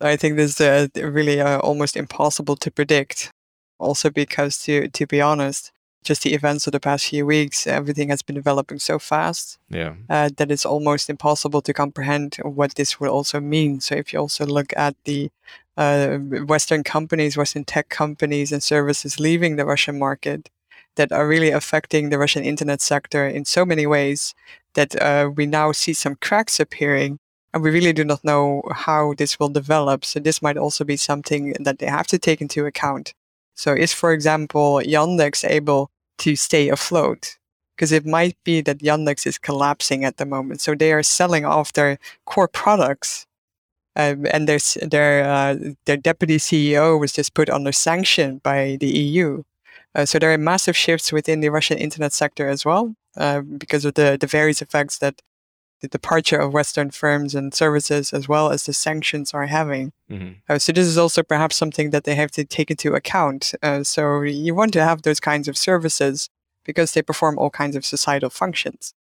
I 0.00 0.16
think 0.16 0.36
this 0.36 0.58
is 0.58 0.60
uh, 0.60 0.88
really 1.02 1.40
uh, 1.40 1.58
almost 1.60 1.96
impossible 1.96 2.56
to 2.56 2.70
predict. 2.70 3.30
Also, 3.78 4.10
because 4.10 4.58
to 4.64 4.88
to 4.88 5.06
be 5.06 5.20
honest, 5.20 5.72
just 6.04 6.22
the 6.22 6.34
events 6.34 6.66
of 6.66 6.72
the 6.72 6.80
past 6.80 7.06
few 7.06 7.26
weeks, 7.26 7.66
everything 7.66 8.08
has 8.10 8.22
been 8.22 8.36
developing 8.36 8.78
so 8.78 8.98
fast 8.98 9.58
Yeah. 9.70 9.94
uh, 10.08 10.30
that 10.36 10.50
it's 10.50 10.66
almost 10.66 11.10
impossible 11.10 11.62
to 11.62 11.72
comprehend 11.72 12.36
what 12.42 12.74
this 12.74 13.00
will 13.00 13.10
also 13.10 13.40
mean. 13.40 13.80
So, 13.80 13.94
if 13.96 14.12
you 14.12 14.20
also 14.20 14.46
look 14.46 14.72
at 14.76 14.94
the 15.04 15.30
uh, 15.76 16.18
Western 16.46 16.84
companies, 16.84 17.36
Western 17.36 17.64
tech 17.64 17.88
companies, 17.88 18.52
and 18.52 18.62
services 18.62 19.18
leaving 19.18 19.56
the 19.56 19.66
Russian 19.66 19.98
market 19.98 20.50
that 20.96 21.12
are 21.12 21.26
really 21.26 21.50
affecting 21.50 22.10
the 22.10 22.18
Russian 22.18 22.44
internet 22.44 22.80
sector 22.80 23.26
in 23.26 23.44
so 23.44 23.64
many 23.64 23.86
ways 23.86 24.34
that 24.74 25.00
uh, 25.00 25.30
we 25.34 25.46
now 25.46 25.72
see 25.72 25.92
some 25.92 26.16
cracks 26.16 26.60
appearing. 26.60 27.18
And 27.52 27.62
we 27.62 27.70
really 27.70 27.92
do 27.92 28.04
not 28.04 28.24
know 28.24 28.62
how 28.74 29.14
this 29.14 29.38
will 29.38 29.48
develop. 29.48 30.04
So, 30.04 30.18
this 30.18 30.42
might 30.42 30.56
also 30.56 30.84
be 30.84 30.96
something 30.96 31.54
that 31.60 31.78
they 31.78 31.86
have 31.86 32.08
to 32.08 32.18
take 32.18 32.40
into 32.40 32.66
account. 32.66 33.14
So, 33.54 33.72
is, 33.72 33.92
for 33.92 34.12
example, 34.12 34.80
Yandex 34.84 35.48
able 35.48 35.90
to 36.18 36.34
stay 36.34 36.68
afloat? 36.68 37.36
because 37.76 37.92
it 37.92 38.06
might 38.06 38.36
be 38.44 38.60
that 38.60 38.78
Yandex 38.78 39.26
is 39.26 39.38
collapsing 39.38 40.04
at 40.04 40.16
the 40.16 40.26
moment. 40.26 40.60
So 40.60 40.74
they 40.74 40.92
are 40.92 41.02
selling 41.02 41.44
off 41.44 41.72
their 41.72 41.98
core 42.24 42.48
products, 42.48 43.26
um, 43.96 44.26
and 44.30 44.48
their 44.48 44.58
their 44.82 45.24
uh, 45.24 45.56
their 45.86 45.96
deputy 45.96 46.36
CEO 46.38 46.98
was 46.98 47.12
just 47.12 47.34
put 47.34 47.50
under 47.50 47.72
sanction 47.72 48.40
by 48.42 48.76
the 48.80 48.88
EU. 48.88 49.42
Uh, 49.94 50.04
so 50.04 50.18
there 50.18 50.32
are 50.32 50.38
massive 50.38 50.76
shifts 50.76 51.12
within 51.12 51.40
the 51.40 51.50
Russian 51.50 51.78
internet 51.78 52.12
sector 52.12 52.48
as 52.48 52.64
well, 52.64 52.94
uh, 53.16 53.40
because 53.40 53.84
of 53.84 53.94
the 53.94 54.16
the 54.20 54.26
various 54.26 54.60
effects 54.62 54.98
that 54.98 55.22
the 55.80 55.88
departure 55.88 56.38
of 56.38 56.54
Western 56.54 56.90
firms 56.90 57.34
and 57.34 57.52
services, 57.52 58.12
as 58.12 58.28
well 58.28 58.50
as 58.50 58.64
the 58.64 58.72
sanctions, 58.72 59.34
are 59.34 59.46
having. 59.46 59.92
hmm 60.08 60.32
Uh, 60.48 60.58
so 60.58 60.72
this 60.72 60.86
is 60.86 60.98
also 60.98 61.22
perhaps 61.22 61.56
something 61.56 61.90
that 61.90 62.04
they 62.04 62.14
have 62.14 62.30
to 62.32 62.44
take 62.44 62.70
into 62.70 62.94
account. 62.94 63.52
Uh, 63.62 63.84
so 63.84 64.22
you 64.22 64.54
want 64.54 64.72
to 64.72 64.84
have 64.84 65.02
those 65.02 65.20
kinds 65.20 65.48
of 65.48 65.56
services 65.56 66.28
because 66.64 66.92
they 66.92 67.02
perform 67.02 67.38
all 67.38 67.50
kinds 67.50 67.76
of 67.76 67.84
societal 67.84 68.30
functions. 68.30 68.94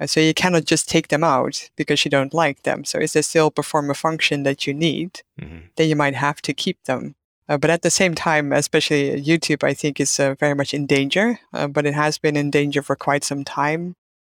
Uh, 0.00 0.06
so 0.06 0.20
you 0.20 0.32
cannot 0.34 0.64
just 0.64 0.88
take 0.88 1.08
them 1.08 1.22
out 1.22 1.70
because 1.76 2.04
you 2.04 2.10
don't 2.10 2.32
like 2.32 2.62
them. 2.62 2.84
So 2.84 2.98
if 2.98 3.12
they 3.12 3.22
still 3.22 3.50
perform 3.50 3.90
a 3.90 3.94
function 3.94 4.42
that 4.44 4.66
you 4.66 4.74
need, 4.74 5.10
hmm 5.38 5.58
then 5.76 5.88
you 5.88 5.96
might 5.96 6.14
have 6.16 6.40
to 6.42 6.52
keep 6.54 6.78
them. 6.84 7.14
Uh, 7.50 7.58
but 7.58 7.68
at 7.68 7.82
the 7.82 7.90
same 7.90 8.14
time, 8.14 8.52
especially 8.52 9.20
YouTube, 9.20 9.64
I 9.64 9.74
think 9.74 9.98
is 9.98 10.20
uh, 10.20 10.36
very 10.38 10.54
much 10.54 10.72
in 10.72 10.86
danger. 10.86 11.40
Uh, 11.52 11.66
but 11.66 11.84
it 11.84 11.94
has 11.94 12.16
been 12.16 12.36
in 12.36 12.48
danger 12.48 12.80
for 12.80 12.94
quite 12.94 13.24
some 13.24 13.42
time. 13.42 13.96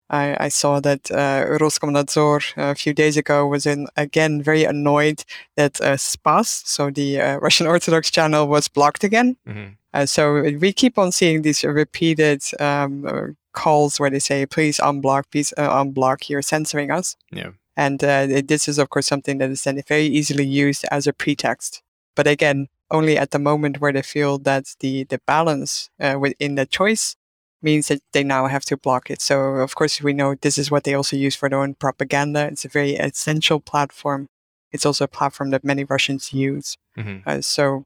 I, 0.08 0.36
I 0.38 0.48
saw 0.48 0.78
that 0.80 1.10
uh, 1.10 1.44
Roskomnadzor 1.58 2.52
a 2.56 2.74
few 2.76 2.92
days 2.92 3.16
ago 3.16 3.46
was 3.48 3.66
in, 3.66 3.88
again 3.96 4.42
very 4.42 4.64
annoyed 4.64 5.24
that 5.56 5.80
uh, 5.80 5.96
Spas, 5.96 6.62
so 6.64 6.90
the 6.90 7.20
uh, 7.20 7.38
Russian 7.42 7.66
Orthodox 7.66 8.10
channel, 8.10 8.46
was 8.46 8.68
blocked 8.68 9.04
again. 9.04 9.36
hmm 9.46 9.74
Uh, 9.92 10.06
so 10.06 10.42
we 10.62 10.72
keep 10.72 10.98
on 10.98 11.10
seeing 11.10 11.42
these 11.42 11.64
repeated 11.64 12.40
um, 12.60 13.04
uh, 13.04 13.34
calls 13.52 13.98
where 13.98 14.10
they 14.10 14.20
say, 14.20 14.46
"Please 14.46 14.78
unblock, 14.78 15.24
please 15.32 15.52
uh, 15.58 15.82
unblock. 15.82 16.28
You're 16.28 16.46
censoring 16.46 16.92
us." 16.98 17.16
Yeah. 17.32 17.50
And 17.76 17.98
uh, 18.04 18.42
this 18.46 18.68
is, 18.68 18.78
of 18.78 18.86
course, 18.88 19.08
something 19.08 19.38
that 19.38 19.50
is 19.50 19.62
then 19.64 19.82
very 19.88 20.06
easily 20.06 20.46
used 20.46 20.84
as 20.90 21.06
a 21.08 21.12
pretext. 21.12 21.82
But 22.14 22.26
again, 22.26 22.68
only 22.90 23.16
at 23.16 23.30
the 23.30 23.38
moment 23.38 23.80
where 23.80 23.92
they 23.92 24.02
feel 24.02 24.38
that 24.38 24.74
the 24.80 25.04
the 25.04 25.20
balance 25.26 25.90
uh, 26.00 26.16
within 26.18 26.54
the 26.54 26.66
choice 26.66 27.16
means 27.62 27.88
that 27.88 28.00
they 28.12 28.24
now 28.24 28.46
have 28.46 28.64
to 28.64 28.76
block 28.76 29.10
it. 29.10 29.20
So 29.20 29.40
of 29.56 29.74
course 29.74 30.00
we 30.02 30.12
know 30.12 30.34
this 30.34 30.58
is 30.58 30.70
what 30.70 30.84
they 30.84 30.94
also 30.94 31.16
use 31.16 31.36
for 31.36 31.48
their 31.48 31.60
own 31.60 31.74
propaganda. 31.74 32.46
It's 32.46 32.64
a 32.64 32.68
very 32.68 32.94
essential 32.94 33.60
platform. 33.60 34.28
It's 34.72 34.86
also 34.86 35.04
a 35.04 35.08
platform 35.08 35.50
that 35.50 35.64
many 35.64 35.84
Russians 35.84 36.32
use. 36.32 36.76
hmm 36.96 37.18
Uh, 37.26 37.40
so 37.40 37.84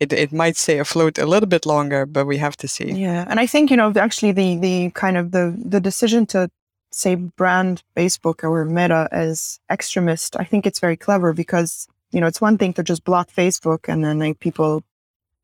it 0.00 0.12
it 0.12 0.32
might 0.32 0.56
stay 0.56 0.78
afloat 0.78 1.18
a 1.18 1.26
little 1.26 1.48
bit 1.48 1.66
longer, 1.66 2.06
but 2.06 2.26
we 2.26 2.38
have 2.38 2.56
to 2.56 2.68
see. 2.68 2.92
Yeah, 2.92 3.24
and 3.28 3.38
I 3.40 3.46
think 3.46 3.70
you 3.70 3.76
know 3.76 3.92
actually 3.96 4.32
the 4.32 4.56
the 4.58 4.90
kind 4.90 5.16
of 5.16 5.30
the 5.30 5.54
the 5.74 5.80
decision 5.80 6.26
to 6.26 6.50
say 6.94 7.14
brand 7.14 7.82
Facebook 7.96 8.44
or 8.44 8.64
Meta 8.64 9.08
as 9.10 9.58
extremist, 9.70 10.36
I 10.36 10.44
think 10.44 10.66
it's 10.66 10.80
very 10.80 10.96
clever 10.96 11.32
because 11.32 11.88
you 12.12 12.20
know 12.20 12.26
it's 12.26 12.40
one 12.40 12.58
thing 12.58 12.72
to 12.74 12.82
just 12.82 13.04
block 13.04 13.30
Facebook 13.30 13.88
and 13.88 14.04
then 14.04 14.18
like 14.18 14.38
people 14.38 14.82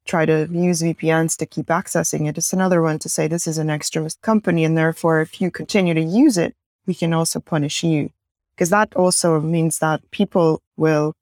try 0.06 0.24
to 0.24 0.48
use 0.50 0.82
VPNs 0.82 1.36
to 1.36 1.46
keep 1.46 1.66
accessing 1.66 2.28
it. 2.28 2.38
It's 2.38 2.52
another 2.52 2.80
one 2.80 2.98
to 3.00 3.08
say 3.08 3.28
this 3.28 3.46
is 3.46 3.58
an 3.58 3.70
extremist 3.70 4.20
company 4.22 4.64
and 4.64 4.76
therefore 4.76 5.20
if 5.20 5.40
you 5.40 5.50
continue 5.50 5.94
to 5.94 6.00
use 6.00 6.38
it, 6.38 6.54
we 6.86 6.94
can 6.94 7.12
also 7.12 7.40
punish 7.40 7.82
you 7.82 8.10
because 8.54 8.70
that 8.70 8.94
also 8.96 9.40
means 9.40 9.78
that 9.78 10.00
people 10.10 10.62
will 10.76 11.14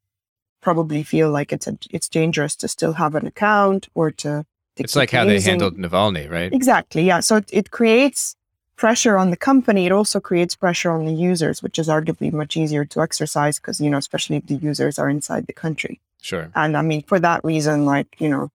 probably 0.63 1.03
feel 1.03 1.31
like 1.31 1.53
it's 1.53 1.67
a, 1.67 1.77
it's 1.91 2.09
dangerous 2.09 2.57
to 2.57 2.69
still 2.69 2.95
have 2.95 3.15
an 3.15 3.27
account 3.27 3.89
or 3.95 4.11
to. 4.11 4.45
to 4.77 4.83
It's 4.83 4.97
like 4.97 5.11
how 5.11 5.25
they 5.25 5.41
handled 5.41 5.77
Navalny, 5.77 6.31
right? 6.31 6.53
Exactly. 6.53 7.03
Yeah. 7.03 7.21
So 7.21 7.37
it, 7.37 7.51
it 7.53 7.71
creates 7.71 8.37
pressure 8.77 9.17
on 9.17 9.31
the 9.31 9.37
company. 9.37 9.87
It 9.87 9.93
also 9.93 10.21
creates 10.21 10.55
pressure 10.55 10.91
on 10.91 11.05
the 11.07 11.13
users, 11.13 11.63
which 11.63 11.79
is 11.79 11.89
arguably 11.89 12.33
much 12.33 12.57
easier 12.57 12.85
to 12.85 13.01
exercise 13.01 13.59
because, 13.59 13.81
you 13.81 13.91
know, 13.91 13.99
especially 13.99 14.37
if 14.37 14.47
the 14.47 14.57
users 14.57 14.99
are 14.99 15.09
inside 15.09 15.47
the 15.47 15.53
country. 15.53 16.01
Sure. 16.21 16.51
And 16.55 16.77
I 16.77 16.83
mean, 16.83 17.03
for 17.03 17.19
that 17.21 17.45
reason, 17.45 17.85
like, 17.85 18.17
you 18.19 18.29
know, 18.29 18.51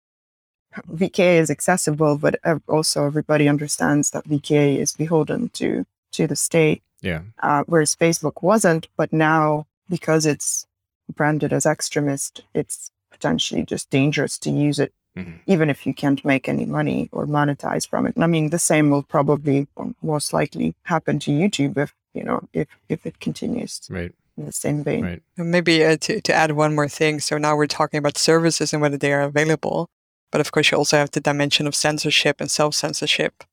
VK 0.94 1.38
is 1.40 1.50
accessible, 1.50 2.18
but 2.18 2.40
also 2.68 3.06
everybody 3.06 3.50
understands 3.50 4.12
that 4.12 4.26
VK 4.26 4.78
is 4.78 4.94
beholden 4.94 5.50
to, 5.50 5.86
to 6.14 6.28
the 6.28 6.36
state, 6.36 6.82
Yeah. 7.02 7.22
uh, 7.42 7.64
whereas 7.66 7.96
Facebook 7.96 8.42
wasn't. 8.42 8.88
But 8.96 9.12
now, 9.12 9.68
because 9.90 10.26
it's 10.26 10.66
branded 11.14 11.52
as 11.52 11.66
extremist, 11.66 12.44
it's 12.54 12.92
potentially 13.10 13.64
just 13.64 13.90
dangerous 13.90 14.38
to 14.40 14.50
use 14.50 14.80
it 14.80 14.94
Mhm. 15.18 15.40
even 15.46 15.70
if 15.70 15.86
you 15.86 15.94
can't 15.94 16.24
make 16.24 16.48
any 16.48 16.66
money 16.66 17.10
or 17.12 17.26
monetize 17.28 17.86
from 17.88 18.06
it. 18.08 18.16
And 18.16 18.24
I 18.24 18.28
mean, 18.28 18.50
the 18.50 18.60
same 18.60 18.90
will 18.90 19.04
probably 19.04 19.68
most 20.02 20.32
likely 20.34 20.74
happen 20.84 21.20
to 21.20 21.32
YouTube 21.32 21.78
if 21.78 21.94
you 22.14 22.24
know 22.24 22.48
if 22.54 22.68
if 22.88 23.06
it 23.06 23.20
continues 23.20 23.82
Right. 23.90 24.14
in 24.38 24.46
the 24.46 24.52
same 24.54 24.84
vein. 24.84 25.04
Right. 25.04 25.22
Maybe 25.38 25.84
uh, 25.84 25.98
to, 26.06 26.22
to 26.22 26.34
add 26.34 26.52
one 26.54 26.74
more 26.76 26.88
thing. 26.88 27.20
So 27.20 27.38
now 27.38 27.56
we're 27.58 27.68
talking 27.80 27.98
about 27.98 28.18
services 28.18 28.72
and 28.74 28.82
whether 28.82 28.98
they 28.98 29.12
are 29.14 29.22
available. 29.22 29.88
But 30.32 30.40
of 30.42 30.52
course, 30.54 30.72
you 30.72 30.78
also 30.78 30.96
have 30.98 31.12
the 31.12 31.20
dimension 31.20 31.68
of 31.68 31.76
censorship 31.76 32.40
and 32.40 32.50
self 32.50 32.74
censorship, 32.76 33.44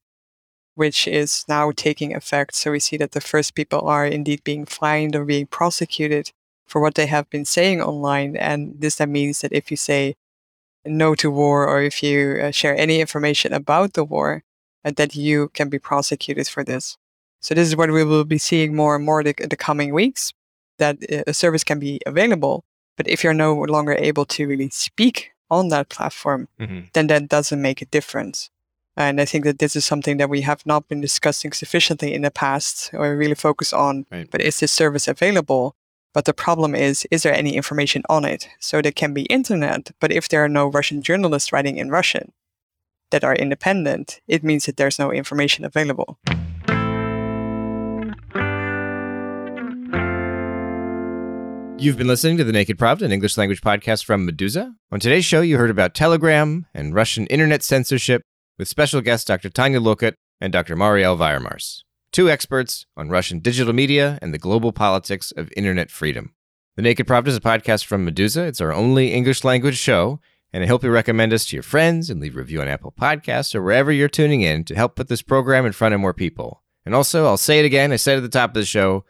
which 0.76 1.08
is 1.08 1.44
now 1.48 1.72
taking 1.74 2.14
effect. 2.14 2.54
So 2.54 2.70
we 2.70 2.78
see 2.80 2.96
that 2.98 3.12
the 3.12 3.20
first 3.20 3.54
people 3.56 3.80
are 3.88 4.06
indeed 4.06 4.44
being 4.44 4.64
fined 4.64 5.16
or 5.16 5.24
being 5.24 5.46
prosecuted 5.46 6.30
for 6.66 6.80
what 6.80 6.94
they 6.94 7.06
have 7.06 7.28
been 7.30 7.44
saying 7.44 7.80
online. 7.82 8.36
And 8.36 8.80
this 8.80 8.94
then 8.96 9.10
means 9.10 9.40
that 9.40 9.52
if 9.52 9.70
you 9.72 9.76
say 9.76 10.14
no 10.88 11.14
to 11.14 11.30
war 11.30 11.66
or 11.68 11.82
if 11.82 12.02
you 12.02 12.38
uh, 12.42 12.50
share 12.50 12.76
any 12.76 13.00
information 13.00 13.52
about 13.52 13.92
the 13.92 14.04
war, 14.04 14.42
uh, 14.84 14.92
that 14.96 15.14
you 15.14 15.48
can 15.54 15.68
be 15.68 15.78
prosecuted 15.78 16.48
for 16.48 16.64
this. 16.64 16.96
So 17.40 17.54
this 17.54 17.68
is 17.68 17.76
what 17.76 17.90
we 17.90 18.04
will 18.04 18.24
be 18.24 18.38
seeing 18.38 18.74
more 18.74 18.96
and 18.96 19.04
more 19.04 19.22
the, 19.22 19.34
the 19.48 19.56
coming 19.56 19.92
weeks 19.94 20.32
that 20.78 20.98
uh, 21.12 21.22
a 21.26 21.34
service 21.34 21.64
can 21.64 21.78
be 21.78 22.00
available. 22.06 22.64
But 22.96 23.08
if 23.08 23.22
you're 23.22 23.34
no 23.34 23.54
longer 23.54 23.94
able 23.94 24.24
to 24.26 24.46
really 24.46 24.70
speak 24.70 25.30
on 25.50 25.68
that 25.68 25.88
platform, 25.88 26.48
hmm 26.58 26.80
then 26.94 27.06
that 27.08 27.28
doesn't 27.28 27.62
make 27.62 27.80
a 27.82 27.86
difference. 27.86 28.50
And 28.96 29.20
I 29.20 29.24
think 29.24 29.44
that 29.44 29.60
this 29.60 29.76
is 29.76 29.84
something 29.84 30.16
that 30.16 30.28
we 30.28 30.40
have 30.40 30.66
not 30.66 30.88
been 30.88 31.00
discussing 31.00 31.52
sufficiently 31.52 32.12
in 32.12 32.22
the 32.22 32.32
past 32.32 32.90
or 32.92 33.16
really 33.16 33.36
focus 33.36 33.72
on. 33.72 34.06
Right. 34.10 34.28
But 34.28 34.40
is 34.40 34.58
this 34.58 34.72
service 34.72 35.06
available? 35.06 35.76
But 36.18 36.24
the 36.24 36.34
problem 36.34 36.74
is, 36.74 37.06
is 37.12 37.22
there 37.22 37.32
any 37.32 37.54
information 37.54 38.02
on 38.08 38.24
it? 38.24 38.48
So 38.58 38.82
there 38.82 38.90
can 38.90 39.14
be 39.14 39.22
internet, 39.26 39.92
but 40.00 40.10
if 40.10 40.28
there 40.28 40.42
are 40.42 40.48
no 40.48 40.66
Russian 40.66 41.00
journalists 41.00 41.52
writing 41.52 41.76
in 41.76 41.90
Russian 41.90 42.32
that 43.12 43.22
are 43.22 43.36
independent, 43.36 44.20
it 44.26 44.42
means 44.42 44.66
that 44.66 44.78
there's 44.78 44.98
no 44.98 45.12
information 45.12 45.64
available. 45.64 46.18
You've 51.78 51.96
been 51.96 52.08
listening 52.08 52.36
to 52.38 52.42
the 52.42 52.50
Naked 52.50 52.78
Pravda, 52.78 53.02
an 53.02 53.12
English 53.12 53.38
language 53.38 53.60
podcast 53.60 54.04
from 54.04 54.28
Meduza. 54.28 54.74
On 54.90 54.98
today's 54.98 55.24
show, 55.24 55.40
you 55.40 55.56
heard 55.56 55.70
about 55.70 55.94
Telegram 55.94 56.66
and 56.74 56.96
Russian 56.96 57.28
internet 57.28 57.62
censorship 57.62 58.22
with 58.58 58.66
special 58.66 59.00
guests 59.02 59.24
Dr. 59.24 59.50
Tanya 59.50 59.78
Lokot 59.78 60.14
and 60.40 60.52
Dr. 60.52 60.74
Mariëlle 60.74 61.16
Wijermars, 61.16 61.84
two 62.18 62.28
experts 62.28 62.84
on 62.96 63.08
Russian 63.08 63.38
digital 63.38 63.72
media 63.72 64.18
and 64.20 64.34
the 64.34 64.38
global 64.38 64.72
politics 64.72 65.30
of 65.36 65.52
internet 65.56 65.88
freedom. 65.88 66.34
The 66.74 66.82
Naked 66.82 67.06
Pravda 67.06 67.28
is 67.28 67.36
a 67.36 67.40
podcast 67.40 67.84
from 67.84 68.04
Meduza. 68.04 68.44
It's 68.48 68.60
our 68.60 68.72
only 68.72 69.12
English 69.12 69.44
language 69.44 69.76
show, 69.76 70.18
and 70.52 70.64
I 70.64 70.66
hope 70.66 70.82
you 70.82 70.90
recommend 70.90 71.32
us 71.32 71.46
to 71.46 71.54
your 71.54 71.62
friends 71.62 72.10
and 72.10 72.20
leave 72.20 72.34
a 72.34 72.40
review 72.40 72.60
on 72.60 72.66
Apple 72.66 72.90
Podcasts 72.90 73.54
or 73.54 73.62
wherever 73.62 73.92
you're 73.92 74.08
tuning 74.08 74.40
in 74.40 74.64
to 74.64 74.74
help 74.74 74.96
put 74.96 75.06
this 75.06 75.22
program 75.22 75.64
in 75.64 75.70
front 75.70 75.94
of 75.94 76.00
more 76.00 76.12
people. 76.12 76.64
And 76.84 76.92
also, 76.92 77.24
I'll 77.24 77.36
say 77.36 77.60
it 77.60 77.64
again, 77.64 77.92
I 77.92 77.96
said 77.96 78.16
at 78.16 78.22
the 78.22 78.28
top 78.28 78.50
of 78.50 78.54
the 78.54 78.64
show, 78.64 79.04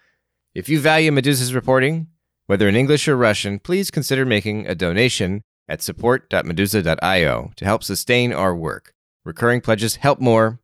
if 0.55 0.69
you 0.69 0.79
value 0.79 1.11
Meduza's 1.11 1.55
reporting, 1.55 2.09
whether 2.45 2.69
in 2.69 2.77
English 2.77 3.09
or 3.09 3.17
Russian, 3.17 3.59
please 3.59 3.91
consider 3.91 4.27
making 4.27 4.67
a 4.67 4.75
donation 4.75 5.45
at 5.67 5.81
support.meduza.io 5.81 7.53
to 7.57 7.65
help 7.65 7.85
sustain 7.85 8.35
our 8.35 8.55
work. 8.55 8.93
Recurring 9.25 9.63
pledges 9.63 9.97
help 9.97 10.21
more, 10.21 10.61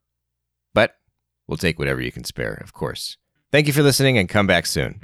We'll 1.47 1.57
take 1.57 1.79
whatever 1.79 2.01
you 2.01 2.13
can 2.13 2.25
spare, 2.25 2.55
of 2.55 2.73
course. 2.73 3.17
Thank 3.53 3.67
you 3.67 3.73
for 3.73 3.83
listening 3.83 4.19
and 4.19 4.29
come 4.29 4.47
back 4.47 4.67
soon. 4.67 5.01